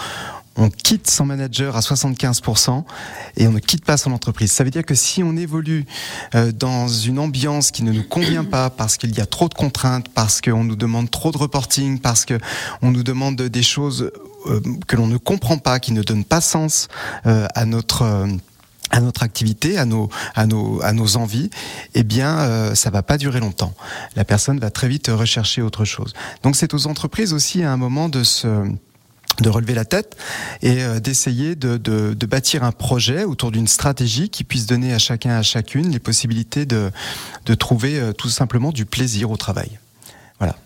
on 0.56 0.70
quitte 0.70 1.10
son 1.10 1.26
manager 1.26 1.76
à 1.76 1.80
75% 1.80 2.84
et 3.36 3.46
on 3.46 3.52
ne 3.52 3.58
quitte 3.58 3.84
pas 3.84 3.96
son 3.96 4.12
entreprise. 4.12 4.52
Ça 4.52 4.64
veut 4.64 4.70
dire 4.70 4.84
que 4.84 4.94
si 4.94 5.22
on 5.22 5.36
évolue 5.36 5.86
euh, 6.34 6.52
dans 6.52 6.88
une 6.88 7.18
ambiance 7.18 7.70
qui 7.70 7.82
ne 7.82 7.92
nous 7.92 8.02
convient 8.02 8.44
pas 8.44 8.70
parce 8.70 8.96
qu'il 8.96 9.16
y 9.16 9.20
a 9.20 9.26
trop 9.26 9.48
de 9.48 9.54
contraintes, 9.54 10.08
parce 10.08 10.40
qu'on 10.40 10.64
nous 10.64 10.76
demande 10.76 11.10
trop 11.10 11.32
de 11.32 11.38
reporting, 11.38 11.98
parce 11.98 12.26
qu'on 12.26 12.90
nous 12.90 13.02
demande 13.02 13.36
des 13.36 13.62
choses 13.62 14.10
euh, 14.46 14.60
que 14.86 14.96
l'on 14.96 15.06
ne 15.06 15.16
comprend 15.16 15.58
pas, 15.58 15.80
qui 15.80 15.92
ne 15.92 16.02
donnent 16.02 16.24
pas 16.24 16.40
sens 16.40 16.88
euh, 17.26 17.46
à 17.54 17.64
notre 17.64 18.28
à 18.92 19.00
notre 19.00 19.22
activité, 19.22 19.78
à 19.78 19.86
nos, 19.86 20.10
à 20.34 20.46
nos, 20.46 20.80
à 20.82 20.92
nos 20.92 21.16
envies, 21.16 21.50
eh 21.94 22.02
bien, 22.02 22.38
euh, 22.40 22.74
ça 22.74 22.90
va 22.90 23.02
pas 23.02 23.16
durer 23.16 23.40
longtemps. 23.40 23.72
La 24.16 24.24
personne 24.24 24.60
va 24.60 24.70
très 24.70 24.86
vite 24.86 25.10
rechercher 25.10 25.62
autre 25.62 25.84
chose. 25.84 26.12
Donc, 26.42 26.56
c'est 26.56 26.74
aux 26.74 26.86
entreprises 26.86 27.32
aussi 27.32 27.62
à 27.62 27.72
un 27.72 27.78
moment 27.78 28.10
de 28.10 28.22
se 28.22 28.70
de 29.40 29.48
relever 29.48 29.74
la 29.74 29.84
tête 29.84 30.16
et 30.62 30.82
euh, 30.82 31.00
d'essayer 31.00 31.54
de, 31.54 31.76
de, 31.76 32.26
bâtir 32.26 32.64
un 32.64 32.72
projet 32.72 33.24
autour 33.24 33.50
d'une 33.50 33.66
stratégie 33.66 34.30
qui 34.30 34.44
puisse 34.44 34.66
donner 34.66 34.94
à 34.94 34.98
chacun 34.98 35.36
à 35.36 35.42
chacune 35.42 35.90
les 35.90 35.98
possibilités 35.98 36.66
de, 36.66 36.90
de 37.46 37.54
trouver 37.54 37.98
euh, 37.98 38.12
tout 38.12 38.28
simplement 38.28 38.72
du 38.72 38.86
plaisir 38.86 39.30
au 39.30 39.36
travail. 39.36 39.78
Voilà. 40.38 40.56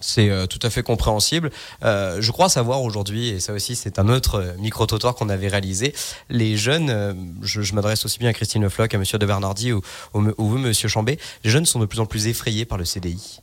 C'est 0.00 0.30
euh, 0.30 0.46
tout 0.46 0.58
à 0.62 0.70
fait 0.70 0.82
compréhensible. 0.82 1.50
je 1.82 2.30
crois 2.30 2.48
savoir 2.48 2.82
aujourd'hui, 2.82 3.28
et 3.28 3.40
ça 3.40 3.52
aussi 3.52 3.74
c'est 3.74 3.98
un 3.98 4.08
autre 4.08 4.54
micro-trottoir 4.58 5.14
qu'on 5.14 5.28
avait 5.28 5.48
réalisé, 5.48 5.94
les 6.30 6.56
jeunes, 6.56 7.34
je, 7.42 7.74
m'adresse 7.74 8.04
aussi 8.04 8.18
bien 8.18 8.28
à 8.28 8.32
Christine 8.32 8.62
Lefloc, 8.62 8.94
à 8.94 8.98
Monsieur 8.98 9.18
de 9.18 9.26
Bernardi 9.26 9.72
ou, 9.72 9.82
ou, 10.14 10.24
ou 10.38 10.48
Monsieur 10.58 10.88
Chambé, 10.88 11.18
les 11.42 11.50
jeunes 11.50 11.66
sont 11.66 11.80
de 11.80 11.86
plus 11.86 12.00
en 12.00 12.06
plus 12.06 12.26
effrayés 12.26 12.64
par 12.64 12.78
le 12.78 12.84
CDI. 12.84 13.40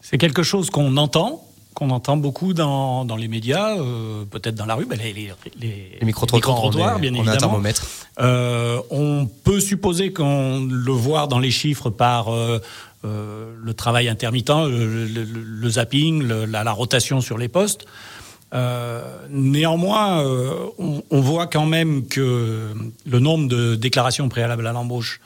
C'est 0.00 0.18
quelque 0.18 0.42
chose 0.42 0.70
qu'on 0.70 0.96
entend, 0.96 1.47
qu'on 1.78 1.90
entend 1.90 2.16
beaucoup 2.16 2.54
dans, 2.54 3.04
dans 3.04 3.14
les 3.14 3.28
médias, 3.28 3.76
euh, 3.78 4.24
peut-être 4.24 4.56
dans 4.56 4.66
la 4.66 4.74
rue, 4.74 4.84
ben 4.84 4.98
les, 4.98 5.12
les, 5.12 5.32
les, 5.60 5.98
micro-trottoirs, 6.02 6.98
bien 6.98 7.14
évidemment. 7.14 7.22
On 7.22 7.28
a 7.28 7.34
un 7.34 7.36
thermomètre. 7.36 7.86
Euh, 8.18 8.80
on 8.90 9.28
peut 9.44 9.60
supposer 9.60 10.12
qu'on 10.12 10.66
le 10.68 10.90
voit 10.90 11.28
dans 11.28 11.38
les 11.38 11.52
chiffres 11.52 11.88
par 11.88 12.34
euh, 12.34 12.58
le 13.04 13.74
travail 13.74 14.08
intermittent, 14.08 14.50
le, 14.50 15.06
le, 15.06 15.70
zapping, 15.70 16.26
la, 16.26 16.64
la, 16.64 16.72
rotation 16.72 17.20
sur 17.20 17.38
les 17.38 17.46
postes. 17.46 17.86
Néanmoins, 19.30 20.24
on, 20.78 21.04
on, 21.08 21.20
voit 21.20 21.46
quand 21.46 21.66
même 21.66 22.08
que 22.08 22.74
le 23.06 23.18
nombre 23.20 23.46
de 23.46 23.76
déclarations 23.76 24.28
préalables 24.28 24.66
à 24.66 24.72
l'embauche 24.72 25.20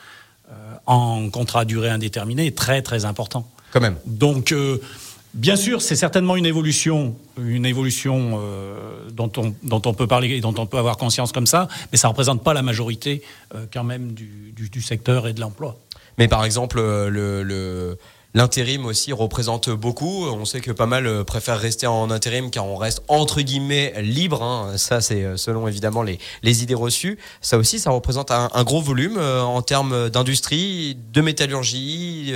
en 0.84 1.30
contrat 1.30 1.60
à 1.60 1.64
durée 1.64 1.88
indéterminée 1.88 2.46
est 2.48 2.58
très 2.58 2.82
très 2.82 3.06
important. 3.06 3.48
Quand 3.72 3.80
même. 3.80 3.96
Donc 4.04 4.52
Bien 5.34 5.56
sûr, 5.56 5.80
c'est 5.80 5.96
certainement 5.96 6.36
une 6.36 6.44
évolution, 6.44 7.16
une 7.38 7.64
évolution 7.64 8.38
euh, 8.42 9.08
dont, 9.10 9.32
on, 9.34 9.94
peut 9.94 10.06
parler 10.06 10.28
et 10.28 10.40
dont 10.42 10.54
on 10.58 10.66
peut 10.66 10.76
avoir 10.76 10.98
conscience 10.98 11.32
comme 11.32 11.46
ça, 11.46 11.68
mais 11.90 11.96
ça 11.96 12.08
ne 12.08 12.10
représente 12.10 12.44
pas 12.44 12.52
la 12.52 12.60
majorité 12.60 13.22
euh, 13.54 13.64
quand 13.72 13.82
même 13.82 14.12
du, 14.12 14.82
secteur 14.82 15.26
et 15.26 15.32
de 15.32 15.40
l'emploi. 15.40 15.78
Mais 16.18 16.28
par 16.28 16.44
exemple, 16.44 16.78
euh, 16.78 17.94
L'intérim 18.34 18.86
aussi 18.86 19.12
représente 19.12 19.68
beaucoup. 19.68 20.24
On 20.24 20.46
sait 20.46 20.62
que 20.62 20.72
pas 20.72 20.86
mal 20.86 21.22
préfèrent 21.26 21.58
rester 21.58 21.86
en 21.86 22.10
intérim 22.10 22.50
car 22.50 22.64
on 22.64 22.76
reste 22.76 23.02
entre 23.08 23.42
guillemets 23.42 23.92
libre. 24.00 24.42
Hein. 24.42 24.78
Ça, 24.78 25.02
c'est 25.02 25.36
selon 25.36 25.68
évidemment 25.68 26.02
les, 26.02 26.62
idées 26.62 26.74
reçues. 26.74 27.18
Ça 27.42 27.58
aussi, 27.58 27.78
ça 27.78 27.90
représente 27.90 28.30
un 28.30 28.64
gros 28.64 28.80
volume 28.80 29.18
en 29.18 29.60
termes 29.60 30.08
d'industrie, 30.08 30.96
de 31.12 31.20
métallurgie 31.20 32.32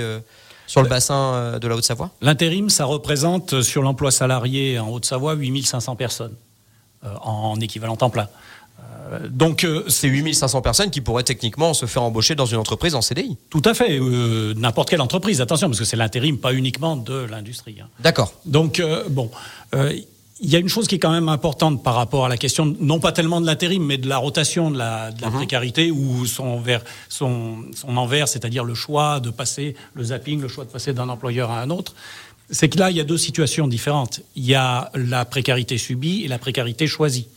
sur 0.67 0.83
le 0.83 0.89
bassin 0.89 1.33
euh, 1.33 1.59
de 1.59 1.67
la 1.67 1.75
Haute-Savoie 1.75 2.11
L'intérim, 2.21 2.69
ça 2.69 2.85
représente 2.85 3.53
euh, 3.53 3.61
sur 3.63 3.81
l'emploi 3.81 4.11
salarié 4.11 4.77
en 4.77 4.89
Haute-Savoie 4.89 5.33
8500 5.33 5.95
personnes 5.95 6.35
euh, 7.03 7.09
en 7.21 7.59
équivalent 7.59 7.95
temps 7.95 8.09
plein. 8.11 8.27
Donc 9.29 9.65
c'est 9.87 10.09
8500 10.09 10.61
personnes 10.61 10.91
qui 10.91 10.99
pourraient 10.99 11.23
techniquement 11.23 11.73
se 11.73 11.85
faire 11.85 12.03
embaucher 12.03 12.35
dans 12.35 12.45
une 12.45 12.57
entreprise 12.57 12.93
en 12.93 13.01
CDI. 13.01 13.37
Tout 13.49 13.61
à 13.63 13.73
fait, 13.73 14.01
n'importe 14.01 14.89
quelle 14.89 14.99
entreprise, 14.99 15.39
attention, 15.39 15.69
parce 15.69 15.79
que 15.79 15.85
c'est 15.85 15.95
l'intérim, 15.95 16.37
pas 16.37 16.53
uniquement 16.53 16.97
de 16.97 17.13
l'industrie. 17.13 17.77
Hein. 17.81 17.87
D'accord. 18.01 18.33
Donc 18.43 18.81
bon, 19.09 19.31
il 20.39 20.49
y 20.49 20.55
a 20.55 20.59
une 20.59 20.69
chose 20.69 20.87
qui 20.87 20.95
est 20.95 20.99
quand 20.99 21.11
même 21.11 21.29
importante 21.29 21.83
par 21.83 21.95
rapport 21.95 22.25
à 22.25 22.29
la 22.29 22.37
question, 22.37 22.75
non 22.79 22.99
pas 22.99 23.11
tellement 23.11 23.41
de 23.41 23.45
l'intérim, 23.45 23.83
mais 23.83 23.97
de 23.97 24.07
la 24.07 24.17
rotation 24.17 24.69
de 24.69 24.77
la, 24.77 25.11
de 25.11 25.21
la 25.21 25.29
mhm. 25.29 25.35
précarité, 25.35 25.91
ou 25.91 26.25
son, 26.25 26.45
envers, 26.45 26.83
son, 27.09 27.65
son 27.73 27.97
envers, 27.97 28.27
c'est-à-dire 28.27 28.63
le 28.63 28.75
choix 28.75 29.19
de 29.19 29.29
passer, 29.29 29.75
le 29.93 30.03
zapping, 30.05 30.41
le 30.41 30.47
choix 30.47 30.65
de 30.65 30.69
passer 30.69 30.93
d'un 30.93 31.09
employeur 31.09 31.49
à 31.51 31.61
un 31.61 31.69
autre. 31.69 31.95
C'est 32.49 32.69
que 32.69 32.77
là, 32.77 32.91
il 32.91 32.97
y 32.97 32.99
a 32.99 33.03
deux 33.03 33.17
situations 33.17 33.67
différentes. 33.67 34.21
Il 34.35 34.45
y 34.45 34.55
a 34.55 34.91
la 34.93 35.25
précarité 35.25 35.77
subie 35.77 36.23
et 36.23 36.27
la 36.27 36.37
précarité 36.37 36.87
choisie. 36.87 37.27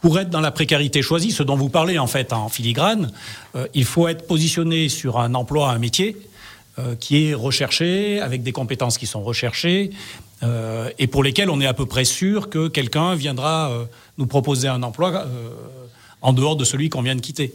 Pour 0.00 0.18
être 0.18 0.30
dans 0.30 0.40
la 0.40 0.50
précarité 0.50 1.02
choisie, 1.02 1.32
ce 1.32 1.42
dont 1.42 1.56
vous 1.56 1.68
parlez 1.68 1.98
en 1.98 2.06
fait 2.06 2.32
en 2.32 2.48
filigrane, 2.48 3.12
euh, 3.54 3.66
il 3.74 3.84
faut 3.84 4.08
être 4.08 4.26
positionné 4.26 4.88
sur 4.88 5.18
un 5.18 5.34
emploi, 5.34 5.70
un 5.70 5.78
métier, 5.78 6.16
qui 7.00 7.24
est 7.24 7.32
recherché, 7.32 8.20
avec 8.20 8.42
des 8.42 8.52
compétences 8.52 8.98
qui 8.98 9.06
sont 9.06 9.22
recherchées, 9.22 9.92
et 10.42 11.06
pour 11.06 11.22
lesquelles 11.22 11.50
on 11.50 11.60
est 11.60 11.66
à 11.66 11.74
peu 11.74 11.86
près 11.86 12.04
sûr 12.04 12.50
que 12.50 12.68
quelqu'un 12.68 13.14
viendra 13.14 13.70
nous 14.18 14.26
proposer 14.26 14.68
un 14.68 14.82
emploi 14.82 15.26
en 16.22 16.32
dehors 16.32 16.56
de 16.56 16.64
celui 16.64 16.88
qu'on 16.88 17.02
vient 17.02 17.16
de 17.16 17.20
quitter. 17.20 17.52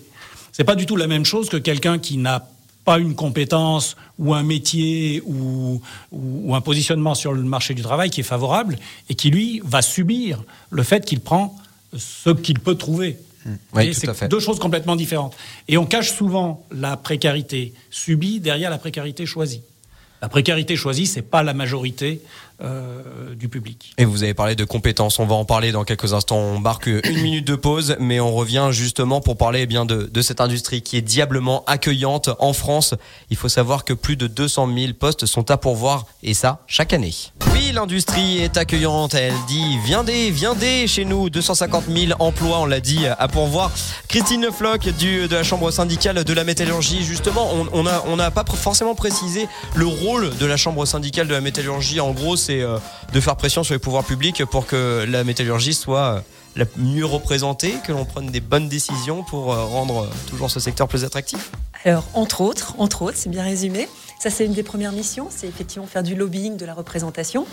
C'est 0.51 0.63
pas 0.63 0.75
du 0.75 0.85
tout 0.85 0.95
la 0.95 1.07
même 1.07 1.25
chose 1.25 1.49
que 1.49 1.57
quelqu'un 1.57 1.99
qui 1.99 2.17
n'a 2.17 2.47
pas 2.83 2.99
une 2.99 3.15
compétence 3.15 3.95
ou 4.17 4.33
un 4.33 4.43
métier 4.43 5.21
ou, 5.25 5.81
ou, 6.11 6.55
un 6.55 6.61
positionnement 6.61 7.15
sur 7.15 7.33
le 7.33 7.43
marché 7.43 7.73
du 7.73 7.81
travail 7.81 8.09
qui 8.09 8.21
est 8.21 8.23
favorable 8.23 8.77
et 9.09 9.15
qui, 9.15 9.29
lui, 9.29 9.61
va 9.63 9.81
subir 9.81 10.43
le 10.69 10.83
fait 10.83 11.05
qu'il 11.05 11.19
prend 11.19 11.55
ce 11.95 12.31
qu'il 12.31 12.59
peut 12.59 12.75
trouver. 12.75 13.17
Mmh. 13.45 13.51
Oui, 13.73 13.93
c'est 13.93 14.27
deux 14.27 14.39
choses 14.39 14.59
complètement 14.59 14.95
différentes. 14.95 15.35
Et 15.67 15.77
on 15.77 15.85
cache 15.85 16.11
souvent 16.11 16.65
la 16.71 16.97
précarité 16.97 17.73
subie 17.89 18.39
derrière 18.39 18.69
la 18.69 18.77
précarité 18.77 19.25
choisie. 19.25 19.61
La 20.21 20.29
précarité 20.29 20.75
choisie, 20.75 21.07
c'est 21.07 21.23
pas 21.23 21.41
la 21.41 21.53
majorité 21.53 22.21
euh, 22.63 23.33
du 23.35 23.49
public. 23.49 23.93
Et 23.97 24.05
vous 24.05 24.23
avez 24.23 24.33
parlé 24.33 24.55
de 24.55 24.65
compétences, 24.65 25.17
on 25.19 25.25
va 25.25 25.35
en 25.35 25.45
parler 25.45 25.71
dans 25.71 25.83
quelques 25.83 26.13
instants. 26.13 26.37
On 26.37 26.59
marque 26.59 26.87
une 26.87 27.21
minute 27.21 27.47
de 27.47 27.55
pause, 27.55 27.95
mais 27.99 28.19
on 28.19 28.31
revient 28.31 28.69
justement 28.71 29.19
pour 29.19 29.37
parler 29.37 29.61
eh 29.61 29.65
bien 29.65 29.85
de, 29.85 30.21
cette 30.21 30.41
industrie 30.41 30.81
qui 30.81 30.97
est 30.97 31.01
diablement 31.01 31.63
accueillante 31.65 32.29
en 32.39 32.53
France. 32.53 32.93
Il 33.29 33.37
faut 33.37 33.49
savoir 33.49 33.83
que 33.83 33.93
plus 33.93 34.15
de 34.15 34.27
200 34.27 34.69
000 34.77 34.93
postes 34.93 35.25
sont 35.25 35.49
à 35.49 35.57
pourvoir, 35.57 36.05
et 36.21 36.33
ça 36.33 36.61
chaque 36.67 36.93
année. 36.93 37.13
Oui, 37.53 37.71
l'industrie 37.73 38.39
est 38.39 38.57
accueillante. 38.57 39.15
Elle 39.15 39.33
dit 39.47 39.77
viendez, 39.83 40.29
viendez 40.29 40.87
chez 40.87 41.05
nous. 41.05 41.29
250 41.29 41.85
000 41.87 42.13
emplois, 42.19 42.59
on 42.59 42.65
l'a 42.65 42.79
dit, 42.79 43.07
à 43.07 43.27
pourvoir. 43.27 43.71
Christine 44.07 44.49
Floch 44.51 44.83
de 44.83 45.33
la 45.35 45.43
chambre 45.43 45.71
syndicale 45.71 46.23
de 46.23 46.33
la 46.33 46.43
métallurgie. 46.43 47.03
Justement, 47.03 47.49
on 47.73 47.83
n'a 47.83 48.03
on 48.07 48.19
a 48.19 48.29
pas 48.29 48.45
forcément 48.45 48.93
précisé 48.93 49.47
le 49.75 49.85
rôle 49.85 50.35
de 50.37 50.45
la 50.45 50.57
chambre 50.57 50.85
syndicale 50.85 51.27
de 51.27 51.33
la 51.33 51.41
métallurgie. 51.41 51.99
En 51.99 52.11
gros, 52.11 52.35
c'est 52.35 52.50
euh, 52.59 52.77
de 53.13 53.19
faire 53.19 53.35
pression 53.35 53.63
sur 53.63 53.73
les 53.73 53.79
pouvoirs 53.79 54.03
publics 54.03 54.43
pour 54.45 54.67
que 54.67 55.05
la 55.07 55.23
métallurgie 55.23 55.73
soit 55.73 56.15
euh, 56.15 56.19
la 56.55 56.65
mieux 56.77 57.05
représentée, 57.05 57.75
que 57.85 57.91
l'on 57.91 58.05
prenne 58.05 58.27
des 58.27 58.41
bonnes 58.41 58.67
décisions 58.67 59.23
pour 59.23 59.53
euh, 59.53 59.65
rendre 59.65 60.09
toujours 60.27 60.51
ce 60.51 60.59
secteur 60.59 60.87
plus 60.87 61.05
attractif 61.05 61.51
Alors, 61.85 62.05
entre 62.13 62.41
autres, 62.41 62.75
entre 62.77 63.03
autres, 63.03 63.17
c'est 63.17 63.29
bien 63.29 63.43
résumé. 63.43 63.87
Ça, 64.19 64.29
c'est 64.29 64.45
une 64.45 64.53
des 64.53 64.63
premières 64.63 64.91
missions, 64.91 65.27
c'est 65.29 65.47
effectivement 65.47 65.87
faire 65.87 66.03
du 66.03 66.15
lobbying, 66.15 66.57
de 66.57 66.65
la 66.65 66.73
représentation. 66.73 67.45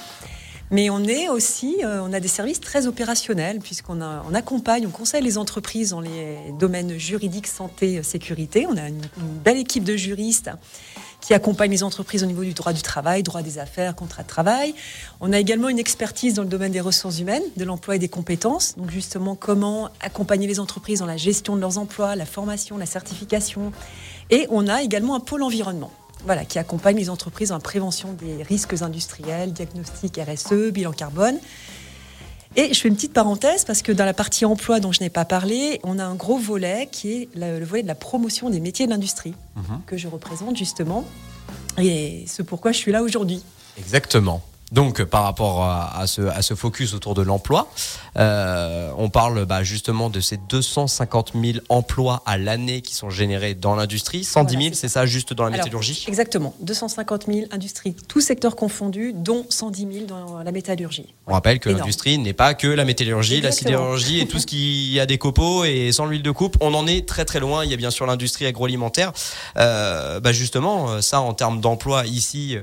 Mais 0.71 0.91
on 0.91 1.03
est 1.05 1.31
aussi, 1.31 1.79
on 1.83 2.13
a 2.13 2.21
des 2.21 2.29
services 2.29 2.61
très 2.61 2.87
opérationnels 2.87 3.59
puisqu'on 3.61 4.03
on 4.03 4.35
accompagne, 4.35 4.87
on 4.87 4.91
conseille 4.91 5.23
les 5.23 5.39
entreprises 5.39 5.91
dans 5.91 6.03
les 6.03 6.37
domaines 6.59 6.99
juridiques, 6.99 7.47
santé, 7.47 8.03
sécurité. 8.03 8.67
On 8.69 8.77
a 8.77 8.89
une 8.89 9.01
belle 9.43 9.57
équipe 9.57 9.83
de 9.83 9.97
juristes 9.97 10.51
qui 11.29 11.35
accompagne 11.35 11.71
les 11.71 11.83
entreprises 11.83 12.23
au 12.23 12.27
niveau 12.27 12.43
du 12.43 12.55
droit 12.55 12.73
du 12.73 12.81
travail, 12.81 13.23
droit 13.23 13.43
des 13.43 13.59
affaires, 13.59 13.95
contrat 13.95 14.23
de 14.23 14.29
travail. 14.29 14.75
On 15.21 15.31
a 15.35 15.39
également 15.39 15.69
une 15.69 15.79
expertise 15.79 16.33
dans 16.33 16.43
le 16.43 16.49
domaine 16.49 16.73
des 16.73 16.81
ressources 16.81 17.19
humaines, 17.19 17.43
de 17.59 17.67
l'emploi 17.67 17.97
et 17.97 17.99
des 17.99 18.09
compétences. 18.09 18.79
Donc 18.79 18.91
justement, 18.91 19.35
comment 19.35 19.91
accompagner 20.01 20.47
les 20.47 20.59
entreprises 20.59 21.01
dans 21.01 21.07
la 21.07 21.19
gestion 21.19 21.55
de 21.55 21.61
leurs 21.61 21.77
emplois, 21.77 22.17
la 22.17 22.25
formation, 22.25 22.79
la 22.79 22.87
certification. 22.87 23.73
Et 24.31 24.47
on 24.49 24.69
a 24.69 24.81
également 24.83 25.17
un 25.17 25.21
pôle 25.21 25.43
environnement. 25.43 25.91
Qui 26.49 26.59
accompagne 26.59 26.97
les 26.97 27.11
entreprises 27.11 27.51
la 27.51 27.59
prévention 27.59 28.15
des 28.15 28.43
risques 28.43 28.81
industriels, 28.81 29.53
diagnostic 29.53 30.19
RSE, 30.19 30.73
bilan 30.73 30.93
carbone. 30.93 31.39
Et 32.59 32.75
je 32.75 32.81
fais 32.81 32.89
une 32.89 32.97
petite 32.97 33.13
parenthèse 33.13 33.65
parce 33.65 33.83
que 33.83 33.93
dans 33.93 34.05
la 34.05 34.13
partie 34.13 34.45
emploi 34.45 34.81
dont 34.81 34.91
je 34.91 34.99
n'ai 34.99 35.11
pas 35.11 35.25
parlé, 35.25 35.79
on 35.85 36.01
a 36.01 36.05
un 36.05 36.17
gros 36.17 36.39
volet 36.39 36.89
qui 36.91 37.13
est 37.13 37.29
le, 37.37 37.65
volet 37.65 37.85
de 37.85 37.87
la 37.87 37.95
promotion 37.95 38.51
des 38.51 38.59
métiers 38.59 38.87
de 38.87 38.91
l'industrie 38.91 39.35
mhm. 39.55 39.83
que 39.87 39.97
je 39.97 40.09
représente 40.09 40.57
justement. 40.57 41.05
Et 41.81 42.25
c'est 42.27 42.43
pourquoi 42.43 42.73
je 42.73 42.79
suis 42.79 42.91
là 42.91 43.05
aujourd'hui. 43.05 43.45
Exactement. 43.79 44.43
Donc, 44.73 45.03
par 45.05 45.23
rapport 45.23 45.65
à, 45.65 46.07
ce, 46.07 46.23
à 46.23 46.43
ce, 46.43 46.55
focus 46.55 46.93
autour 46.93 47.15
de 47.15 47.23
l'emploi, 47.23 47.69
euh, 48.19 48.91
on 48.99 49.09
parle 49.09 49.47
bah, 49.47 49.63
justement 49.63 50.11
de 50.11 50.21
ces 50.21 50.37
250 50.37 51.33
000 51.35 51.59
emplois 51.71 52.23
à 52.27 52.37
l'année 52.37 52.83
qui 52.83 52.95
sont 52.95 53.09
générés 53.09 53.55
dans 53.55 53.75
l'industrie. 53.75 54.25
110 54.25 54.63
000, 54.63 54.75
c'est 54.75 54.89
ça, 54.89 55.07
juste 55.07 55.33
dans 55.33 55.45
la 55.45 55.51
métallurgie 55.51 56.05
Exactement. 56.07 56.55
250 56.61 57.27
000 57.27 57.47
industries, 57.51 57.97
tous 58.09 58.21
secteurs 58.21 58.57
confondus, 58.57 59.13
dont 59.15 59.47
110 59.49 59.89
000 59.93 60.07
dans 60.07 60.43
la 60.43 60.53
métallurgie. 60.53 61.15
On 61.27 61.33
rappelle 61.33 61.61
que 61.61 61.71
l'industrie 61.71 62.19
n'est 62.19 62.35
pas 62.35 62.53
que 62.55 62.67
la 62.67 62.85
métallurgie, 62.85 63.41
la 63.41 63.53
sidérurgie 63.53 64.21
et 64.21 64.27
tout 64.27 64.39
ce 64.39 64.47
qui 64.47 64.99
a 65.01 65.07
des 65.07 65.17
copeaux 65.17 65.65
et 65.65 65.93
sans 65.93 66.05
l'huile 66.05 66.23
de 66.23 66.31
coupe. 66.31 66.57
On 66.61 66.75
en 66.75 66.87
est 66.87 67.09
très 67.09 67.25
très 67.25 67.41
loin. 67.41 67.65
Il 67.65 67.71
y 67.71 67.75
a 67.75 67.77
bien 67.77 67.91
sûr 67.91 68.05
l'industrie 68.05 68.45
agroalimentaire. 68.45 69.13
Euh, 69.57 70.21
bah 70.21 70.33
justement, 70.33 71.01
ça 71.01 71.21
en 71.21 71.33
termes 71.33 71.61
d'emploi 71.61 72.05
ici 72.07 72.59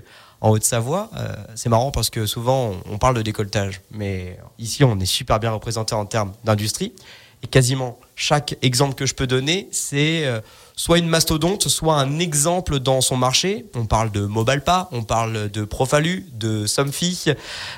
en 0.46 0.52
Haute-Savoie, 0.52 1.10
euh, 1.18 1.34
c'est 1.56 1.70
marrant 1.70 1.90
parce 1.90 2.12
que 2.12 2.28
souvent 2.28 2.76
on, 2.92 3.00
parle 3.00 3.16
de 3.16 3.24
décolletage, 3.24 3.82
mais 3.90 4.38
ici 4.60 4.84
on 4.84 5.00
est 5.00 5.08
super 5.08 5.40
bien 5.40 5.50
représenté 5.50 5.96
en 5.96 6.06
termes 6.06 6.34
d'industrie. 6.44 6.94
Et 7.42 7.48
quasiment 7.48 7.98
chaque 8.16 8.56
exemple 8.62 8.94
que 8.94 9.08
je 9.08 9.16
peux 9.16 9.26
donner, 9.26 9.68
c'est 9.72 10.28
euh, 10.28 10.42
soit 10.76 11.00
une 11.00 11.08
mastodonte, 11.08 11.68
soit 11.68 11.96
un 11.96 12.20
exemple 12.20 12.78
dans 12.78 13.02
son 13.02 13.18
marché. 13.18 13.66
On 13.74 13.88
parle 13.88 14.12
de 14.12 14.22
Mobalpa, 14.22 14.88
on 14.92 15.02
parle 15.02 15.50
de 15.50 15.66
Profalu, 15.66 16.28
de 16.34 16.68
Somfy, 16.68 17.26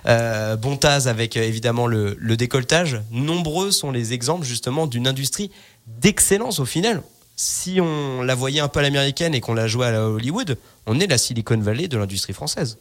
euh, 0.06 0.58
Bontaz 0.58 1.08
avec 1.08 1.38
évidemment 1.38 1.88
le, 1.88 2.18
le 2.20 2.36
décolletage. 2.36 3.00
Nombreux 3.12 3.72
sont 3.72 3.92
les 3.92 4.12
exemples 4.12 4.46
justement 4.46 4.88
d'une 4.88 5.08
industrie 5.08 5.52
d'excellence 5.88 6.60
au 6.60 6.66
final 6.66 7.02
si 7.38 7.80
on 7.80 8.24
la 8.24 8.36
voyait 8.36 8.60
un 8.60 8.68
peu 8.68 8.80
à 8.80 8.82
l'américaine 8.82 9.34
et 9.36 9.42
qu'on 9.42 9.54
la 9.54 9.68
jouait 9.68 9.86
à 9.86 10.10
Hollywood, 10.10 10.58
on 10.88 11.00
est 11.00 11.08
la 11.08 11.20
Silicon 11.20 11.58
Valley 11.58 11.88
de 11.88 11.98
l'industrie 11.98 12.34
française. 12.34 12.80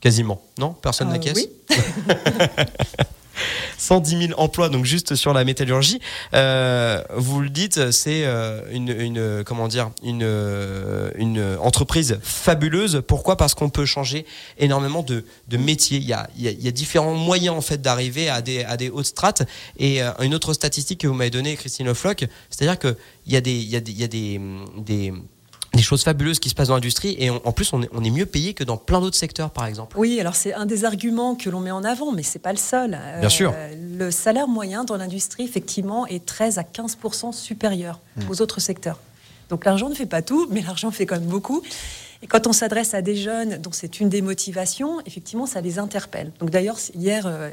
Quasiment. 0.00 0.42
Non? 0.58 0.74
Personne 0.74 1.08
euh, 1.08 1.12
n'acquiesce 1.12 1.36
Oui. 1.36 1.48
110 3.78 4.28
000 4.28 4.40
emplois, 4.40 4.68
donc 4.68 4.84
juste 4.84 5.14
sur 5.14 5.32
la 5.32 5.44
métallurgie. 5.44 6.00
Euh, 6.34 7.02
vous 7.16 7.40
le 7.40 7.48
dites, 7.48 7.90
c'est 7.90 8.24
euh, 8.24 8.62
une, 8.72 9.44
comment 9.44 9.68
dire, 9.68 9.90
une, 10.02 10.22
une 11.16 11.56
entreprise 11.60 12.18
fabuleuse. 12.22 13.02
Pourquoi? 13.06 13.36
Parce 13.36 13.54
qu'on 13.54 13.70
peut 13.70 13.86
changer 13.86 14.26
énormément 14.58 15.02
de, 15.02 15.24
de 15.48 15.56
métiers. 15.56 15.98
Il 15.98 16.04
y, 16.04 16.12
a, 16.12 16.28
il, 16.36 16.44
y 16.44 16.68
a, 16.68 16.72
différents 16.72 17.14
moyens 17.14 17.56
en 17.56 17.60
fait 17.60 17.80
d'arriver 17.80 18.28
à 18.28 18.42
des, 18.42 18.64
à 18.64 18.76
des 18.76 18.90
hautes 18.90 19.06
strates. 19.06 19.42
Et 19.78 20.00
une 20.20 20.34
autre 20.34 20.52
statistique 20.52 21.00
que 21.00 21.06
vous 21.06 21.14
m'avez 21.14 21.30
donnée, 21.30 21.56
Christine 21.56 21.88
Offlock, 21.88 22.24
c'est-à-dire 22.50 22.78
qu'il 22.78 22.96
y 23.26 23.36
a 23.36 23.40
des, 23.40 23.52
il 23.52 23.68
y 23.68 23.76
a 23.76 23.80
des, 23.80 23.92
il 23.92 24.00
y 24.00 24.04
a 24.04 24.08
des 24.08 25.12
des 25.74 25.82
choses 25.82 26.02
fabuleuses 26.02 26.38
qui 26.38 26.50
se 26.50 26.54
passent 26.54 26.68
dans 26.68 26.74
l'industrie 26.74 27.16
et 27.18 27.30
en 27.30 27.52
plus 27.52 27.72
on 27.72 27.82
est, 27.82 27.88
on 27.92 28.04
est, 28.04 28.10
mieux 28.10 28.26
payé 28.26 28.52
que 28.54 28.62
dans 28.64 28.76
plein 28.76 29.00
d'autres 29.00 29.16
secteurs 29.16 29.50
par 29.50 29.66
exemple. 29.66 29.98
Oui, 29.98 30.20
alors 30.20 30.34
c'est 30.34 30.52
un 30.52 30.66
des 30.66 30.84
arguments 30.84 31.34
que 31.34 31.48
l'on 31.48 31.60
met 31.60 31.70
en 31.70 31.84
avant, 31.84 32.12
mais 32.12 32.22
c'est 32.22 32.38
pas 32.38 32.52
le 32.52 32.58
seul. 32.58 32.98
Bien 33.20 33.28
sûr. 33.28 33.54
Euh, 33.56 33.74
le 33.98 34.10
salaire 34.10 34.48
moyen 34.48 34.84
dans 34.84 34.96
l'industrie 34.96 35.44
effectivement 35.44 36.06
est 36.06 36.24
13 36.24 36.58
à 36.58 36.64
15 36.64 36.98
supérieur 37.32 38.00
hmm. 38.16 38.30
aux 38.30 38.42
autres 38.42 38.60
secteurs. 38.60 38.98
Donc 39.48 39.64
l'argent 39.64 39.88
ne 39.88 39.94
fait 39.94 40.06
pas 40.06 40.22
tout, 40.22 40.46
mais 40.50 40.62
l'argent 40.62 40.90
fait 40.90 41.06
quand 41.06 41.18
même 41.18 41.28
beaucoup. 41.28 41.62
Et 42.22 42.26
quand 42.26 42.46
on 42.46 42.52
s'adresse 42.52 42.94
à 42.94 43.02
des 43.02 43.16
jeunes 43.16 43.58
dont 43.58 43.72
c'est 43.72 44.00
une 44.00 44.08
des 44.08 44.22
motivations, 44.22 45.00
effectivement 45.06 45.46
ça 45.46 45.60
les 45.60 45.78
interpelle. 45.78 46.32
Donc 46.38 46.50
d'ailleurs 46.50 46.78
hier 46.94 47.26
euh, 47.26 47.50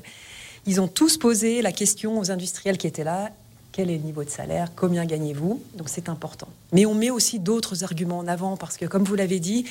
ils 0.65 0.81
ont 0.81 0.87
tous 0.87 1.17
posé 1.17 1.61
la 1.61 1.71
question 1.71 2.19
aux 2.19 2.31
industriels 2.31 2.77
qui 2.77 2.87
étaient 2.87 3.03
là 3.03 3.31
quel 3.71 3.89
est 3.89 3.97
le 3.97 4.03
niveau 4.03 4.23
de 4.23 4.29
salaire, 4.29 4.71
combien 4.75 5.05
gagnez-vous. 5.05 5.61
Donc 5.75 5.89
c'est 5.89 6.09
important. 6.09 6.47
Mais 6.71 6.85
on 6.85 6.93
met 6.93 7.09
aussi 7.09 7.39
d'autres 7.39 7.83
arguments 7.83 8.19
en 8.19 8.27
avant 8.27 8.57
parce 8.57 8.77
que, 8.77 8.85
comme 8.85 9.03
vous 9.03 9.15
l'avez 9.15 9.39
dit, 9.39 9.65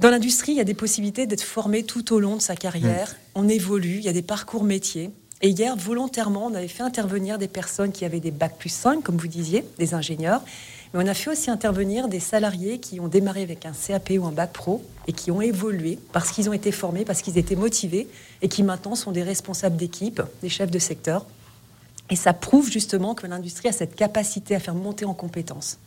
dans 0.00 0.10
l'industrie, 0.10 0.52
il 0.52 0.58
y 0.58 0.60
a 0.60 0.64
des 0.64 0.74
possibilités 0.74 1.26
d'être 1.26 1.42
formé 1.42 1.82
tout 1.82 2.12
au 2.12 2.20
long 2.20 2.36
de 2.36 2.42
sa 2.42 2.54
carrière. 2.54 3.10
Mm. 3.10 3.14
On 3.36 3.48
évolue, 3.48 3.96
il 3.96 4.04
y 4.04 4.08
a 4.08 4.12
des 4.12 4.22
parcours 4.22 4.64
métiers. 4.64 5.10
Et 5.42 5.50
hier, 5.50 5.76
volontairement, 5.76 6.46
on 6.46 6.54
avait 6.54 6.68
fait 6.68 6.82
intervenir 6.82 7.38
des 7.38 7.48
personnes 7.48 7.92
qui 7.92 8.04
avaient 8.04 8.20
des 8.20 8.30
bacs 8.30 8.56
plus 8.58 8.70
5, 8.70 9.02
comme 9.02 9.16
vous 9.16 9.28
disiez, 9.28 9.64
des 9.78 9.94
ingénieurs. 9.94 10.42
Mais 10.92 11.04
on 11.04 11.06
a 11.06 11.14
fait 11.14 11.30
aussi 11.30 11.50
intervenir 11.50 12.08
des 12.08 12.20
salariés 12.20 12.78
qui 12.78 13.00
ont 13.00 13.08
démarré 13.08 13.42
avec 13.42 13.66
un 13.66 13.72
CAP 13.72 14.12
ou 14.18 14.24
un 14.24 14.32
bac 14.32 14.52
pro 14.52 14.82
et 15.06 15.12
qui 15.12 15.30
ont 15.30 15.42
évolué 15.42 15.98
parce 16.12 16.30
qu'ils 16.30 16.48
ont 16.48 16.54
été 16.54 16.72
formés, 16.72 17.04
parce 17.04 17.22
qu'ils 17.22 17.36
étaient 17.38 17.56
motivés 17.56 18.08
et 18.40 18.48
qui 18.48 18.62
maintenant 18.62 18.94
sont 18.94 19.12
des 19.12 19.22
responsables 19.22 19.76
d'équipe, 19.76 20.22
des 20.42 20.48
chefs 20.48 20.70
de 20.70 20.78
secteur. 20.78 21.26
Et 22.10 22.16
ça 22.16 22.32
prouve 22.32 22.70
justement 22.70 23.14
que 23.14 23.26
l'industrie 23.26 23.68
a 23.68 23.72
cette 23.72 23.96
capacité 23.96 24.54
à 24.54 24.60
faire 24.60 24.74
monter 24.74 25.04
en 25.04 25.14
compétences. 25.14 25.78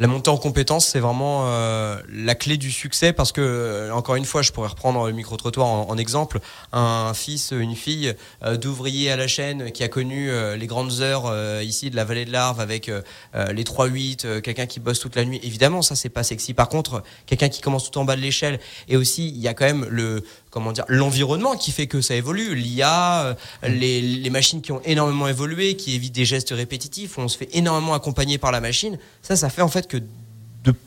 La 0.00 0.06
montée 0.06 0.30
en 0.30 0.36
compétences, 0.36 0.86
c'est 0.86 1.00
vraiment 1.00 1.46
euh, 1.48 2.00
la 2.08 2.36
clé 2.36 2.56
du 2.56 2.70
succès 2.70 3.12
parce 3.12 3.32
que, 3.32 3.40
euh, 3.40 3.92
encore 3.92 4.14
une 4.14 4.24
fois, 4.24 4.42
je 4.42 4.52
pourrais 4.52 4.68
reprendre 4.68 5.04
le 5.08 5.12
micro-trottoir 5.12 5.66
en, 5.66 5.98
exemple. 5.98 6.38
Un 6.72 7.12
fils, 7.14 7.50
une 7.50 7.74
fille 7.74 8.14
euh, 8.44 8.56
d'ouvrier 8.56 9.10
à 9.10 9.16
la 9.16 9.26
chaîne 9.26 9.72
qui 9.72 9.82
a 9.82 9.88
connu 9.88 10.30
les 10.56 10.66
grandes 10.68 11.00
heures 11.00 11.32
ici 11.62 11.90
de 11.90 11.96
la 11.96 12.04
vallée 12.04 12.24
de 12.24 12.32
l'Arve 12.32 12.60
avec 12.60 12.90
les 13.34 13.64
3-8, 13.64 14.40
quelqu'un 14.40 14.66
qui 14.66 14.78
bosse 14.78 15.00
toute 15.00 15.16
la 15.16 15.24
nuit, 15.24 15.40
évidemment, 15.42 15.82
ça, 15.82 15.96
c'est 15.96 16.08
pas 16.08 16.22
sexy. 16.22 16.54
Par 16.54 16.68
contre, 16.68 17.02
quelqu'un 17.26 17.48
qui 17.48 17.60
commence 17.60 17.90
tout 17.90 17.98
en 17.98 18.04
bas 18.04 18.16
de 18.16 18.20
l'échelle 18.20 18.60
et 18.88 18.96
aussi, 18.96 19.28
il 19.28 19.38
y 19.38 19.48
a 19.48 19.54
quand 19.54 19.64
même 19.64 19.86
le, 19.88 20.22
comment 20.50 20.72
dire, 20.72 20.84
l'environnement 20.88 21.56
qui 21.56 21.72
fait 21.72 21.86
que 21.86 22.00
ça 22.00 22.14
évolue. 22.14 22.54
L'IA, 22.54 23.22
euh, 23.22 23.34
les, 23.62 24.00
les, 24.00 24.30
machines 24.30 24.60
qui 24.60 24.72
ont 24.72 24.80
énormément 24.84 25.28
évolué, 25.28 25.76
qui 25.76 25.94
évitent 25.94 26.14
des 26.14 26.24
gestes 26.24 26.50
répétitifs, 26.50 27.18
où 27.18 27.20
on 27.20 27.28
se 27.28 27.36
fait 27.36 27.48
énormément 27.52 27.94
accompagner 27.94 28.38
par 28.38 28.52
la 28.52 28.60
machine. 28.60 28.98
Ça, 29.22 29.36
ça 29.36 29.50
fait 29.50 29.62
en 29.62 29.68
fait 29.68 29.88
que 29.88 29.98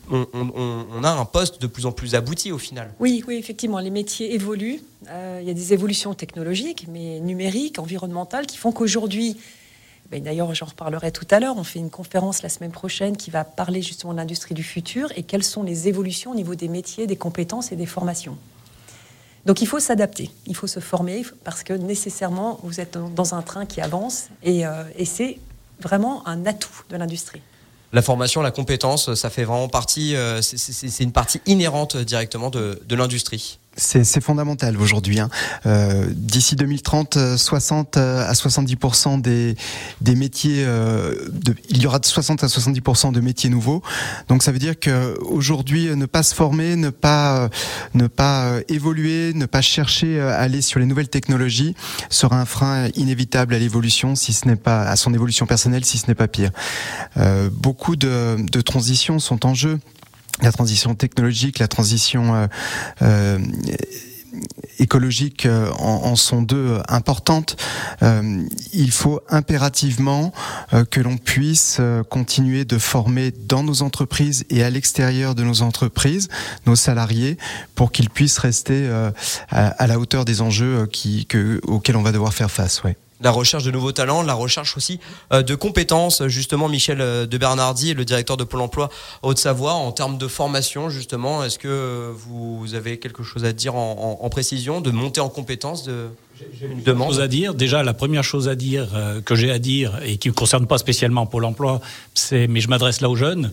on, 0.10 1.04
a 1.04 1.10
un 1.10 1.26
poste 1.26 1.62
de 1.62 1.68
plus 1.68 1.86
en 1.86 1.92
plus 1.92 2.16
abouti 2.16 2.52
au 2.52 2.58
final. 2.58 2.94
Oui, 3.00 3.24
oui, 3.28 3.36
effectivement, 3.36 3.80
les 3.80 3.90
métiers 3.90 4.34
évoluent. 4.34 4.82
Euh, 5.10 5.40
il 5.42 5.48
y 5.48 5.52
a 5.52 5.54
des 5.54 5.74
évolutions 5.74 6.14
technologiques, 6.14 6.88
mais 6.90 7.20
numériques, 7.20 7.80
environnementales, 7.80 8.46
qui 8.46 8.58
font 8.58 8.72
qu'aujourd'hui, 8.72 9.38
ben, 10.10 10.22
d'ailleurs, 10.22 10.54
j'en 10.54 10.66
reparlerai 10.66 11.12
tout 11.12 11.28
à 11.32 11.40
l'heure, 11.40 11.56
on 11.58 11.64
fait 11.64 11.80
une 11.80 11.90
conférence 11.90 12.44
la 12.44 12.50
semaine 12.50 12.72
prochaine 12.72 13.16
qui 13.16 13.32
va 13.32 13.44
parler 13.44 13.82
justement 13.82 14.12
de 14.12 14.18
l'industrie 14.18 14.54
du 14.54 14.64
futur 14.64 15.10
et 15.16 15.24
quelles 15.24 15.44
sont 15.44 15.64
les 15.64 15.88
évolutions 15.88 16.32
au 16.32 16.36
niveau 16.36 16.56
des 16.56 16.68
métiers, 16.68 17.08
des 17.08 17.16
compétences 17.16 17.72
et 17.72 17.76
des 17.76 17.86
formations. 17.86 18.38
Donc 19.46 19.62
il 19.62 19.68
faut 19.68 19.80
s'adapter, 19.80 20.30
il 20.46 20.56
faut 20.56 20.68
se 20.68 20.80
former 20.80 21.26
parce 21.44 21.64
que 21.64 21.74
nécessairement 21.74 22.60
vous 22.64 22.80
êtes 22.80 22.98
dans 23.16 23.34
un 23.34 23.42
train 23.42 23.66
qui 23.66 23.82
avance 23.82 24.28
et, 24.44 24.66
euh, 24.66 24.84
et 24.96 25.06
c'est 25.06 25.40
vraiment 25.80 26.28
un 26.28 26.46
atout 26.46 26.84
de 26.90 26.98
l'industrie 26.98 27.42
la 27.94 28.02
formation, 28.02 28.42
la 28.42 28.52
compétence, 28.52 29.14
ça 29.16 29.30
fait 29.30 29.44
vraiment 29.44 29.68
partie, 29.68 30.16
euh, 30.16 30.42
c'est 30.42 31.04
une 31.04 31.12
partie 31.12 31.42
inhérente 31.46 31.98
directement 31.98 32.50
de 32.50 32.96
l'industrie. 32.96 33.60
C'est 33.78 34.22
fondamental 34.22 34.78
aujourd'hui. 34.78 35.20
Hein. 35.20 35.30
Euh, 35.66 36.06
D'ici 36.14 36.58
2030, 36.58 37.38
60 37.38 37.96
euh, 37.96 38.02
euh, 38.02 38.30
à 38.30 38.34
70% 38.34 39.22
des, 39.22 39.56
métiers, 40.16 40.68
il 41.70 41.82
y 41.82 41.88
aura 41.88 42.00
de 42.00 42.06
60 42.06 42.44
à 42.44 42.48
70% 42.48 43.14
de 43.14 43.22
métiers 43.22 43.50
nouveaux. 43.50 43.82
Donc 44.28 44.44
ça 44.44 44.52
veut 44.52 44.60
dire 44.60 44.76
qu'aujourd'hui, 44.78 45.96
ne 45.96 46.06
pas 46.06 46.22
se 46.22 46.36
former, 46.36 46.76
ne 46.76 46.90
pas, 46.90 47.50
ne 47.94 48.08
pas 48.08 48.56
évoluer, 48.68 49.34
ne 49.34 49.46
pas 49.46 49.62
chercher 49.62 50.20
à 50.20 50.36
aller 50.36 50.62
sur 50.62 50.80
les 50.80 50.86
nouvelles 50.86 51.10
technologies 51.10 51.76
sera 52.10 52.42
un 52.42 52.46
frein 52.46 52.90
inévitable 52.96 53.54
à 53.54 53.60
l'évolution, 53.60 54.16
si 54.16 54.34
ce 54.34 54.48
n'est 54.48 54.58
pas 54.58 54.82
à 54.82 54.98
son 54.98 55.14
évolution 55.14 55.46
personnelle, 55.46 55.86
si 55.86 55.98
ce 55.98 56.08
n'est 56.08 56.16
pas 56.16 56.28
pire. 56.28 56.52
Beaucoup 57.52 57.96
de 57.96 58.62
transitions 58.62 59.20
sont 59.20 59.46
en 59.46 59.54
jeu 59.54 59.80
la 60.42 60.52
transition 60.52 60.96
technologique, 60.96 61.60
la 61.60 61.68
transition 61.68 62.36
euh, 62.36 62.48
euh, 63.02 63.40
écologique 64.80 65.46
euh, 65.46 65.70
en, 65.74 66.16
sont 66.16 66.42
deux 66.42 66.80
importantes. 66.88 67.58
il 68.74 68.92
faut 68.92 69.22
impérativement 69.30 70.32
que 70.90 71.02
l'on 71.02 71.18
puisse 71.18 71.82
continuer 72.10 72.64
de 72.66 72.78
former 72.78 73.32
dans 73.32 73.64
nos 73.64 73.82
entreprises 73.82 74.46
et 74.50 74.64
à 74.64 74.70
l'extérieur 74.70 75.36
de 75.36 75.44
nos 75.44 75.62
entreprises 75.62 76.30
nos 76.66 76.76
salariés 76.76 77.38
pour 77.76 77.92
qu'ils 77.92 78.10
puissent 78.10 78.38
rester 78.38 78.90
à, 79.50 79.88
la 79.88 80.00
hauteur 80.00 80.24
des 80.26 80.42
enjeux 80.42 80.88
auxquels 81.68 81.96
on 81.96 82.02
va 82.02 82.12
devoir 82.12 82.34
faire 82.34 82.52
face. 82.52 82.84
Ouais 82.84 82.96
la 83.22 83.32
recherche 83.32 83.64
de 83.64 83.72
nouveaux 83.72 83.92
talents, 83.92 84.24
la 84.24 84.34
recherche 84.34 84.78
aussi 84.78 85.00
euh, 85.32 85.44
de 85.44 85.56
compétences. 85.56 86.28
Justement, 86.28 86.68
Michel 86.68 87.02
euh, 87.02 87.26
de 87.26 87.38
Bernardi, 87.38 87.94
le 87.94 88.06
directeur 88.06 88.38
de 88.38 88.44
Pôle 88.44 88.62
Emploi 88.62 88.90
Haute-Savoie, 89.22 89.74
en 89.74 89.92
termes 89.92 90.18
de 90.18 90.28
formation, 90.28 90.90
justement, 90.90 91.44
est-ce 91.44 91.60
que 91.60 92.12
vous 92.14 92.74
avez 92.74 93.00
quelque 93.00 93.24
chose 93.24 93.46
à 93.46 93.54
dire 93.54 93.76
en, 93.76 94.30
précision, 94.30 94.82
de 94.82 94.92
monter 94.92 95.20
en 95.22 95.30
compétences 95.30 95.84
de 95.84 96.10
une 96.62 96.82
demande 96.84 97.10
chose 97.10 97.22
à 97.22 97.28
dire. 97.28 97.54
Déjà, 97.54 97.84
la 97.84 97.94
première 97.94 98.24
chose 98.24 98.48
à 98.48 98.56
dire 98.56 98.90
euh, 98.96 99.22
que 99.22 99.36
j'ai 99.36 99.52
à 99.52 99.60
dire 99.60 100.00
et 100.04 100.18
qui 100.18 100.28
ne 100.30 100.34
concerne 100.34 100.66
pas 100.68 100.78
spécialement 100.78 101.26
Pôle 101.26 101.46
Emploi, 101.46 101.82
c'est 102.14 102.48
mais 102.48 102.62
je 102.62 102.70
m'adresse 102.70 103.02
là 103.02 103.10
aux 103.10 103.16
jeunes 103.16 103.52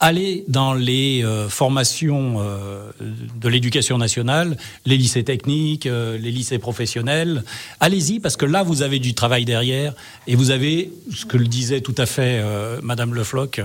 allez 0.00 0.44
dans 0.48 0.74
les 0.74 1.22
euh, 1.22 1.48
formations 1.48 2.36
euh, 2.38 2.90
de 3.00 3.48
l'éducation 3.48 3.98
nationale, 3.98 4.56
les 4.86 4.96
lycées 4.96 5.24
techniques, 5.24 5.86
euh, 5.86 6.18
les 6.18 6.30
lycées 6.30 6.58
professionnels. 6.58 7.44
Allez-y 7.78 8.18
parce 8.18 8.36
que 8.36 8.46
là, 8.46 8.62
vous 8.62 8.82
avez 8.82 8.98
du 8.98 9.14
travail 9.14 9.44
derrière 9.44 9.94
et 10.26 10.34
vous 10.34 10.50
avez, 10.50 10.90
ce 11.14 11.26
que 11.26 11.36
le 11.36 11.46
disait 11.46 11.82
tout 11.82 11.94
à 11.98 12.06
fait 12.06 12.42
Madame 12.82 13.14
Le 13.14 13.24
Floch, 13.24 13.60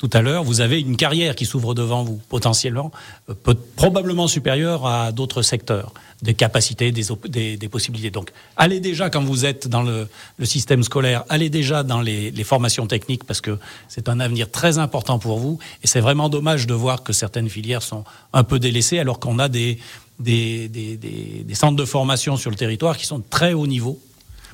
tout 0.00 0.08
à 0.14 0.22
l'heure, 0.22 0.44
vous 0.44 0.62
avez 0.62 0.80
une 0.80 0.96
carrière 0.96 1.34
qui 1.34 1.44
s'ouvre 1.44 1.74
devant 1.74 2.02
vous, 2.02 2.18
potentiellement, 2.30 2.90
probablement 3.76 4.28
supérieure 4.28 4.86
à 4.86 5.12
d'autres 5.12 5.42
secteurs 5.42 5.92
des 6.22 6.32
capacités, 6.32 6.90
des, 6.90 7.68
possibilités. 7.68 8.10
Donc, 8.10 8.30
allez 8.56 8.80
déjà 8.80 9.10
quand 9.10 9.22
vous 9.22 9.44
êtes 9.44 9.68
dans 9.68 9.82
le, 9.82 10.08
système 10.42 10.82
scolaire, 10.82 11.24
allez 11.28 11.50
déjà 11.50 11.82
dans 11.82 12.00
les, 12.00 12.32
formations 12.44 12.86
techniques 12.86 13.24
parce 13.24 13.42
que 13.42 13.58
c'est 13.88 14.08
un 14.08 14.20
avenir 14.20 14.50
très 14.50 14.78
important 14.78 15.18
pour 15.18 15.38
vous. 15.38 15.58
Et 15.82 15.86
c'est 15.86 16.00
vraiment 16.00 16.30
dommage 16.30 16.66
de 16.66 16.72
voir 16.72 17.02
que 17.02 17.12
certaines 17.12 17.50
filières 17.50 17.82
sont 17.82 18.04
un 18.32 18.42
peu 18.42 18.58
délaissées 18.58 18.98
alors 18.98 19.20
qu'on 19.20 19.38
a 19.38 19.50
des, 19.50 19.78
des, 20.18 20.68
des, 20.68 21.54
centres 21.54 21.76
de 21.76 21.84
formation 21.84 22.38
sur 22.38 22.50
le 22.50 22.56
territoire 22.56 22.96
qui 22.96 23.04
sont 23.04 23.20
très 23.20 23.52
haut 23.52 23.66
niveau 23.66 24.00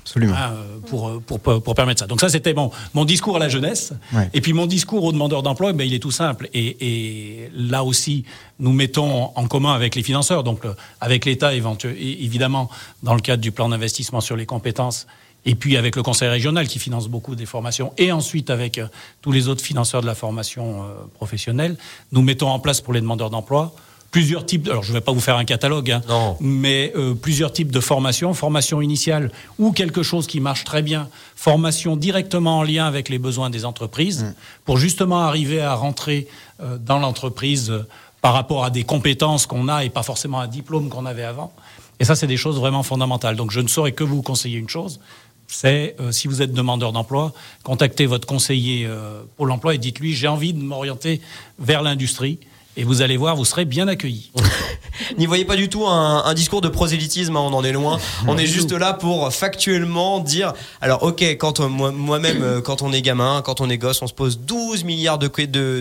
Absolument. 0.07 0.37
Hein, 0.37 0.55
pour, 0.87 1.21
pour, 1.23 1.41
pour, 1.41 1.75
permettre 1.75 1.99
ça. 1.99 2.07
Donc 2.07 2.21
ça, 2.21 2.29
c'était 2.29 2.55
mon, 2.55 2.71
mon 2.95 3.05
discours 3.05 3.35
à 3.35 3.39
la 3.41 3.49
jeunesse. 3.49 3.93
Et 4.33 4.41
puis 4.41 4.53
mon 4.53 4.67
discours 4.67 5.03
aux 5.03 5.11
demandeurs 5.11 5.43
d'emploi, 5.43 5.73
ben, 5.73 5.85
il 5.85 5.95
est 5.95 5.99
tout 5.99 6.13
simple. 6.13 6.49
Et, 6.55 6.77
et, 6.81 7.51
là 7.53 7.83
aussi, 7.83 8.25
nous 8.61 8.73
mettons 8.73 9.33
en 9.35 9.47
commun 9.49 9.73
avec 9.73 9.97
les 9.97 10.05
financeurs, 10.05 10.45
donc 10.45 10.65
euh, 10.65 10.75
avec 11.01 11.25
l'État 11.25 11.53
évidemment, 11.55 12.71
dans 13.03 13.15
le 13.15 13.21
cadre 13.21 13.43
du 13.43 13.51
plan 13.51 13.69
d'investissement 13.69 14.21
sur 14.21 14.37
les 14.37 14.47
compétences, 14.47 15.09
et 15.45 15.57
puis 15.57 15.77
avec 15.77 15.97
le 15.97 16.03
conseil 16.03 16.29
régional 16.29 16.69
qui 16.69 16.79
finance 16.79 17.09
beaucoup 17.09 17.35
des 17.35 17.47
formations, 17.47 17.93
et 17.99 18.13
ensuite 18.13 18.49
avec 18.49 18.79
euh, 18.79 18.87
tous 19.23 19.33
les 19.33 19.49
autres 19.49 19.63
financeurs 19.63 20.03
de 20.03 20.07
la 20.07 20.15
formation 20.15 20.85
euh, 20.85 20.87
professionnelle, 21.15 21.77
nous 22.13 22.23
mettons 22.23 22.49
en 22.49 22.61
place 22.61 22.81
pour 22.81 22.93
les 22.93 23.01
demandeurs 23.01 23.31
d'emploi 23.31 23.75
plusieurs 24.17 24.47
types. 24.47 24.67
alors, 24.67 24.83
je 24.83 24.93
ne 24.93 24.95
vais 24.95 25.03
pas 25.03 25.13
vous 25.13 25.21
faire 25.21 25.37
un 25.37 25.45
catalogue, 25.45 25.91
hein, 25.91 26.01
mais 26.41 26.91
euh, 26.97 27.13
plusieurs 27.13 27.53
types 27.53 27.71
de 27.71 27.81
formations. 27.81 28.33
Formation 28.33 28.81
initiale 28.81 29.31
ou 29.59 29.73
quelque 29.73 30.03
chose 30.03 30.27
qui 30.27 30.41
marche 30.41 30.65
très 30.65 30.81
bien. 30.81 31.11
Formation 31.35 31.97
directement 31.97 32.61
en 32.61 32.63
lien 32.63 32.87
avec 32.87 33.11
les 33.11 33.19
besoins 33.19 33.51
des 33.51 33.67
entreprises 33.67 34.25
mm. 34.25 34.35
pour 34.65 34.79
justement 34.79 35.19
arriver 35.19 35.61
à 35.61 35.75
rentrer 35.75 36.29
euh, 36.63 36.79
dans 36.79 36.99
l'entreprise 36.99 37.71
euh, 37.71 37.87
par 38.23 38.33
rapport 38.33 38.65
à 38.65 38.71
des 38.71 38.85
compétences 38.85 39.45
qu'on 39.45 39.69
a 39.69 39.85
et 39.85 39.91
pas 39.91 40.03
forcément 40.03 40.41
un 40.41 40.49
diplôme 40.49 40.89
qu'on 40.89 41.05
avait 41.05 41.25
avant. 41.25 41.53
Et 42.01 42.07
ça, 42.07 42.17
c'est 42.17 42.27
des 42.27 42.39
choses 42.39 42.59
vraiment 42.59 42.83
fondamentales. 42.83 43.37
Donc, 43.37 43.51
je 43.51 43.61
ne 43.61 43.69
saurais 43.69 43.93
que 43.93 44.03
vous 44.03 44.23
conseiller 44.23 44.57
une 44.57 44.71
chose. 44.71 44.99
C'est 45.47 45.95
si 46.11 46.27
vous 46.27 46.43
êtes 46.43 46.53
demandeur 46.53 46.91
d'emploi, 46.91 47.33
contactez 47.63 48.07
votre 48.07 48.27
conseiller 48.27 48.89
pour 49.37 49.47
l'emploi 49.47 49.77
et 49.77 49.79
dites-lui 49.79 50.13
j'ai 50.13 50.27
envie 50.27 50.53
de 50.53 50.61
m'orienter 50.61 51.21
vers 51.61 51.83
l'industrie 51.83 52.41
et 52.77 52.85
vous 52.85 53.03
allez 53.03 53.17
voir, 53.17 53.37
vous 53.37 53.45
serez 53.45 53.65
bien 53.65 53.89
accueillis. 53.89 54.31
N'y 55.19 55.27
voyez 55.27 55.45
pas 55.45 55.57
du 55.57 55.69
tout 55.69 55.87
un, 55.87 56.35
discours 56.35 56.61
de 56.61 56.69
prosélytisme, 56.69 57.37
hein, 57.37 57.41
on 57.41 57.53
en 57.53 57.65
est 57.65 57.73
loin. 57.73 57.99
On 58.27 58.37
est 58.39 58.47
juste 58.47 58.73
là 58.73 58.93
pour 58.93 59.33
factuellement 59.33 60.21
dire, 60.21 60.53
alors 60.81 61.03
ok, 61.03 61.23
quand 61.39 61.61
euh, 61.61 61.69
moi-même, 61.69 62.43
euh, 62.43 62.61
quand 62.61 62.83
on 62.83 62.93
est 62.93 63.03
gamin, 63.03 63.43
quand 63.43 63.61
on 63.61 63.71
est 63.71 63.79
gosse, 63.79 64.03
on 64.03 64.07
se 64.07 64.15
pose 64.15 64.41
12 64.41 64.85
milliards 64.85 65.19
de, 65.19 65.29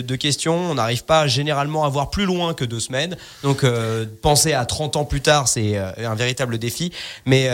de, 0.02 0.16
questions, 0.16 0.72
on 0.72 0.76
n'arrive 0.76 1.06
pas 1.06 1.28
généralement 1.28 1.84
à 1.84 1.90
voir 1.90 2.10
plus 2.10 2.26
loin 2.26 2.54
que 2.54 2.66
deux 2.66 2.80
semaines. 2.80 3.18
Donc 3.44 3.64
euh, 3.64 4.06
penser 4.22 4.54
à 4.54 4.66
30 4.66 4.96
ans 4.96 5.06
plus 5.06 5.22
tard, 5.22 5.48
c'est 5.48 5.78
un 5.78 6.16
véritable 6.16 6.58
défi. 6.58 6.92
Mais 7.26 7.50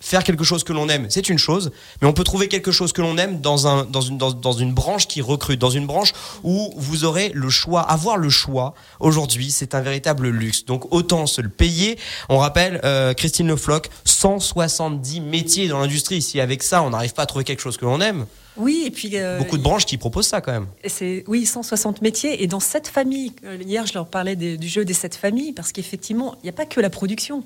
faire 0.00 0.24
quelque 0.24 0.44
chose 0.44 0.62
que 0.64 0.72
l'on 0.72 0.88
aime, 0.88 1.06
c'est 1.08 1.28
une 1.28 1.38
chose, 1.38 1.70
mais 2.00 2.08
on 2.08 2.12
peut 2.12 2.24
trouver 2.24 2.48
quelque 2.48 2.70
chose 2.70 2.92
que 2.92 3.00
l'on 3.00 3.16
aime 3.18 3.40
dans, 3.40 3.66
un, 3.66 3.84
dans, 3.84 4.00
une, 4.00 4.18
dans, 4.18 4.52
une 4.52 4.74
branche 4.74 5.08
qui 5.08 5.22
recrute, 5.22 5.58
dans 5.58 5.70
une 5.70 5.86
branche 5.86 6.12
où 6.42 6.72
vous 6.76 7.04
aurez 7.04 7.30
le 7.34 7.48
choix. 7.48 7.80
Avoir 7.80 8.16
le 8.16 8.28
choix, 8.28 8.74
aujourd'hui, 9.00 9.50
c'est 9.50 9.74
un 9.74 9.80
véritable 9.80 10.28
luxe. 10.28 10.64
Donc 10.64 10.92
autant 10.92 11.26
se 11.26 11.40
le 11.40 11.48
payer. 11.48 11.98
On 12.28 12.38
rappelle, 12.38 12.80
euh, 12.84 13.14
Christine 13.14 13.48
Le 13.48 13.56
Floch, 13.56 13.88
170 14.04 15.20
métiers 15.20 15.68
dans 15.68 15.80
l'industrie. 15.80 16.22
Si 16.22 16.40
avec 16.40 16.62
ça, 16.62 16.82
on 16.82 16.90
n'arrive 16.90 17.14
pas 17.14 17.22
à 17.22 17.26
trouver 17.26 17.44
quelque 17.44 17.60
chose 17.60 17.76
que 17.76 17.84
l'on 17.84 18.00
aime, 18.00 18.26
oui, 18.58 18.84
et 18.86 18.90
puis 18.90 19.10
euh, 19.14 19.38
beaucoup 19.38 19.58
de 19.58 19.62
branches 19.62 19.84
qui 19.84 19.98
proposent 19.98 20.28
ça 20.28 20.40
quand 20.40 20.52
même. 20.52 20.66
C'est 20.86 21.24
oui, 21.26 21.44
160 21.44 22.00
métiers 22.00 22.42
et 22.42 22.46
dans 22.46 22.60
cette 22.60 22.88
famille. 22.88 23.32
Euh, 23.44 23.58
hier, 23.60 23.86
je 23.86 23.94
leur 23.94 24.06
parlais 24.06 24.34
du 24.34 24.68
jeu 24.68 24.84
des 24.84 24.94
sept 24.94 25.14
familles 25.14 25.52
parce 25.52 25.72
qu'effectivement, 25.72 26.36
il 26.42 26.44
n'y 26.44 26.50
a 26.50 26.52
pas 26.54 26.64
que 26.64 26.80
la 26.80 26.90
production. 26.90 27.44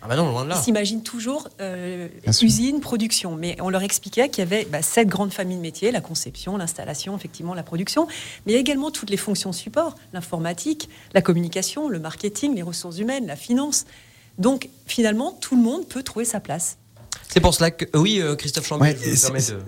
Ah 0.00 0.06
bah 0.06 0.16
non, 0.16 0.30
loin 0.30 0.44
de 0.44 0.50
là. 0.50 0.56
Ils 0.56 0.62
s'imaginent 0.62 1.02
toujours 1.02 1.48
euh, 1.60 2.08
usine, 2.42 2.80
production. 2.80 3.34
Mais 3.34 3.56
on 3.60 3.68
leur 3.68 3.82
expliquait 3.82 4.28
qu'il 4.28 4.44
y 4.44 4.46
avait 4.46 4.64
bah, 4.64 4.82
sept 4.82 5.08
grandes 5.08 5.32
familles 5.32 5.56
de 5.56 5.62
métiers, 5.62 5.90
la 5.90 6.00
conception, 6.00 6.56
l'installation, 6.56 7.16
effectivement, 7.16 7.54
la 7.54 7.64
production, 7.64 8.06
mais 8.46 8.52
il 8.52 8.54
y 8.54 8.58
a 8.58 8.60
également 8.60 8.90
toutes 8.90 9.10
les 9.10 9.16
fonctions 9.16 9.52
support, 9.52 9.96
l'informatique, 10.12 10.88
la 11.14 11.22
communication, 11.22 11.88
le 11.88 11.98
marketing, 11.98 12.54
les 12.54 12.62
ressources 12.62 12.98
humaines, 12.98 13.26
la 13.26 13.36
finance. 13.36 13.86
Donc 14.38 14.68
finalement, 14.86 15.32
tout 15.40 15.56
le 15.56 15.62
monde 15.62 15.86
peut 15.88 16.02
trouver 16.02 16.24
sa 16.24 16.38
place. 16.38 16.78
C'est 17.30 17.40
pour 17.40 17.54
cela 17.54 17.70
que 17.70 17.84
oui, 17.94 18.20
euh, 18.20 18.36
Christophe 18.36 18.66
Chambé. 18.66 18.96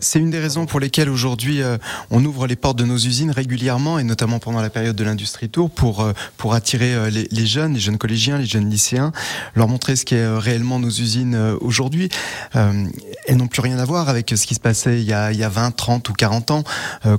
c'est 0.01 0.19
une 0.19 0.31
des 0.31 0.39
raisons 0.39 0.67
pour 0.67 0.81
lesquelles 0.81 1.11
aujourd'hui 1.11 1.63
euh, 1.63 1.77
on 2.11 2.25
ouvre 2.25 2.47
les 2.47 2.57
portes 2.57 2.79
de 2.79 2.85
nos 2.85 2.97
usines 2.97 3.31
régulièrement 3.31 3.99
et 3.99 4.05
notamment 4.05 4.39
pendant 4.39 4.63
la 4.63 4.71
période 4.71 4.97
de 4.97 5.05
l'industrie 5.05 5.51
tour 5.51 5.71
pour 5.71 6.01
euh, 6.01 6.13
pour 6.37 6.55
attirer 6.55 7.11
les, 7.11 7.47
jeunes, 7.47 7.75
les 7.75 7.81
jeunes 7.81 7.99
collégiens, 7.99 8.39
les 8.39 8.47
jeunes 8.47 8.71
lycéens, 8.71 9.13
leur 9.55 9.69
montrer 9.69 9.97
ce 9.97 10.05
qu'est 10.05 10.27
réellement 10.27 10.79
nos 10.79 10.89
usines 10.89 11.37
aujourd'hui. 11.61 12.09
elles 12.55 13.37
n'ont 13.37 13.47
plus 13.47 13.61
rien 13.61 13.79
à 13.79 13.85
voir 13.85 14.09
avec 14.09 14.31
ce 14.35 14.47
qui 14.47 14.55
se 14.55 14.61
passait 14.61 15.01
il 15.01 15.07
y 15.07 15.13
a 15.13 15.33
il 15.33 15.39
y 15.39 15.45
a 15.45 15.49
20, 15.49 15.73
30 15.73 16.09
ou 16.09 16.13
40 16.13 16.51
ans. 16.51 16.65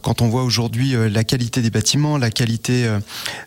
quand 0.01 0.21
on 0.21 0.29
voit 0.29 0.43
aujourd'hui 0.43 0.95
la 1.09 1.23
qualité 1.23 1.61
des 1.61 1.69
bâtiments, 1.69 2.17
la 2.17 2.31
qualité 2.31 2.89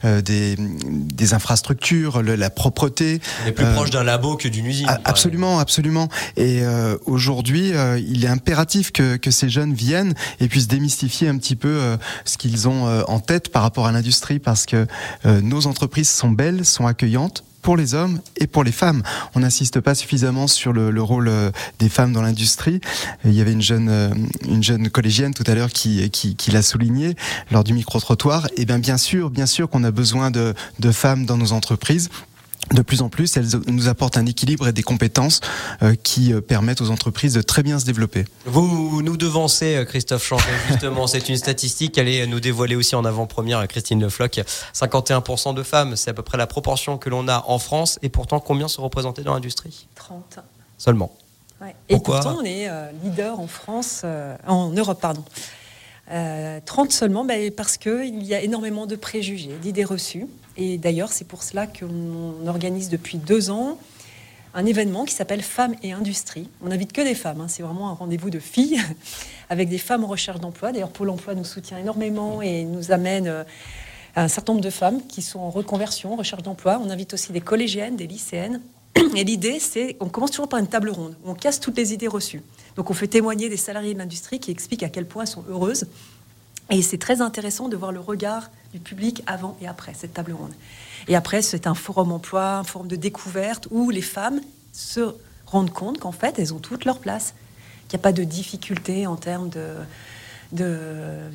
des 0.05 0.57
des 0.59 1.35
infrastructures, 1.35 2.23
la 2.23 2.51
propreté. 2.51 3.21
On 3.45 3.49
est 3.49 3.53
plus 3.53 3.67
proche 3.67 3.91
d'un 3.91 4.05
labo 4.05 4.37
que 4.37 4.49
d'une 4.49 4.67
usine. 4.67 4.89
Absolument, 5.05 5.59
absolument. 5.59 6.09
Et 6.37 6.61
euh, 6.63 6.84
aujourd'hui, 7.07 7.73
euh, 7.73 7.99
il 7.99 8.25
est 8.25 8.29
impératif 8.29 8.93
que, 8.93 9.19
ces 9.31 9.49
jeunes 9.49 9.75
viennent 9.75 10.15
et 10.39 10.49
puissent 10.49 10.69
démystifier 10.69 11.29
un 11.29 11.39
petit 11.39 11.57
peu 11.57 11.69
euh, 11.69 11.97
ce 12.25 12.39
qu'ils 12.39 12.69
ont 12.69 12.85
en 13.09 13.21
tête 13.21 13.51
par 13.51 13.63
rapport 13.63 13.87
à 13.87 13.93
l'industrie, 13.93 14.39
parce 14.39 14.67
que 14.67 14.87
nos 15.25 15.67
entreprises 15.67 16.09
sont 16.09 16.31
belles, 16.31 16.65
sont 16.65 16.87
accueillantes 16.87 17.45
pour 17.63 17.77
les 17.77 17.95
hommes 17.95 18.21
et 18.37 18.47
pour 18.47 18.63
les 18.63 18.73
femmes. 18.73 19.03
On 19.35 19.41
n'insiste 19.41 19.81
pas 19.81 19.95
suffisamment 19.95 20.47
sur 20.47 20.73
le, 20.73 20.91
le 20.91 21.03
rôle 21.03 21.31
des 21.79 21.89
femmes 21.89 22.13
dans 22.13 22.23
l'industrie. 22.23 22.81
Il 23.25 23.33
y 23.33 23.41
avait 23.41 23.53
une 23.53 23.63
jeune, 23.63 24.29
une 24.47 24.63
jeune 24.63 24.91
collégienne 24.91 25.33
tout 25.35 25.45
à 25.47 25.55
l'heure 25.55 25.71
qui, 25.71 26.11
l'a 26.53 26.63
souligné 26.63 27.17
lors 27.51 27.65
du 27.65 27.73
micro-trottoir. 27.73 28.47
Et 28.57 28.67
bien, 28.67 28.79
bien 28.79 28.99
sûr, 28.99 29.31
bien 29.31 29.47
sûr 29.47 29.69
qu'on 29.69 29.85
a 29.85 29.91
besoin 29.91 30.31
de 30.31 30.55
femmes 30.93 31.27
dans 31.27 31.39
nos 31.39 31.53
entreprises 31.53 32.11
de 32.73 32.83
plus 32.83 33.03
en 33.03 33.09
plus, 33.09 33.37
elles 33.37 33.49
nous 33.67 33.89
apportent 33.89 34.17
un 34.17 34.27
équilibre 34.27 34.69
et 34.69 34.73
des 34.73 34.83
compétences 34.83 35.41
euh, 35.83 35.95
qui 35.95 36.33
euh, 36.33 36.41
permettent 36.41 36.81
aux 36.81 36.91
entreprises 36.91 37.35
de 37.35 37.43
très 37.43 37.63
bien 37.63 37.79
se 37.79 37.85
développer. 37.85 38.25
Vous 38.47 39.03
nous 39.03 39.17
devancez, 39.17 39.77
euh, 39.77 39.85
Christophe 39.85 40.25
Chambé, 40.25 40.43
justement. 40.69 41.07
c'est 41.07 41.29
une 41.29 41.37
statistique, 41.37 41.99
allait 41.99 42.27
nous 42.27 42.41
dévoiler 42.41 42.77
aussi 42.77 42.95
en 42.95 43.05
avant-première, 43.05 43.67
Christine 43.69 44.01
Le 44.01 44.09
Floch. 44.09 44.41
51% 44.75 45.55
de 45.55 45.63
femmes, 45.63 45.97
c'est 45.97 46.11
à 46.11 46.15
peu 46.15 46.23
près 46.23 46.39
la 46.39 46.47
proportion 46.47 46.99
que 46.99 47.11
l'on 47.11 47.29
a 47.29 47.45
en 47.47 47.59
France. 47.59 47.99
Et 48.03 48.09
pourtant, 48.09 48.41
combien 48.41 48.69
sont 48.69 48.83
représentées 48.83 49.23
dans 49.23 49.35
l'industrie? 49.35 49.87
30. 49.95 50.39
Seulement. 50.79 51.15
Et 51.89 51.99
pourtant, 51.99 52.39
on 52.41 52.45
est 52.45 52.69
leader 53.03 53.41
en 53.41 53.47
France, 53.47 54.05
en 54.47 54.69
Europe, 54.71 55.01
pardon. 55.01 55.25
30 56.09 56.93
seulement, 56.93 57.25
bah, 57.25 57.35
parce 57.57 57.77
qu'il 57.77 58.23
y 58.23 58.35
a 58.35 58.43
énormément 58.43 58.87
de 58.87 58.97
préjugés, 58.97 59.57
d'idées 59.63 59.85
reçues. 59.85 60.27
Et 60.57 60.79
d'ailleurs, 60.79 61.13
c'est 61.13 61.27
pour 61.27 61.43
cela 61.43 61.67
qu'on 61.67 62.47
organise 62.47 62.89
depuis 62.89 63.19
deux 63.19 63.51
ans 63.51 63.79
un 64.55 64.67
événement 64.67 65.05
qui 65.05 65.15
s'appelle 65.15 65.43
Femmes 65.43 65.75
et 65.83 65.93
Industrie. 65.93 66.49
On 66.63 66.69
n'invite 66.69 66.93
que 66.93 67.03
des 67.03 67.15
femmes, 67.15 67.41
hein. 67.41 67.49
c'est 67.49 67.63
vraiment 67.63 67.91
un 67.91 67.95
rendez-vous 67.95 68.31
de 68.31 68.39
filles 68.39 68.81
avec 69.51 69.69
des 69.69 69.79
femmes 69.79 70.05
en 70.05 70.07
recherche 70.07 70.39
d'emploi. 70.39 70.73
D'ailleurs, 70.73 70.91
Pôle 70.91 71.11
emploi 71.11 71.35
nous 71.35 71.45
soutient 71.45 71.79
énormément 71.79 72.41
et 72.41 72.65
nous 72.65 72.93
amène 72.93 73.27
euh, 73.27 73.45
un 74.15 74.29
certain 74.29 74.53
nombre 74.53 74.65
de 74.65 74.71
femmes 74.71 75.01
qui 75.09 75.23
sont 75.23 75.41
en 75.41 75.51
reconversion, 75.51 76.13
en 76.13 76.17
recherche 76.17 76.43
d'emploi. 76.43 76.81
On 76.85 76.89
invite 76.89 77.15
aussi 77.15 77.33
des 77.33 77.41
collégiennes, 77.41 77.97
des 77.97 78.07
lycéennes. 78.07 78.61
Et 79.17 79.25
l'idée, 79.25 79.59
c'est, 79.59 79.97
on 79.99 80.09
commence 80.09 80.31
toujours 80.31 80.49
par 80.49 80.61
une 80.61 80.69
table 80.69 80.91
ronde, 80.91 81.17
où 81.25 81.31
on 81.31 81.35
casse 81.35 81.59
toutes 81.59 81.77
les 81.77 81.93
idées 81.93 82.07
reçues. 82.07 82.43
Donc 82.77 82.91
on 82.91 82.95
fait 82.95 83.09
témoigner 83.09 83.49
des 83.49 83.57
salariés 83.57 83.95
de 83.95 83.99
l'industrie 83.99 84.41
qui 84.41 84.51
expliquent 84.51 84.83
à 84.83 84.89
quel 84.89 85.07
point 85.07 85.23
elles 85.25 85.29
sont 85.29 85.45
heureuses. 85.49 85.87
Et 86.71 86.83
c'est 86.83 86.99
très 86.99 87.21
intéressant 87.21 87.69
de 87.69 87.77
voir 87.77 87.93
le 87.93 88.01
regard 88.01 88.51
du 88.73 88.81
public 88.81 89.23
avant 89.27 89.57
et 89.61 89.69
après 89.69 89.93
cette 89.95 90.15
table 90.15 90.33
ronde. 90.33 90.53
Et 91.09 91.17
après, 91.17 91.43
c'est 91.43 91.67
un 91.67 91.75
forum 91.75 92.11
emploi, 92.13 92.57
un 92.57 92.65
forum 92.65 92.89
de 92.89 92.97
découverte 92.97 93.69
où 93.71 93.91
les 93.91 94.03
femmes 94.03 94.41
se 94.73 95.15
rendent 95.47 95.73
compte 95.73 95.99
qu'en 96.01 96.13
fait, 96.13 96.39
elles 96.39 96.55
ont 96.55 96.59
toute 96.59 96.85
leur 96.85 96.99
place, 96.99 97.35
qu'il 97.89 97.99
n'y 97.99 98.01
a 98.01 98.05
pas 98.05 98.13
de 98.13 98.25
difficulté 98.25 99.07
en 99.07 99.17
termes 99.17 99.51
de, 99.51 99.75
de 100.53 100.79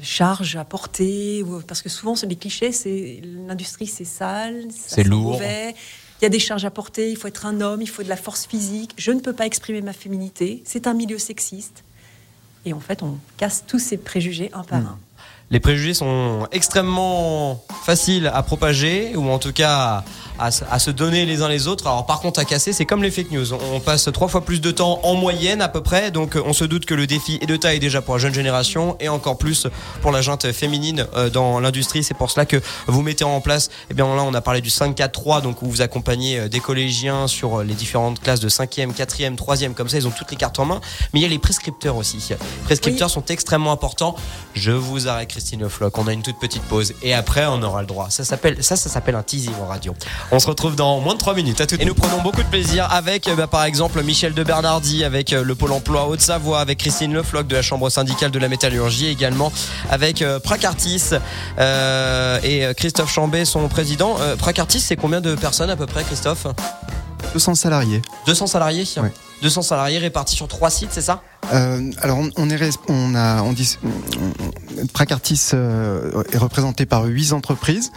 charges 0.02 0.56
à 0.56 0.66
porter, 0.66 1.46
parce 1.68 1.84
que 1.84 1.90
souvent, 1.90 2.16
les 2.28 2.36
clichés, 2.36 2.72
c'est 2.72 3.22
l'industrie, 3.24 3.88
c'est 3.88 4.06
sale, 4.06 4.66
c'est 4.72 5.04
lourd. 5.04 5.34
Mauvais. 5.34 5.76
Il 6.20 6.24
y 6.24 6.26
a 6.26 6.30
des 6.30 6.40
charges 6.40 6.66
à 6.66 6.72
porter, 6.72 7.10
il 7.10 7.16
faut 7.16 7.28
être 7.28 7.46
un 7.46 7.62
homme, 7.62 7.82
il 7.82 7.88
faut 7.88 8.04
de 8.04 8.10
la 8.10 8.18
force 8.18 8.46
physique. 8.46 8.94
Je 8.98 9.12
ne 9.12 9.22
peux 9.22 9.34
pas 9.34 9.46
exprimer 9.46 9.82
ma 9.82 9.94
féminité. 9.94 10.62
C'est 10.66 10.86
un 10.86 10.94
milieu 10.94 11.18
sexiste. 11.18 11.84
Et 12.66 12.74
en 12.74 12.82
fait, 12.82 13.04
on 13.04 13.18
casse 13.38 13.64
tous 13.66 13.80
ces 13.80 13.98
préjugés 13.98 14.52
un 14.54 14.64
par 14.64 14.82
hmm. 14.82 14.88
un 14.88 15.00
les 15.52 15.60
préjugés 15.60 15.94
sont 15.94 16.48
extrêmement 16.52 17.64
faciles 17.84 18.32
à 18.34 18.44
propager 18.44 19.16
ou 19.16 19.30
en 19.30 19.40
tout 19.40 19.54
cas 19.54 20.04
à, 20.38 20.80
se 20.80 20.92
donner 20.92 21.26
les 21.26 21.42
uns 21.42 21.50
les 21.50 21.68
autres. 21.68 21.88
Alors 21.88 22.06
par 22.06 22.22
contre 22.22 22.40
à 22.40 22.46
casser, 22.46 22.72
c'est 22.72 22.86
comme 22.86 23.04
les 23.04 23.12
fake 23.12 23.32
news. 23.32 23.54
On 23.54 23.80
passe 23.80 24.10
trois 24.14 24.28
fois 24.28 24.42
plus 24.42 24.62
de 24.62 24.72
temps 24.72 25.00
en 25.04 25.16
moyenne 25.16 25.62
à 25.62 25.68
peu 25.68 25.82
près, 25.82 26.12
donc 26.12 26.38
on 26.44 26.54
se 26.54 26.64
doute 26.64 26.86
que 26.86 26.94
le 26.94 27.08
défi 27.08 27.40
est 27.42 27.46
de 27.46 27.56
taille 27.56 27.80
déjà 27.80 28.02
pour 28.02 28.16
la 28.16 28.22
jeune 28.22 28.34
génération 28.34 28.96
et 29.00 29.10
encore 29.10 29.38
plus 29.38 29.68
pour 30.02 30.12
la 30.12 30.22
junte 30.22 30.52
féminine 30.52 31.08
euh, 31.16 31.30
dans 31.30 31.60
l'industrie. 31.60 32.04
C'est 32.04 32.14
pour 32.14 32.32
cela 32.32 32.46
que 32.46 32.62
vous 32.88 33.02
mettez 33.02 33.26
en 33.26 33.42
place, 33.42 33.70
eh 33.90 33.94
bien 33.94 34.06
là 34.16 34.24
on 34.24 34.34
a 34.34 34.42
parlé 34.42 34.62
du 34.62 34.70
5-4-3, 34.70 35.42
donc 35.42 35.62
où 35.62 35.70
vous 35.70 35.82
accompagnez 35.82 36.40
euh, 36.40 36.48
des 36.48 36.60
collégiens 36.60 37.28
sur 37.28 37.64
les 37.64 37.74
différentes 37.74 38.22
classes 38.22 38.40
de 38.40 38.50
5e, 38.50 38.94
4e, 38.94 39.36
3e, 39.36 39.74
comme 39.74 39.90
ça 39.90 39.98
ils 39.98 40.08
ont 40.08 40.12
toutes 40.12 40.32
les 40.32 40.38
cartes 40.38 40.60
en 40.60 40.66
main. 40.66 40.80
Mais 41.14 41.20
il 41.20 41.24
y 41.24 41.26
a 41.26 41.30
les 41.30 41.40
prescripteurs 41.40 41.98
aussi. 41.98 42.18
Les 42.30 42.38
prescripteurs 42.64 43.10
sont 43.10 43.26
extrêmement 43.26 43.72
importants. 43.72 44.16
Je 44.54 44.72
vous 44.72 45.08
arrête 45.08 45.39
Christine 45.40 45.70
Floch, 45.70 45.98
on 45.98 46.06
a 46.08 46.12
une 46.12 46.22
toute 46.22 46.38
petite 46.38 46.64
pause 46.64 46.94
et 47.02 47.14
après 47.14 47.46
on 47.46 47.64
aura 47.64 47.80
le 47.80 47.88
droit. 47.88 48.10
Ça 48.10 48.26
s'appelle 48.26 48.62
ça, 48.62 48.76
ça 48.76 48.90
s'appelle 48.90 49.16
un 49.16 49.24
teasing 49.24 49.54
en 49.64 49.68
radio. 49.68 49.94
On 50.34 50.40
se 50.40 50.48
retrouve 50.48 50.76
dans 50.76 51.00
moins 51.00 51.14
de 51.14 51.20
3 51.20 51.34
minutes. 51.34 51.62
À 51.62 51.66
tout. 51.66 51.78
Et 51.80 51.86
nous 51.86 51.94
prenons 51.94 52.22
beaucoup 52.22 52.44
de 52.44 52.50
plaisir 52.50 52.92
avec, 52.92 53.30
bah, 53.38 53.48
par 53.48 53.64
exemple, 53.64 54.04
Michel 54.04 54.34
de 54.34 54.44
Bernardi, 54.44 55.06
avec 55.06 55.32
euh, 55.32 55.42
le 55.42 55.56
Pôle 55.56 55.72
emploi 55.72 56.10
Haute-Savoie, 56.10 56.60
avec 56.60 56.80
Christine 56.80 57.14
Lefloc 57.14 57.48
de 57.48 57.56
la 57.56 57.62
Chambre 57.62 57.90
syndicale 57.90 58.32
de 58.32 58.40
la 58.40 58.50
métallurgie, 58.50 59.08
également 59.08 59.54
avec 59.90 60.22
euh, 60.22 60.42
Pracartis 60.42 61.12
euh, 61.58 62.40
et 62.44 62.74
Christophe 62.76 63.10
Chambé, 63.10 63.46
son 63.46 63.66
président. 63.70 64.18
Pracartis, 64.38 64.82
c'est 64.82 64.98
combien 64.98 65.22
de 65.22 65.36
personnes 65.36 65.70
à 65.70 65.78
peu 65.78 65.86
près, 65.86 66.04
Christophe? 66.04 66.48
200 67.34 67.56
salariés. 67.56 68.02
200 68.26 68.48
salariés 68.48 68.86
200 69.42 69.62
salariés 69.62 69.98
répartis 70.00 70.36
sur 70.36 70.48
trois 70.48 70.70
sites, 70.70 70.90
c'est 70.92 71.02
ça? 71.02 71.22
Alors 72.02 72.20
on, 72.36 72.50
est 72.50 72.80
on 72.90 73.16
a 73.16 73.42
on 73.42 73.54
dit 73.54 73.78
Pracartis 74.94 75.52
est 75.54 76.38
représenté 76.38 76.86
par 76.86 77.06
huit 77.06 77.32
entreprises 77.32 77.92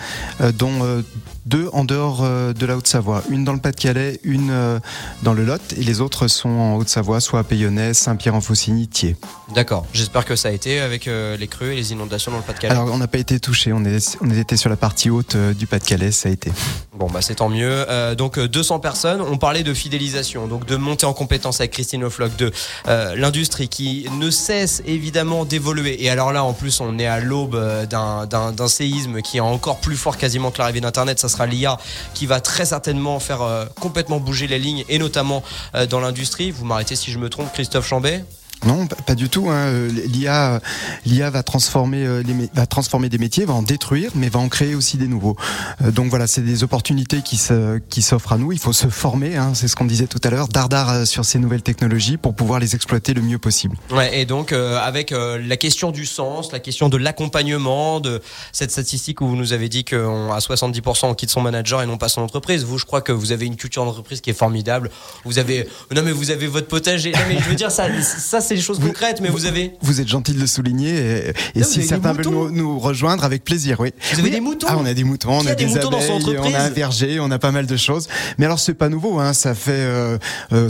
dont 0.54 1.02
deux 1.46 1.68
en 1.72 1.84
dehors 1.84 2.20
euh, 2.22 2.52
de 2.52 2.66
la 2.66 2.76
Haute-Savoie, 2.76 3.22
une 3.28 3.44
dans 3.44 3.52
le 3.52 3.58
Pas-de-Calais, 3.58 4.20
une 4.22 4.50
euh, 4.50 4.78
dans 5.22 5.32
le 5.32 5.44
Lot, 5.44 5.60
et 5.76 5.82
les 5.82 6.00
autres 6.00 6.28
sont 6.28 6.48
en 6.48 6.76
Haute-Savoie, 6.76 7.20
soit 7.20 7.40
à 7.40 7.44
Payonnais, 7.44 7.94
Saint-Pierre-en-Faucigny, 7.94 8.88
Thiers. 8.88 9.16
D'accord. 9.54 9.86
J'espère 9.92 10.24
que 10.24 10.36
ça 10.36 10.48
a 10.48 10.50
été 10.52 10.80
avec 10.80 11.08
euh, 11.08 11.36
les 11.36 11.48
crues 11.48 11.72
et 11.72 11.76
les 11.76 11.92
inondations 11.92 12.30
dans 12.30 12.38
le 12.38 12.44
Pas-de-Calais. 12.44 12.74
Alors 12.74 12.92
on 12.92 12.98
n'a 12.98 13.08
pas 13.08 13.18
été 13.18 13.40
touché, 13.40 13.72
on, 13.72 13.84
est, 13.84 14.16
on 14.20 14.30
était 14.30 14.56
sur 14.56 14.70
la 14.70 14.76
partie 14.76 15.10
haute 15.10 15.36
du 15.36 15.66
Pas-de-Calais, 15.66 16.12
ça 16.12 16.28
a 16.28 16.32
été. 16.32 16.52
Bon 16.94 17.08
bah 17.08 17.20
c'est 17.22 17.36
tant 17.36 17.48
mieux. 17.48 17.84
donc 18.16 18.38
200 18.38 18.78
personnes. 18.78 19.20
On 19.20 19.36
parlait 19.36 19.62
de 19.62 19.74
fidélisation, 19.74 20.46
donc 20.46 20.66
de 20.66 20.76
monter 20.76 21.06
en 21.06 21.12
compétence 21.12 21.60
avec 21.60 21.72
Christine 21.72 22.04
Ofloc, 22.04 22.36
de 22.36 22.52
l'industrie 22.86 23.68
qui 23.68 24.06
ne 24.18 24.30
cesse 24.30 24.82
évidemment 24.86 25.44
d'évoluer. 25.44 26.02
Et 26.04 26.10
alors 26.10 26.32
là 26.32 26.44
en 26.44 26.52
plus 26.52 26.80
on 26.80 26.98
est 26.98 27.06
à 27.06 27.20
l'aube 27.20 27.58
d'un 27.90 28.68
séisme 28.68 29.20
qui 29.22 29.38
est 29.38 29.40
encore 29.40 29.80
plus 29.80 29.96
fort 29.96 30.16
quasiment 30.16 30.50
que 30.50 30.58
l'arrivée 30.58 30.80
d'Internet. 30.80 31.18
Ça 31.18 31.28
sera 31.32 31.46
l'IA 31.46 31.78
qui 32.14 32.26
va 32.26 32.40
très 32.40 32.66
certainement 32.66 33.18
faire 33.20 33.42
euh, 33.42 33.66
complètement 33.80 34.20
bouger 34.20 34.46
les 34.46 34.58
lignes 34.58 34.84
et 34.88 34.98
notamment 34.98 35.42
euh, 35.74 35.86
dans 35.86 36.00
l'industrie. 36.00 36.50
Vous 36.50 36.64
m'arrêtez 36.64 36.96
si 36.96 37.10
je 37.10 37.18
me 37.18 37.28
trompe, 37.28 37.52
Christophe 37.52 37.86
Chambet? 37.86 38.24
Non, 38.64 38.86
pas 38.86 39.14
du 39.14 39.28
tout. 39.28 39.48
Hein. 39.50 39.72
L'IA, 40.06 40.60
l'IA 41.04 41.30
va 41.30 41.42
transformer, 41.42 42.06
euh, 42.06 42.22
les, 42.22 42.48
va 42.54 42.66
transformer 42.66 43.08
des 43.08 43.18
métiers, 43.18 43.44
va 43.44 43.54
en 43.54 43.62
détruire, 43.62 44.10
mais 44.14 44.28
va 44.28 44.40
en 44.40 44.48
créer 44.48 44.74
aussi 44.74 44.96
des 44.96 45.08
nouveaux. 45.08 45.36
Euh, 45.82 45.90
donc 45.90 46.10
voilà, 46.10 46.26
c'est 46.26 46.42
des 46.42 46.62
opportunités 46.62 47.22
qui 47.22 47.36
se, 47.36 47.78
qui 47.78 48.02
s'offrent 48.02 48.32
à 48.32 48.38
nous. 48.38 48.52
Il 48.52 48.58
faut 48.58 48.72
se 48.72 48.88
former, 48.88 49.36
hein, 49.36 49.52
c'est 49.54 49.68
ce 49.68 49.74
qu'on 49.74 49.84
disait 49.84 50.06
tout 50.06 50.20
à 50.22 50.30
l'heure, 50.30 50.48
dardard 50.48 50.90
euh, 50.90 51.04
sur 51.04 51.24
ces 51.24 51.38
nouvelles 51.38 51.62
technologies 51.62 52.16
pour 52.16 52.34
pouvoir 52.34 52.60
les 52.60 52.74
exploiter 52.74 53.14
le 53.14 53.22
mieux 53.22 53.38
possible. 53.38 53.76
Ouais, 53.90 54.20
et 54.20 54.26
donc 54.26 54.52
avec 54.52 55.12
la 55.12 55.56
question 55.56 55.90
du 55.90 56.06
sens, 56.06 56.52
la 56.52 56.60
question 56.60 56.88
de 56.88 56.96
l'accompagnement, 56.96 58.00
de 58.00 58.20
cette 58.52 58.70
statistique 58.70 59.20
où 59.20 59.28
vous 59.28 59.36
nous 59.36 59.52
avez 59.52 59.68
dit 59.68 59.84
qu'à 59.84 59.96
70% 59.96 61.06
on 61.06 61.14
quitte 61.14 61.30
son 61.30 61.40
manager 61.40 61.82
et 61.82 61.86
non 61.86 61.96
pas 61.96 62.08
son 62.08 62.22
entreprise. 62.22 62.64
Vous, 62.64 62.78
je 62.78 62.86
crois 62.86 63.00
que 63.00 63.12
vous 63.12 63.32
avez 63.32 63.46
une 63.46 63.56
culture 63.56 63.84
d'entreprise 63.84 64.20
qui 64.20 64.30
est 64.30 64.34
formidable. 64.34 64.90
Vous 65.24 65.38
avez, 65.38 65.68
non 65.94 66.02
mais 66.02 66.12
vous 66.12 66.30
avez 66.30 66.46
votre 66.46 66.68
potager. 66.68 67.12
Non 67.12 67.20
mais 67.28 67.38
je 67.38 67.48
veux 67.48 67.54
dire 67.54 67.70
ça, 67.70 67.88
ça 68.02 68.40
c'est 68.40 68.51
des 68.54 68.60
choses 68.60 68.78
concrètes, 68.78 69.20
mais 69.20 69.28
vous, 69.28 69.46
avez. 69.46 69.74
Vous 69.82 70.00
êtes 70.00 70.08
gentil 70.08 70.32
de 70.32 70.40
le 70.40 70.46
souligner. 70.46 71.32
Et, 71.54 71.62
si 71.62 71.82
certains 71.82 72.12
veulent 72.12 72.50
nous, 72.50 72.78
rejoindre, 72.78 73.24
avec 73.24 73.44
plaisir, 73.44 73.80
oui. 73.80 73.92
Vous 74.12 74.20
avez 74.20 74.30
des 74.30 74.40
moutons 74.40 74.66
Ah, 74.70 74.76
on 74.78 74.86
a 74.86 74.94
des 74.94 75.04
moutons, 75.04 75.38
on 75.40 75.46
a, 75.46 75.54
des, 75.54 75.76
abeilles, 75.76 76.38
on 76.38 76.54
a 76.54 76.58
un 76.58 76.70
verger, 76.70 77.20
on 77.20 77.30
a 77.30 77.38
pas 77.38 77.52
mal 77.52 77.66
de 77.66 77.76
choses. 77.76 78.08
Mais 78.38 78.46
alors, 78.46 78.58
c'est 78.58 78.74
pas 78.74 78.88
nouveau, 78.88 79.18
hein, 79.18 79.32
ça 79.32 79.54
fait 79.54 79.72
euh, 79.72 80.18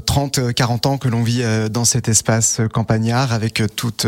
30, 0.00 0.38
euh, 0.38 0.52
40 0.52 0.86
ans 0.86 0.98
que 0.98 1.08
l'on 1.08 1.22
vit 1.22 1.42
euh, 1.42 1.68
dans 1.68 1.84
cet 1.84 2.08
espace 2.08 2.60
euh, 2.60 2.68
campagnard 2.68 3.32
avec 3.32 3.62
toutes, 3.76 4.06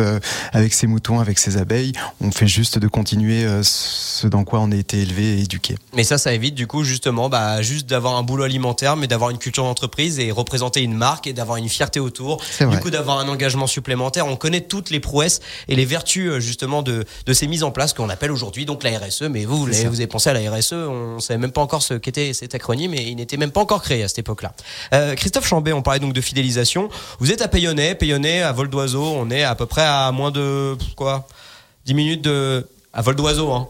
avec 0.52 0.74
ses 0.74 0.86
moutons, 0.86 1.20
avec 1.20 1.38
ses 1.38 1.56
abeilles. 1.56 1.92
On 2.20 2.30
fait 2.30 2.46
juste 2.46 2.78
de 2.78 2.88
continuer 2.88 3.46
ce 3.62 4.26
dans 4.26 4.44
quoi 4.44 4.60
on 4.60 4.70
a 4.72 4.76
été 4.76 5.00
élevé 5.00 5.38
et 5.38 5.40
éduqué. 5.42 5.76
Mais 5.94 6.04
ça, 6.04 6.18
ça 6.18 6.32
évite 6.32 6.54
du 6.54 6.66
coup 6.66 6.84
justement, 6.84 7.28
bah, 7.28 7.62
juste 7.62 7.88
d'avoir 7.88 8.16
un 8.16 8.22
boulot 8.22 8.44
alimentaire, 8.44 8.96
mais 8.96 9.06
d'avoir 9.06 9.30
une 9.30 9.38
culture 9.38 9.64
d'entreprise 9.64 10.18
et 10.18 10.30
représenter 10.30 10.82
une 10.82 10.94
marque 10.94 11.26
et 11.26 11.32
d'avoir 11.32 11.58
une 11.58 11.68
fierté 11.68 12.00
autour. 12.00 12.42
Du 12.60 12.78
coup, 12.78 12.90
d'avoir 12.90 13.18
un 13.18 13.28
engagement 13.28 13.63
supplémentaires. 13.66 14.26
On 14.26 14.36
connaît 14.36 14.60
toutes 14.60 14.90
les 14.90 15.00
prouesses 15.00 15.40
et 15.68 15.74
les 15.74 15.84
vertus 15.84 16.30
euh, 16.30 16.40
justement 16.40 16.82
de, 16.82 17.04
de 17.26 17.32
ces 17.32 17.46
mises 17.46 17.62
en 17.62 17.70
place 17.70 17.92
qu'on 17.92 18.08
appelle 18.08 18.32
aujourd'hui 18.32 18.64
donc 18.64 18.82
la 18.82 18.98
RSE. 18.98 19.22
Mais 19.22 19.44
vous, 19.44 19.58
vous 19.58 19.68
avez, 19.68 19.88
vous 19.88 20.00
avez 20.00 20.06
pensé 20.06 20.30
à 20.30 20.32
la 20.32 20.50
RSE, 20.50 20.72
on 20.72 21.20
savait 21.20 21.38
même 21.38 21.52
pas 21.52 21.60
encore 21.60 21.82
ce 21.82 21.94
qu'était 21.94 22.32
cet 22.32 22.54
acronyme 22.54 22.94
et 22.94 23.02
il 23.02 23.16
n'était 23.16 23.36
même 23.36 23.50
pas 23.50 23.60
encore 23.60 23.82
créé 23.82 24.02
à 24.02 24.08
cette 24.08 24.18
époque-là. 24.18 24.52
Euh, 24.92 25.14
Christophe 25.14 25.46
Chambé, 25.46 25.72
on 25.72 25.82
parlait 25.82 26.00
donc 26.00 26.12
de 26.12 26.20
fidélisation. 26.20 26.88
Vous 27.18 27.32
êtes 27.32 27.42
à 27.42 27.48
Payonnais, 27.48 27.94
Payonnais 27.94 28.42
à 28.42 28.52
vol 28.52 28.68
d'oiseau, 28.68 29.04
on 29.04 29.30
est 29.30 29.42
à 29.42 29.54
peu 29.54 29.66
près 29.66 29.84
à 29.84 30.10
moins 30.12 30.30
de 30.30 30.76
quoi 30.96 31.26
10 31.86 31.94
minutes 31.94 32.22
de 32.22 32.66
à 32.92 33.02
vol 33.02 33.16
d'oiseau 33.16 33.50
hein. 33.50 33.68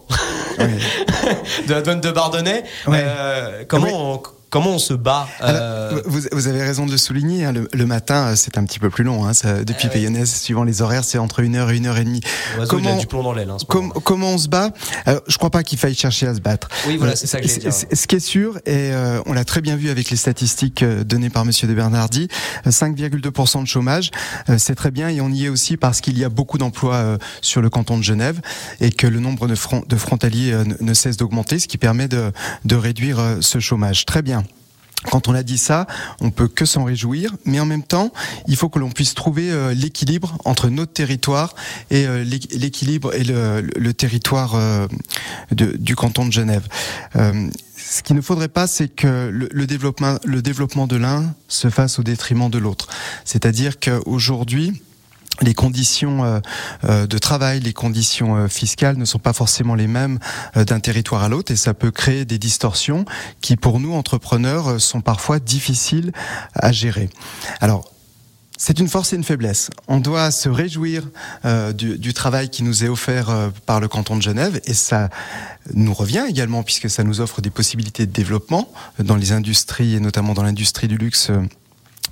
de 0.59 1.73
la 1.73 1.83
douane 1.83 2.01
de 2.01 2.11
Bardonnay. 2.11 2.65
Euh, 2.89 3.65
comment 3.67 4.23
comment 4.55 4.71
on 4.71 4.79
se 4.79 4.94
bat 4.94 5.27
euh, 5.42 6.00
vous, 6.07 6.21
vous, 6.31 6.46
avez 6.46 6.63
raison 6.63 6.87
de 6.87 6.92
le 6.92 6.96
souligner. 6.96 7.44
Hein, 7.44 7.52
le, 7.73 7.87
matin, 7.87 8.37
c'est 8.37 8.57
un 8.57 8.65
petit 8.65 8.79
peu 8.79 8.88
plus 8.88 9.02
long. 9.02 9.27
Hein, 9.27 9.35
ça, 9.35 9.65
depuis 9.65 9.88
ah 9.88 9.92
Payonnaise, 9.92 10.33
suivant 10.33 10.63
les 10.63 10.81
horaires, 10.81 11.02
c'est 11.02 11.19
entre 11.19 11.40
une 11.40 11.57
heure 11.57 11.73
et 11.73 11.77
une 11.77 11.87
heure 11.87 11.98
et 11.98 12.05
demie. 12.05 12.21
Comment, 12.69 12.90
il 12.90 12.94
a 12.94 12.98
du 12.98 13.09
plomb 13.09 13.25
dans 13.25 13.33
l'aile. 13.33 13.50
Hein, 13.50 13.57
comment 13.67 14.29
on 14.29 14.38
se 14.38 14.48
bat? 14.48 14.71
Alors, 15.07 15.23
Je 15.27 15.37
crois 15.38 15.50
pas 15.50 15.65
qu'il 15.65 15.77
faille 15.77 15.96
chercher 15.96 16.29
à 16.29 16.35
se 16.37 16.40
battre. 16.40 16.69
Oui, 16.87 16.98
voilà, 16.98 17.17
c'est 17.17 17.27
ça 17.27 17.40
que 17.40 17.46
dire. 17.48 17.73
Ce 17.73 18.07
qui 18.07 18.15
est 18.15 18.21
sûr, 18.21 18.61
et 18.65 18.92
on 19.27 19.33
l'a 19.33 19.44
très 19.44 19.61
bien 19.61 19.75
vu 19.75 19.90
avec 19.90 20.09
les 20.11 20.17
statistiques 20.17 20.85
données 20.85 21.31
par 21.31 21.44
Monsieur 21.44 21.67
de 21.67 21.75
Bernardi, 21.75 22.29
5,2% 22.65 23.63
de 23.63 23.67
chômage, 23.67 24.13
c'est 24.57 24.77
très 24.77 24.92
bien, 24.92 25.09
et 25.09 25.21
on 25.21 25.31
y 25.31 25.46
est 25.46 25.48
aussi 25.48 25.77
parce 25.77 26.00
qu'il 26.00 26.17
y 26.17 26.23
a 26.23 26.29
beaucoup 26.29 26.59
d'emplois 26.59 27.19
sur 27.40 27.61
le 27.61 27.71
canton 27.71 27.98
de 27.98 28.05
Genève 28.05 28.40
et 28.81 28.92
que 28.92 29.09
le 29.09 29.19
nombre 29.19 29.48
de, 29.48 29.57
de 29.88 29.96
frontaliers 29.96 30.57
ne 30.81 30.94
cesse 30.94 31.17
d'augmenter, 31.17 31.59
ce 31.59 31.67
qui 31.67 31.77
permet 31.77 32.07
de, 32.07 32.31
de 32.65 32.77
réduire 32.77 33.19
ce 33.40 33.59
chômage. 33.59 34.05
Très 34.07 34.23
bien. 34.23 34.44
Quand 35.11 35.29
on 35.29 35.35
a 35.35 35.42
dit 35.42 35.59
ça, 35.59 35.87
on 36.21 36.31
peut 36.31 36.48
que 36.48 36.65
s'en 36.65 36.85
réjouir, 36.85 37.35
mais 37.44 37.61
en 37.61 37.67
même 37.67 37.83
temps, 37.83 38.13
il 38.48 38.57
faut 38.57 38.69
que 38.69 38.79
l'on 38.79 38.90
puisse 38.90 39.15
trouver 39.15 39.50
euh, 39.50 39.75
l'équilibre 39.75 40.37
entre 40.44 40.69
notre 40.69 40.92
territoire 40.92 41.55
et 41.90 42.07
euh, 42.07 42.25
l'équilibre 42.25 43.15
et 43.15 43.25
le, 43.25 43.92
territoire 43.92 44.55
euh, 44.55 44.87
du 45.52 45.94
canton 45.94 46.27
de 46.27 46.33
Genève. 46.33 46.67
ce 47.15 48.02
qu'il 48.02 48.17
ne 48.17 48.21
faudrait 48.21 48.48
pas, 48.48 48.67
c'est 48.67 48.88
que 48.88 49.31
le, 49.31 49.67
développement, 49.67 50.19
le 50.25 50.42
développement 50.42 50.87
de 50.87 50.96
l'un 50.96 51.35
se 51.48 51.71
fasse 51.71 51.98
au 51.98 52.02
détriment 52.02 52.50
de 52.50 52.59
l'autre. 52.59 52.88
C'est-à-dire 53.25 53.79
qu'aujourd'hui, 53.79 54.83
les 55.41 55.55
conditions 55.55 56.25
euh, 56.25 56.41
euh, 56.85 57.07
de 57.07 57.19
travail, 57.19 57.61
les 57.61 57.73
conditions 57.73 58.37
euh, 58.37 58.49
fiscales 58.49 58.97
ne 58.97 59.05
sont 59.05 59.19
pas 59.19 59.33
forcément 59.33 59.75
les 59.75 59.87
mêmes 59.87 60.19
d'un 60.55 60.81
territoire 60.81 61.23
à 61.23 61.29
l'autre 61.29 61.53
et 61.53 61.57
ça 61.57 61.75
peut 61.75 61.91
créer 61.91 62.25
des 62.25 62.39
distorsions 62.39 63.05
qui 63.41 63.57
pour 63.57 63.81
nous 63.81 63.95
entrepreneurs 63.95 64.81
sont 64.81 65.01
parfois 65.01 65.39
difficiles 65.39 66.13
à 66.55 66.73
gérer. 66.73 67.09
Alors 67.61 67.91
c'est 68.57 68.79
une 68.79 68.89
force 68.89 69.13
et 69.13 69.17
une 69.17 69.25
faiblesse. 69.25 69.71
On 69.89 69.99
doit 69.99 70.31
se 70.31 70.49
réjouir 70.49 71.03
du, 71.75 71.99
du, 71.99 72.15
travail 72.15 72.51
qui 72.51 72.63
nous 72.63 72.85
est 72.85 72.89
offert 72.89 73.51
par 73.67 73.81
le 73.81 73.89
canton 73.89 74.17
de 74.17 74.23
Genève 74.23 74.61
et 74.65 74.75
ça 74.75 75.11
nous 75.75 75.93
revient 75.93 76.25
également 76.29 76.63
puisque 76.63 76.89
ça 76.89 77.03
nous 77.03 77.21
offre 77.21 77.41
des 77.41 77.51
possibilités 77.51 78.07
de 78.07 78.13
développement 78.13 78.71
dans 79.01 79.17
les 79.17 79.33
industries 79.33 79.97
et 79.97 80.01
notamment 80.01 80.35
dans 80.35 80.45
l'industrie 80.45 80.87
du 80.87 80.97
luxe 80.97 81.33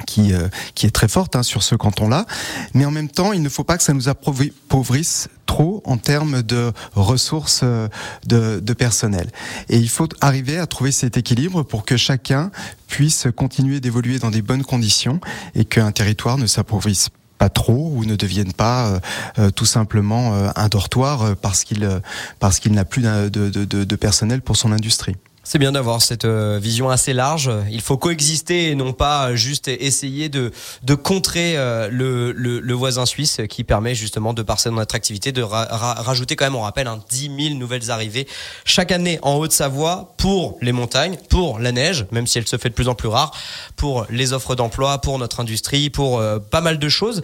qui, 0.07 0.33
euh, 0.33 0.49
qui 0.75 0.87
est 0.87 0.91
très 0.91 1.09
forte 1.09 1.37
hein, 1.37 1.43
sur 1.43 1.63
ce 1.63 1.75
canton-là. 1.75 2.27
Mais 2.75 2.85
en 2.85 2.91
même 2.91 3.09
temps, 3.09 3.33
il 3.33 3.43
ne 3.43 3.49
faut 3.49 3.65
pas 3.65 3.77
que 3.77 3.83
ça 3.83 3.93
nous 3.93 4.09
appauvrisse 4.09 5.29
trop 5.47 5.83
en 5.85 5.99
termes 5.99 6.43
de 6.43 6.73
ressources 6.95 7.61
euh, 7.63 7.89
de, 8.27 8.61
de, 8.61 8.73
personnel. 8.73 9.31
Et 9.69 9.79
il 9.79 9.89
faut 9.89 10.09
arriver 10.21 10.59
à 10.59 10.67
trouver 10.67 10.93
cet 10.93 11.17
équilibre 11.17 11.63
pour 11.63 11.85
que 11.85 11.97
chacun 11.97 12.51
puisse 12.89 13.27
continuer 13.37 13.81
d'évoluer 13.81 14.19
dans 14.19 14.31
des 14.31 14.43
bonnes 14.43 14.65
conditions 14.65 15.21
et 15.55 15.65
qu'un 15.65 15.93
territoire 15.93 16.39
ne 16.39 16.47
s'appauvrisse 16.47 17.11
pas 17.39 17.49
trop 17.49 17.93
ou 17.95 18.05
ne 18.05 18.15
devienne 18.15 18.53
pas 18.53 19.01
euh, 19.39 19.51
tout 19.51 19.65
simplement 19.65 20.33
un 20.55 20.69
dortoir 20.69 21.35
parce 21.37 21.65
qu'il 21.65 21.89
parce 22.39 22.61
qu'il 22.61 22.73
n'a 22.73 22.85
plus 22.85 23.03
de, 23.03 23.29
de, 23.29 23.65
de 23.65 23.97
personnel 23.97 24.43
pour 24.43 24.57
son 24.57 24.71
industrie. 24.71 25.17
C'est 25.45 25.59
bien 25.59 25.73
d'avoir 25.73 26.01
cette 26.03 26.25
euh, 26.25 26.61
vision 26.63 26.89
assez 26.89 27.13
large. 27.13 27.51
Il 27.69 27.81
faut 27.81 27.97
coexister 27.97 28.71
et 28.71 28.75
non 28.77 28.93
pas 28.93 29.35
juste 29.35 29.67
essayer 29.67 30.29
de, 30.29 30.53
contrer 30.95 31.57
euh, 31.57 31.89
le, 31.91 32.73
voisin 32.75 33.07
suisse 33.07 33.41
qui 33.49 33.65
permet 33.65 33.97
justement 33.97 34.35
de, 34.35 34.43
par 34.43 34.61
son 34.61 34.79
attractivité, 34.79 35.33
de 35.33 35.43
rajouter 35.43 36.37
quand 36.37 36.45
même, 36.45 36.55
on 36.55 36.61
rappelle, 36.61 36.87
hein, 36.87 37.01
10 37.11 37.31
000 37.49 37.55
nouvelles 37.57 37.91
arrivées 37.91 38.29
chaque 38.65 38.93
année 38.93 39.19
en 39.23 39.35
Haute-Savoie 39.35 40.15
pour 40.17 40.59
les 40.61 40.71
montagnes, 40.71 41.17
pour 41.29 41.59
la 41.59 41.73
neige, 41.73 42.07
même 42.13 42.29
si 42.29 42.39
elle 42.39 42.47
se 42.47 42.57
fait 42.57 42.69
de 42.69 42.75
plus 42.75 42.89
en 42.89 42.95
plus 42.95 43.09
rare, 43.09 43.33
pour 43.75 44.07
les 44.11 44.33
offres 44.33 44.55
d'emploi, 44.55 44.99
pour 44.99 45.19
notre 45.19 45.41
industrie, 45.41 45.91
pour 45.91 46.21
euh, 46.21 46.39
pas 46.39 46.61
mal 46.61 46.79
de 46.79 46.89
choses. 46.89 47.23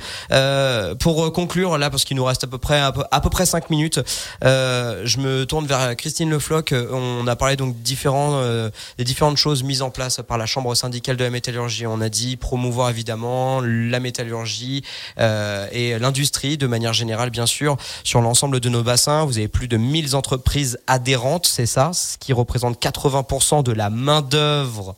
pour 0.98 1.32
conclure, 1.32 1.78
là, 1.78 1.88
parce 1.88 2.04
qu'il 2.04 2.16
nous 2.16 2.24
reste 2.24 2.42
à 2.42 2.48
peu 2.48 2.58
près 2.58 2.80
à 2.80 3.20
peu 3.20 3.30
près 3.30 3.46
5 3.46 3.70
minutes, 3.70 4.00
je 4.42 5.18
me 5.18 5.44
tourne 5.44 5.66
vers 5.66 5.94
Christine 5.96 6.30
Lefloc. 6.30 6.74
On 6.92 7.26
a 7.26 7.36
parlé 7.36 7.54
donc 7.54 7.80
différents 7.82 8.07
euh, 8.14 8.70
des 8.96 9.04
différentes 9.04 9.36
choses 9.36 9.62
mises 9.62 9.82
en 9.82 9.90
place 9.90 10.20
par 10.26 10.38
la 10.38 10.46
Chambre 10.46 10.74
syndicale 10.74 11.16
de 11.16 11.24
la 11.24 11.30
métallurgie. 11.30 11.86
On 11.86 12.00
a 12.00 12.08
dit 12.08 12.36
promouvoir 12.36 12.90
évidemment 12.90 13.60
la 13.60 14.00
métallurgie 14.00 14.82
euh, 15.18 15.66
et 15.72 15.98
l'industrie 15.98 16.58
de 16.58 16.66
manière 16.66 16.92
générale, 16.92 17.30
bien 17.30 17.46
sûr, 17.46 17.76
sur 18.04 18.20
l'ensemble 18.20 18.60
de 18.60 18.68
nos 18.68 18.82
bassins. 18.82 19.24
Vous 19.24 19.38
avez 19.38 19.48
plus 19.48 19.68
de 19.68 19.76
1000 19.76 20.14
entreprises 20.16 20.78
adhérentes, 20.86 21.46
c'est 21.46 21.66
ça, 21.66 21.92
ce 21.92 22.18
qui 22.18 22.32
représente 22.32 22.80
80% 22.82 23.62
de 23.62 23.72
la 23.72 23.90
main-d'œuvre 23.90 24.96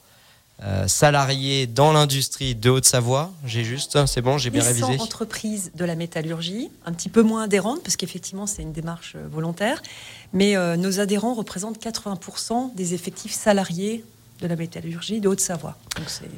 euh, 0.63 0.87
salariés 0.87 1.67
dans 1.67 1.93
l'industrie 1.93 2.55
de 2.55 2.69
Haute-Savoie. 2.69 3.33
J'ai 3.47 3.65
juste, 3.65 4.05
c'est 4.05 4.21
bon, 4.21 4.37
j'ai 4.37 4.51
bien 4.51 4.63
révisé. 4.63 5.01
entreprises 5.01 5.71
de 5.75 5.87
la 5.87 5.95
métallurgie, 5.95 6.71
un 6.85 6.93
petit 6.93 7.09
peu 7.09 7.23
moins 7.23 7.45
adhérentes, 7.45 7.83
parce 7.83 7.97
qu'effectivement 7.97 8.47
c'est 8.47 8.61
une 8.61 8.73
démarche 8.73 9.15
euh, 9.17 9.27
volontaire, 9.33 9.83
mais 10.35 10.57
euh, 10.57 10.77
nos 10.77 11.01
adhérents 11.01 11.33
représentent 11.33 11.83
80% 11.83 12.75
des 12.75 12.93
effectifs 12.93 13.33
salariés 13.33 14.05
de 14.43 14.47
la 14.47 14.57
métallurgie 14.57 15.21
de 15.21 15.29
Haute-Savoie. 15.29 15.79
Donc 15.97 16.11
c'est 16.11 16.29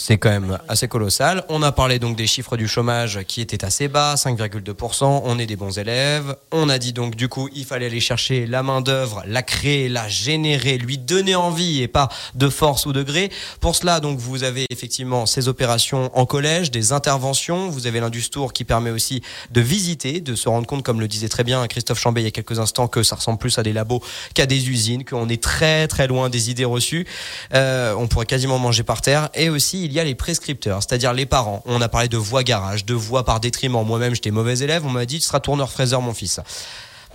c'est 0.00 0.16
quand 0.16 0.30
même 0.30 0.58
assez 0.66 0.88
colossal. 0.88 1.44
On 1.50 1.62
a 1.62 1.72
parlé 1.72 1.98
donc 1.98 2.16
des 2.16 2.26
chiffres 2.26 2.56
du 2.56 2.66
chômage 2.66 3.20
qui 3.28 3.42
étaient 3.42 3.66
assez 3.66 3.86
bas, 3.86 4.14
5,2%. 4.14 5.22
On 5.24 5.38
est 5.38 5.44
des 5.44 5.56
bons 5.56 5.78
élèves. 5.78 6.36
On 6.52 6.70
a 6.70 6.78
dit 6.78 6.94
donc 6.94 7.16
du 7.16 7.28
coup 7.28 7.50
il 7.54 7.66
fallait 7.66 7.86
aller 7.86 8.00
chercher 8.00 8.46
la 8.46 8.62
main 8.62 8.80
d'œuvre, 8.80 9.22
la 9.26 9.42
créer, 9.42 9.90
la 9.90 10.08
générer, 10.08 10.78
lui 10.78 10.96
donner 10.96 11.34
envie 11.34 11.82
et 11.82 11.88
pas 11.88 12.08
de 12.34 12.48
force 12.48 12.86
ou 12.86 12.94
de 12.94 13.02
gré. 13.02 13.30
Pour 13.60 13.76
cela 13.76 14.00
donc 14.00 14.18
vous 14.18 14.42
avez 14.42 14.64
effectivement 14.70 15.26
ces 15.26 15.48
opérations 15.48 16.10
en 16.16 16.24
collège, 16.24 16.70
des 16.70 16.92
interventions. 16.92 17.68
Vous 17.68 17.86
avez 17.86 18.00
l'Industour 18.00 18.54
qui 18.54 18.64
permet 18.64 18.90
aussi 18.90 19.22
de 19.50 19.60
visiter, 19.60 20.22
de 20.22 20.34
se 20.34 20.48
rendre 20.48 20.66
compte, 20.66 20.82
comme 20.82 21.00
le 21.00 21.08
disait 21.08 21.28
très 21.28 21.44
bien 21.44 21.66
Christophe 21.66 22.00
Chambé 22.00 22.22
il 22.22 22.24
y 22.24 22.28
a 22.28 22.30
quelques 22.30 22.58
instants, 22.58 22.88
que 22.88 23.02
ça 23.02 23.16
ressemble 23.16 23.38
plus 23.38 23.58
à 23.58 23.62
des 23.62 23.74
labos 23.74 24.02
qu'à 24.32 24.46
des 24.46 24.70
usines, 24.70 25.04
qu'on 25.04 25.28
est 25.28 25.42
très 25.42 25.88
très 25.88 26.06
loin 26.06 26.30
des 26.30 26.50
idées 26.50 26.64
reçues. 26.64 27.06
Euh, 27.52 27.94
on 27.98 28.08
pourrait 28.08 28.24
quasiment 28.24 28.58
manger 28.58 28.82
par 28.82 29.02
terre 29.02 29.28
et 29.34 29.50
aussi 29.50 29.89
il 29.90 29.94
y 29.94 30.00
a 30.00 30.04
les 30.04 30.14
prescripteurs, 30.14 30.82
c'est-à-dire 30.82 31.12
les 31.12 31.26
parents. 31.26 31.62
On 31.66 31.80
a 31.80 31.88
parlé 31.88 32.08
de 32.08 32.16
voix 32.16 32.44
garage, 32.44 32.84
de 32.84 32.94
voix 32.94 33.24
par 33.24 33.40
détriment. 33.40 33.84
Moi-même, 33.84 34.14
j'étais 34.14 34.30
mauvais 34.30 34.58
élève. 34.60 34.86
On 34.86 34.90
m'a 34.90 35.04
dit, 35.04 35.18
tu 35.18 35.26
seras 35.26 35.40
tourneur 35.40 35.68
fraiseur, 35.68 36.00
mon 36.00 36.14
fils. 36.14 36.40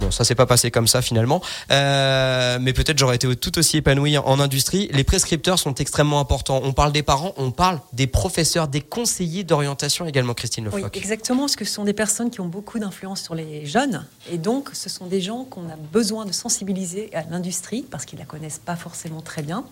Bon, 0.02 0.12
ça 0.12 0.26
s'est 0.26 0.36
pas 0.36 0.46
passé 0.46 0.72
comme 0.72 0.88
ça 0.88 1.02
finalement, 1.02 1.42
euh, 1.72 2.58
mais 2.60 2.74
peut-être 2.74 2.98
j'aurais 2.98 3.16
été 3.16 3.34
tout 3.36 3.58
aussi 3.58 3.78
épanoui 3.78 4.18
en 4.18 4.40
industrie. 4.42 4.90
Les 4.92 5.06
prescripteurs 5.06 5.58
sont 5.58 5.74
extrêmement 5.76 6.20
importants. 6.20 6.60
On 6.64 6.74
parle 6.74 6.92
des 6.92 7.04
parents, 7.04 7.34
on 7.38 7.52
parle 7.52 7.80
des 7.94 8.08
professeurs, 8.08 8.68
des 8.68 8.82
conseillers 8.82 9.46
d'orientation 9.46 10.06
également, 10.06 10.34
Christine 10.34 10.66
Lefloc. 10.66 10.92
Oui, 10.94 11.00
exactement, 11.00 11.42
parce 11.42 11.56
que 11.56 11.64
ce 11.64 11.74
sont 11.74 11.86
des 11.86 11.94
personnes 11.94 12.30
qui 12.30 12.42
ont 12.42 12.48
beaucoup 12.48 12.78
d'influence 12.78 13.22
sur 13.22 13.36
les 13.36 13.66
jeunes, 13.66 14.06
et 14.30 14.38
donc 14.38 14.70
ce 14.74 14.90
sont 14.90 15.06
des 15.06 15.22
gens 15.22 15.46
qu'on 15.46 15.70
a 15.70 15.78
besoin 15.94 16.26
de 16.26 16.34
sensibiliser 16.34 17.10
à 17.16 17.24
l'industrie, 17.30 17.86
parce 17.90 18.04
qu'ils 18.04 18.20
la 18.20 18.26
connaissent 18.26 18.62
pas 18.64 18.76
forcément 18.76 19.22
très 19.22 19.44
bien. 19.44 19.64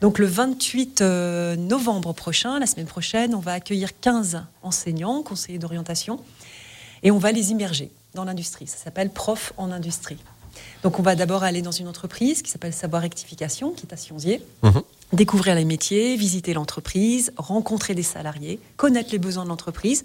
Donc 0.00 0.18
le 0.18 0.26
28 0.26 1.00
euh, 1.00 1.54
novembre 1.54 2.12
prochain, 2.12 2.58
la 2.58 2.66
semaine 2.66 2.86
prochaine, 2.86 3.36
on 3.36 3.40
va 3.40 3.52
accueillir 3.52 3.90
15 4.00 4.42
enseignants, 4.62 5.22
conseillers 5.22 5.58
d'orientation, 5.58 6.20
et 7.04 7.12
on 7.12 7.18
va 7.18 7.30
les 7.30 7.52
immerger 7.52 7.92
dans 8.14 8.24
l'industrie. 8.24 8.66
Ça 8.66 8.76
s'appelle 8.76 9.10
prof 9.10 9.52
en 9.56 9.70
industrie. 9.70 10.18
Donc 10.82 10.98
on 10.98 11.02
va 11.02 11.14
d'abord 11.14 11.44
aller 11.44 11.62
dans 11.62 11.70
une 11.70 11.88
entreprise 11.88 12.42
qui 12.42 12.50
s'appelle 12.50 12.72
Savoir 12.72 13.02
Rectification, 13.02 13.72
qui 13.72 13.86
est 13.86 13.92
à 13.92 13.96
Sionzier. 13.96 14.42
Mhm. 14.62 14.82
Découvrir 15.12 15.54
les 15.54 15.64
métiers, 15.64 16.16
visiter 16.16 16.54
l'entreprise, 16.54 17.32
rencontrer 17.36 17.94
des 17.94 18.02
salariés, 18.02 18.58
connaître 18.76 19.10
les 19.12 19.18
besoins 19.18 19.44
de 19.44 19.48
l'entreprise 19.48 20.04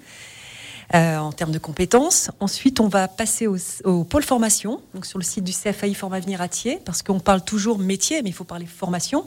euh, 0.94 1.18
en 1.18 1.32
termes 1.32 1.52
de 1.52 1.60
compétences. 1.60 2.32
Ensuite, 2.40 2.80
on 2.80 2.88
va 2.88 3.08
passer 3.08 3.48
au, 3.48 4.04
pôle 4.04 4.24
formation, 4.24 4.82
donc 4.94 5.06
sur 5.06 5.18
le 5.18 5.24
site 5.24 5.44
du 5.44 5.52
CFAI 5.52 5.94
Forme 5.94 6.14
Avenir 6.14 6.42
à 6.42 6.48
Thiers, 6.48 6.80
parce 6.84 7.02
qu'on 7.02 7.20
parle 7.20 7.44
toujours 7.44 7.80
métier, 7.80 8.22
mais 8.22 8.30
il 8.30 8.34
faut 8.34 8.44
parler 8.44 8.66
formation, 8.66 9.26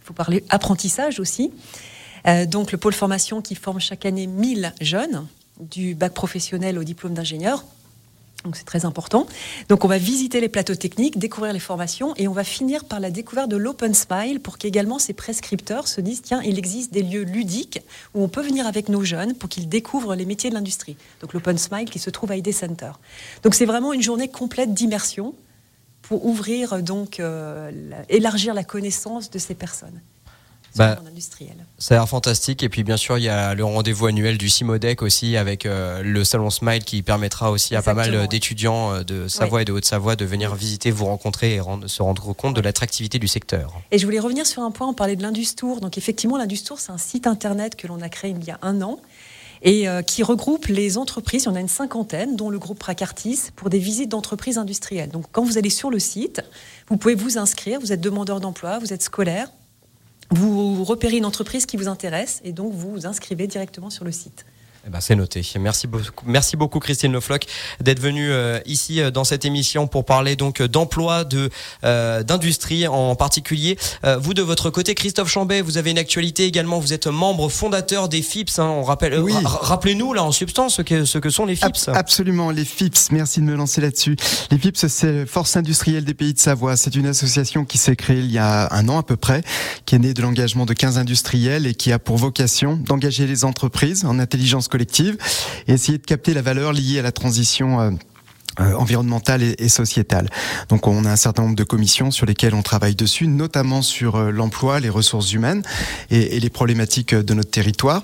il 0.00 0.06
faut 0.06 0.14
parler 0.14 0.44
apprentissage 0.48 1.20
aussi. 1.20 1.52
Euh, 2.26 2.46
donc 2.46 2.72
le 2.72 2.78
pôle 2.78 2.92
formation 2.92 3.42
qui 3.42 3.54
forme 3.54 3.80
chaque 3.80 4.06
année 4.06 4.26
1000 4.26 4.74
jeunes, 4.80 5.26
du 5.60 5.94
bac 5.94 6.14
professionnel 6.14 6.78
au 6.78 6.84
diplôme 6.84 7.14
d'ingénieur. 7.14 7.64
Donc 8.44 8.56
c'est 8.56 8.64
très 8.64 8.84
important. 8.84 9.26
Donc 9.68 9.84
on 9.84 9.88
va 9.88 9.98
visiter 9.98 10.40
les 10.40 10.48
plateaux 10.48 10.74
techniques, 10.74 11.18
découvrir 11.18 11.52
les 11.52 11.60
formations 11.60 12.14
et 12.16 12.26
on 12.26 12.32
va 12.32 12.44
finir 12.44 12.84
par 12.84 12.98
la 12.98 13.10
découverte 13.10 13.48
de 13.48 13.56
l'Open 13.56 13.94
Smile 13.94 14.40
pour 14.40 14.58
qu'également 14.58 14.98
ces 14.98 15.12
prescripteurs 15.12 15.86
se 15.86 16.00
disent 16.00 16.22
tiens, 16.22 16.42
il 16.42 16.58
existe 16.58 16.92
des 16.92 17.02
lieux 17.02 17.22
ludiques 17.22 17.80
où 18.14 18.22
on 18.22 18.28
peut 18.28 18.42
venir 18.42 18.66
avec 18.66 18.88
nos 18.88 19.04
jeunes 19.04 19.34
pour 19.34 19.48
qu'ils 19.48 19.68
découvrent 19.68 20.14
les 20.14 20.24
métiers 20.24 20.50
de 20.50 20.54
l'industrie. 20.54 20.96
Donc 21.20 21.34
l'Open 21.34 21.58
Smile 21.58 21.88
qui 21.88 21.98
se 21.98 22.10
trouve 22.10 22.32
à 22.32 22.36
ID 22.36 22.52
Center. 22.52 22.92
Donc 23.42 23.54
c'est 23.54 23.66
vraiment 23.66 23.92
une 23.92 24.02
journée 24.02 24.28
complète 24.28 24.74
d'immersion 24.74 25.34
pour 26.02 26.26
ouvrir 26.26 26.82
donc 26.82 27.20
euh, 27.20 27.70
élargir 28.08 28.54
la 28.54 28.64
connaissance 28.64 29.30
de 29.30 29.38
ces 29.38 29.54
personnes. 29.54 30.00
Bah, 30.76 30.94
le 30.94 31.02
monde 31.02 31.12
industriel. 31.12 31.54
Ça 31.78 31.94
a 31.94 31.98
l'air 31.98 32.08
fantastique. 32.08 32.62
Et 32.62 32.68
puis, 32.68 32.82
bien 32.84 32.96
sûr, 32.96 33.18
il 33.18 33.24
y 33.24 33.28
a 33.28 33.54
le 33.54 33.64
rendez-vous 33.64 34.06
annuel 34.06 34.38
du 34.38 34.48
Simodec 34.48 35.02
aussi 35.02 35.36
avec 35.36 35.66
euh, 35.66 36.02
le 36.02 36.24
salon 36.24 36.50
Smile 36.50 36.84
qui 36.84 37.02
permettra 37.02 37.50
aussi 37.50 37.76
à 37.76 37.82
pas 37.82 37.94
mal 37.94 38.14
euh, 38.14 38.26
d'étudiants 38.26 38.92
euh, 38.92 39.02
de 39.02 39.28
Savoie 39.28 39.62
et 39.62 39.64
de 39.64 39.72
Haute-Savoie 39.72 40.16
de 40.16 40.24
venir 40.24 40.54
visiter, 40.54 40.90
vous 40.90 41.06
rencontrer 41.06 41.54
et 41.54 41.60
rendre- 41.60 41.88
se 41.88 42.02
rendre 42.02 42.32
compte 42.32 42.54
de 42.56 42.60
l'attractivité 42.60 43.18
du 43.18 43.28
secteur. 43.28 43.72
Et 43.90 43.98
je 43.98 44.06
voulais 44.06 44.20
revenir 44.20 44.46
sur 44.46 44.62
un 44.62 44.70
point, 44.70 44.88
on 44.88 44.94
parlait 44.94 45.16
de 45.16 45.22
l'Industour. 45.22 45.80
Donc 45.80 45.98
effectivement, 45.98 46.38
l'Industour, 46.38 46.80
c'est 46.80 46.92
un 46.92 46.98
site 46.98 47.26
internet 47.26 47.76
que 47.76 47.86
l'on 47.86 48.00
a 48.00 48.08
créé 48.08 48.30
il 48.30 48.44
y 48.44 48.50
a 48.50 48.58
un 48.62 48.80
an 48.82 48.98
et 49.64 49.86
qui 50.08 50.24
regroupe 50.24 50.66
les 50.66 50.98
entreprises, 50.98 51.44
il 51.44 51.46
y 51.46 51.48
en 51.48 51.54
a 51.54 51.60
une 51.60 51.68
cinquantaine, 51.68 52.34
dont 52.34 52.50
le 52.50 52.58
groupe 52.58 52.80
Pracartis, 52.80 53.50
pour 53.54 53.70
des 53.70 53.78
visites 53.78 54.08
d'entreprises 54.08 54.58
industrielles. 54.58 55.10
Donc 55.10 55.26
quand 55.30 55.44
vous 55.44 55.56
allez 55.56 55.70
sur 55.70 55.88
le 55.88 56.00
site, 56.00 56.42
vous 56.88 56.96
pouvez 56.96 57.14
vous 57.14 57.38
inscrire, 57.38 57.78
vous 57.78 57.92
êtes 57.92 58.00
demandeur 58.00 58.40
d'emploi, 58.40 58.80
vous 58.80 58.92
êtes 58.92 59.02
scolaire, 59.02 59.48
vous 60.32 60.84
repérez 60.84 61.18
une 61.18 61.26
entreprise 61.26 61.66
qui 61.66 61.76
vous 61.76 61.88
intéresse 61.88 62.40
et 62.44 62.52
donc 62.52 62.72
vous 62.72 62.90
vous 62.90 63.06
inscrivez 63.06 63.46
directement 63.46 63.90
sur 63.90 64.04
le 64.04 64.12
site. 64.12 64.44
Eh 64.84 64.90
ben, 64.90 64.98
c'est 65.00 65.14
noté. 65.14 65.46
Merci 65.60 65.86
beaucoup, 65.86 66.24
merci 66.26 66.56
beaucoup 66.56 66.80
Christine 66.80 67.12
Lefloc 67.12 67.44
d'être 67.80 68.00
venue 68.00 68.32
euh, 68.32 68.58
ici 68.66 69.00
euh, 69.00 69.12
dans 69.12 69.22
cette 69.22 69.44
émission 69.44 69.86
pour 69.86 70.04
parler 70.04 70.34
donc 70.34 70.60
euh, 70.60 70.66
d'emploi, 70.66 71.22
de 71.22 71.50
euh, 71.84 72.24
d'industrie 72.24 72.88
en 72.88 73.14
particulier. 73.14 73.78
Euh, 74.04 74.18
vous 74.18 74.34
de 74.34 74.42
votre 74.42 74.70
côté, 74.70 74.96
Christophe 74.96 75.28
Chambet, 75.30 75.60
vous 75.60 75.78
avez 75.78 75.92
une 75.92 75.98
actualité 75.98 76.46
également. 76.46 76.80
Vous 76.80 76.92
êtes 76.92 77.06
membre 77.06 77.48
fondateur 77.48 78.08
des 78.08 78.22
FIPS. 78.22 78.58
hein, 78.58 78.64
on 78.66 78.82
rappelle. 78.82 79.12
euh, 79.12 79.20
Oui. 79.20 79.32
ra- 79.44 79.60
Rappelez-nous 79.62 80.14
là 80.14 80.24
en 80.24 80.32
substance 80.32 80.74
ce 80.76 80.82
que 80.82 81.04
ce 81.04 81.18
que 81.18 81.30
sont 81.30 81.46
les 81.46 81.54
FIPS. 81.54 81.86
Ab- 81.88 81.96
absolument, 81.96 82.50
les 82.50 82.64
FIPS, 82.64 83.12
merci 83.12 83.38
de 83.38 83.44
me 83.44 83.54
lancer 83.54 83.80
là-dessus. 83.80 84.16
Les 84.50 84.58
FIPS, 84.58 84.88
c'est 84.88 85.26
Force 85.26 85.54
industrielle 85.56 86.04
des 86.04 86.14
pays 86.14 86.34
de 86.34 86.40
Savoie. 86.40 86.76
C'est 86.76 86.96
une 86.96 87.06
association 87.06 87.64
qui 87.64 87.78
s'est 87.78 87.94
créée 87.94 88.18
il 88.18 88.32
y 88.32 88.38
a 88.38 88.72
un 88.74 88.88
an 88.88 88.98
à 88.98 89.04
peu 89.04 89.16
près, 89.16 89.42
qui 89.86 89.94
est 89.94 90.00
née 90.00 90.12
de 90.12 90.22
l'engagement 90.22 90.66
de 90.66 90.74
15 90.74 90.98
industriels 90.98 91.66
et 91.68 91.74
qui 91.74 91.92
a 91.92 92.00
pour 92.00 92.16
vocation 92.16 92.74
d'engager 92.74 93.28
les 93.28 93.44
entreprises 93.44 94.04
en 94.04 94.18
intelligence 94.18 94.66
collective 94.72 95.18
et 95.68 95.74
essayer 95.74 95.98
de 95.98 96.06
capter 96.06 96.32
la 96.32 96.40
valeur 96.40 96.72
liée 96.72 96.98
à 96.98 97.02
la 97.02 97.12
transition. 97.12 97.98
Euh, 98.60 98.62
euh, 98.72 98.76
environnementale 98.76 99.42
et, 99.42 99.54
et 99.58 99.68
sociétale. 99.68 100.28
Donc 100.68 100.86
on 100.86 101.04
a 101.04 101.10
un 101.10 101.16
certain 101.16 101.42
nombre 101.42 101.56
de 101.56 101.64
commissions 101.64 102.10
sur 102.10 102.26
lesquelles 102.26 102.54
on 102.54 102.62
travaille 102.62 102.94
dessus, 102.94 103.26
notamment 103.26 103.82
sur 103.82 104.16
euh, 104.16 104.30
l'emploi, 104.30 104.80
les 104.80 104.88
ressources 104.90 105.32
humaines 105.32 105.62
et, 106.10 106.36
et 106.36 106.40
les 106.40 106.50
problématiques 106.50 107.14
de 107.14 107.34
notre 107.34 107.50
territoire. 107.50 108.02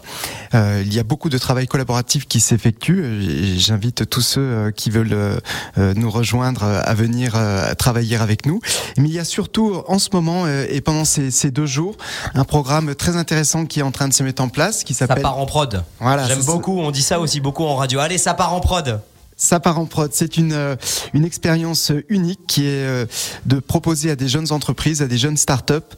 Euh, 0.54 0.82
il 0.84 0.92
y 0.94 0.98
a 0.98 1.02
beaucoup 1.02 1.28
de 1.28 1.38
travail 1.38 1.66
collaboratif 1.66 2.26
qui 2.26 2.40
s'effectue. 2.40 3.00
Euh, 3.02 3.54
J'invite 3.58 4.08
tous 4.08 4.20
ceux 4.22 4.40
euh, 4.40 4.70
qui 4.70 4.90
veulent 4.90 5.12
euh, 5.12 5.38
euh, 5.78 5.92
nous 5.94 6.10
rejoindre 6.10 6.62
euh, 6.64 6.80
à 6.84 6.94
venir 6.94 7.32
euh, 7.36 7.74
travailler 7.74 8.16
avec 8.16 8.46
nous. 8.46 8.60
Mais 8.96 9.08
il 9.08 9.14
y 9.14 9.18
a 9.18 9.24
surtout 9.24 9.82
en 9.86 9.98
ce 9.98 10.08
moment 10.12 10.44
euh, 10.46 10.66
et 10.70 10.80
pendant 10.80 11.04
ces, 11.04 11.30
ces 11.30 11.50
deux 11.50 11.66
jours 11.66 11.96
un 12.34 12.44
programme 12.44 12.94
très 12.94 13.16
intéressant 13.16 13.66
qui 13.66 13.80
est 13.80 13.82
en 13.82 13.90
train 13.90 14.08
de 14.08 14.14
se 14.14 14.22
mettre 14.22 14.42
en 14.42 14.48
place, 14.48 14.84
qui 14.84 14.94
Ça 14.94 15.06
s'appelle 15.06 15.22
part 15.22 15.38
en 15.38 15.46
prod. 15.46 15.82
Voilà, 16.00 16.26
J'aime 16.26 16.40
ça- 16.42 16.52
beaucoup. 16.52 16.78
On 16.80 16.90
dit 16.90 17.02
ça 17.02 17.20
aussi 17.20 17.40
beaucoup 17.40 17.64
en 17.64 17.76
radio. 17.76 18.00
Allez, 18.00 18.18
ça 18.18 18.34
part 18.34 18.54
en 18.54 18.60
prod. 18.60 19.00
Ça 19.38 19.60
part 19.60 19.78
en 19.78 19.86
prod. 19.86 20.10
C'est 20.12 20.36
une, 20.36 20.52
euh, 20.52 20.74
une 21.14 21.24
expérience 21.24 21.92
unique 22.08 22.40
qui 22.48 22.66
est 22.66 22.84
euh, 22.84 23.06
de 23.46 23.60
proposer 23.60 24.10
à 24.10 24.16
des 24.16 24.26
jeunes 24.26 24.50
entreprises, 24.50 25.00
à 25.00 25.06
des 25.06 25.16
jeunes 25.16 25.36
startups, 25.36 25.94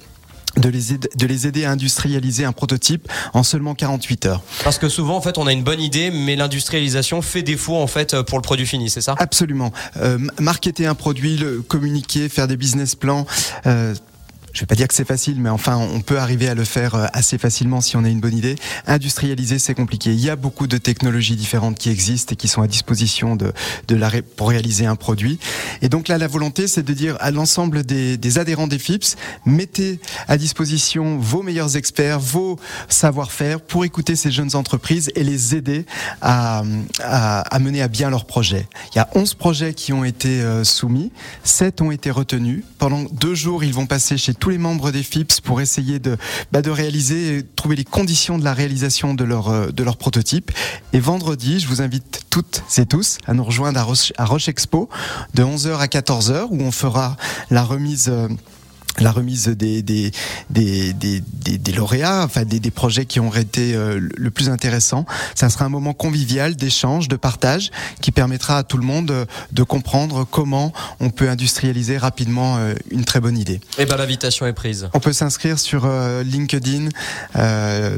de 0.56 0.68
les, 0.68 0.92
aider, 0.92 1.08
de 1.16 1.26
les 1.26 1.46
aider 1.46 1.64
à 1.64 1.70
industrialiser 1.70 2.44
un 2.44 2.52
prototype 2.52 3.08
en 3.32 3.42
seulement 3.42 3.74
48 3.74 4.26
heures. 4.26 4.42
Parce 4.64 4.78
que 4.78 4.88
souvent, 4.88 5.16
en 5.16 5.20
fait, 5.20 5.38
on 5.38 5.46
a 5.46 5.52
une 5.52 5.62
bonne 5.62 5.80
idée, 5.80 6.10
mais 6.10 6.36
l'industrialisation 6.36 7.22
fait 7.22 7.42
défaut 7.42 7.76
en 7.76 7.86
fait 7.86 8.20
pour 8.22 8.38
le 8.38 8.42
produit 8.42 8.66
fini, 8.66 8.90
c'est 8.90 9.00
ça? 9.00 9.14
Absolument. 9.18 9.72
Euh, 9.96 10.18
marketer 10.38 10.86
un 10.86 10.94
produit, 10.94 11.36
le 11.36 11.62
communiquer, 11.62 12.28
faire 12.28 12.48
des 12.48 12.56
business 12.56 12.94
plans. 12.94 13.26
Euh, 13.66 13.94
je 14.52 14.60
vais 14.60 14.66
pas 14.66 14.74
dire 14.74 14.88
que 14.88 14.94
c'est 14.94 15.06
facile, 15.06 15.40
mais 15.40 15.48
enfin, 15.48 15.76
on 15.76 16.00
peut 16.00 16.18
arriver 16.18 16.48
à 16.48 16.54
le 16.54 16.64
faire 16.64 16.94
euh, 16.94 17.06
assez 17.12 17.38
facilement 17.38 17.80
si 17.80 17.96
on 17.96 18.04
a 18.04 18.08
une 18.08 18.20
bonne 18.20 18.36
idée. 18.36 18.56
Industrialiser, 18.86 19.58
c'est 19.58 19.74
compliqué. 19.74 20.12
Il 20.12 20.20
y 20.20 20.30
a 20.30 20.36
beaucoup 20.36 20.66
de 20.66 20.76
technologies 20.76 21.36
différentes 21.36 21.78
qui 21.78 21.90
existent 21.90 22.32
et 22.32 22.36
qui 22.36 22.48
sont 22.48 22.62
à 22.62 22.66
disposition 22.66 23.36
de, 23.36 23.52
pour 24.36 24.48
réaliser 24.48 24.86
un 24.86 24.96
produit. 24.96 25.38
Et 25.82 25.88
donc 25.88 26.08
là, 26.08 26.18
la 26.18 26.26
volonté, 26.26 26.66
c'est 26.66 26.82
de 26.82 26.92
dire 26.92 27.16
à 27.20 27.30
l'ensemble 27.30 27.84
des, 27.84 28.16
des 28.16 28.38
adhérents 28.38 28.66
des 28.66 28.78
FIPS, 28.78 29.16
mettez 29.46 30.00
à 30.28 30.36
disposition 30.36 31.18
vos 31.18 31.42
meilleurs 31.42 31.76
experts, 31.76 32.18
vos 32.18 32.58
savoir-faire 32.88 33.60
pour 33.60 33.84
écouter 33.84 34.16
ces 34.16 34.30
jeunes 34.30 34.56
entreprises 34.56 35.10
et 35.14 35.24
les 35.24 35.54
aider 35.54 35.86
à, 36.20 36.62
à, 37.02 37.40
à 37.40 37.58
mener 37.58 37.82
à 37.82 37.88
bien 37.88 38.10
leurs 38.10 38.24
projets. 38.24 38.68
Il 38.92 38.96
y 38.96 39.00
a 39.00 39.08
11 39.14 39.34
projets 39.34 39.74
qui 39.74 39.92
ont 39.92 40.04
été 40.04 40.40
euh, 40.40 40.64
soumis, 40.64 41.12
7 41.44 41.80
ont 41.82 41.90
été 41.90 42.10
retenus. 42.10 42.64
Pendant 42.78 43.04
deux 43.12 43.34
jours, 43.34 43.62
ils 43.64 43.74
vont 43.74 43.86
passer 43.86 44.16
chez 44.16 44.34
tous 44.40 44.50
les 44.50 44.58
membres 44.58 44.90
des 44.90 45.02
FIPS 45.02 45.40
pour 45.40 45.60
essayer 45.60 45.98
de, 45.98 46.16
bah, 46.50 46.62
de 46.62 46.70
réaliser, 46.70 47.46
trouver 47.54 47.76
les 47.76 47.84
conditions 47.84 48.38
de 48.38 48.44
la 48.44 48.54
réalisation 48.54 49.14
de 49.14 49.22
leur, 49.22 49.48
euh, 49.48 49.68
de 49.68 49.84
leur 49.84 49.96
prototype. 49.96 50.50
Et 50.92 50.98
vendredi, 50.98 51.60
je 51.60 51.68
vous 51.68 51.82
invite 51.82 52.22
toutes 52.30 52.64
et 52.78 52.86
tous 52.86 53.18
à 53.26 53.34
nous 53.34 53.44
rejoindre 53.44 53.78
à 53.78 53.84
Roche, 53.84 54.12
à 54.16 54.24
Roche 54.24 54.48
Expo 54.48 54.88
de 55.34 55.44
11h 55.44 55.78
à 55.78 55.86
14h 55.86 56.48
où 56.50 56.60
on 56.60 56.72
fera 56.72 57.16
la 57.50 57.62
remise. 57.62 58.10
La 58.98 59.12
remise 59.12 59.46
des, 59.48 59.82
des, 59.82 60.10
des, 60.50 60.92
des, 60.92 61.20
des- 61.20 61.58
des 61.58 61.72
lauréats, 61.72 62.22
enfin 62.24 62.44
des, 62.44 62.60
des 62.60 62.70
projets 62.70 63.06
qui 63.06 63.20
ont 63.20 63.32
été 63.34 63.74
euh, 63.74 64.00
le 64.16 64.30
plus 64.30 64.48
intéressants. 64.48 65.04
Ça 65.34 65.48
sera 65.48 65.64
un 65.64 65.68
moment 65.68 65.92
convivial 65.94 66.56
d'échange, 66.56 67.08
de 67.08 67.16
partage, 67.16 67.70
qui 68.00 68.10
permettra 68.10 68.58
à 68.58 68.62
tout 68.62 68.76
le 68.76 68.84
monde 68.84 69.10
euh, 69.10 69.24
de 69.52 69.62
comprendre 69.62 70.24
comment 70.30 70.72
on 71.00 71.10
peut 71.10 71.28
industrialiser 71.28 71.98
rapidement 71.98 72.56
euh, 72.58 72.74
une 72.90 73.04
très 73.04 73.20
bonne 73.20 73.38
idée. 73.38 73.60
Eh 73.78 73.86
ben, 73.86 73.96
l'invitation 73.96 74.46
est 74.46 74.52
prise. 74.52 74.88
On 74.94 75.00
peut 75.00 75.12
s'inscrire 75.12 75.58
sur 75.58 75.84
euh, 75.84 76.22
LinkedIn, 76.22 76.88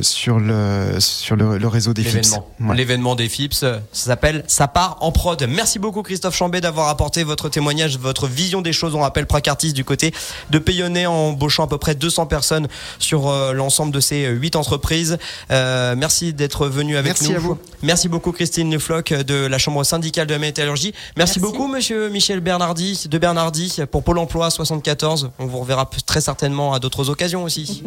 sur 0.03 0.39
le 0.39 0.97
sur 0.99 1.37
le, 1.37 1.59
le 1.59 1.69
réseau 1.69 1.95
des 1.95 2.03
FIPS. 2.03 2.15
L'événement. 2.15 2.49
Ouais. 2.61 2.77
L'événement 2.77 3.15
des 3.15 3.29
FIPS, 3.29 3.55
ça 3.61 3.81
s'appelle 3.93 4.45
Ça 4.47 4.69
part 4.69 4.99
en 5.01 5.13
prod. 5.13 5.43
Merci 5.49 5.79
beaucoup 5.79 6.03
Christophe 6.03 6.37
Chambé 6.37 6.61
d'avoir 6.61 6.89
apporté 6.89 7.25
votre 7.25 7.49
témoignage, 7.49 7.99
votre 7.99 8.27
vision 8.29 8.63
des 8.63 8.73
choses. 8.73 8.95
On 8.95 9.01
rappelle 9.01 9.27
Pracartis 9.27 9.73
du 9.73 9.85
côté 9.85 10.13
de 10.51 10.59
En 10.83 11.13
embauchant 11.13 11.65
à 11.65 11.67
peu 11.67 11.79
près 11.79 11.95
200 11.95 12.27
personnes 12.27 12.69
sur 12.99 13.29
euh, 13.29 13.53
l'ensemble 13.53 13.93
de 13.93 14.01
ces 14.01 14.27
huit 14.27 14.57
entreprises. 14.57 15.19
Euh, 15.51 15.95
merci 15.97 16.33
d'être 16.33 16.67
venu 16.69 16.97
avec 16.97 17.13
Merci 17.13 17.31
nous. 17.31 17.37
à 17.37 17.39
vous. 17.41 17.59
Merci 17.83 18.09
beaucoup 18.09 18.33
Christine 18.33 18.69
Nefloc 18.69 19.13
de 19.13 19.47
la 19.47 19.59
Chambre 19.59 19.85
syndicale 19.85 20.27
de 20.27 20.33
la 20.33 20.39
métallurgie. 20.39 20.93
Merci, 21.17 21.39
Merci. 21.39 21.41
beaucoup 21.41 21.69
Monsieur 21.69 22.09
Michel 22.09 22.41
Bernardi 22.41 23.07
de 23.09 23.19
Bernardi 23.19 23.79
pour 23.91 24.03
Pôle 24.03 24.19
emploi 24.19 24.51
74. 24.51 25.31
On 25.39 25.47
vous 25.47 25.59
reverra 25.59 25.89
très 26.07 26.21
certainement 26.21 26.73
à 26.75 26.79
d'autres 26.79 27.11
occasions 27.11 27.45
aussi. 27.45 27.83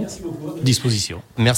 Disposition. 0.63 1.21
Merci. 1.37 1.53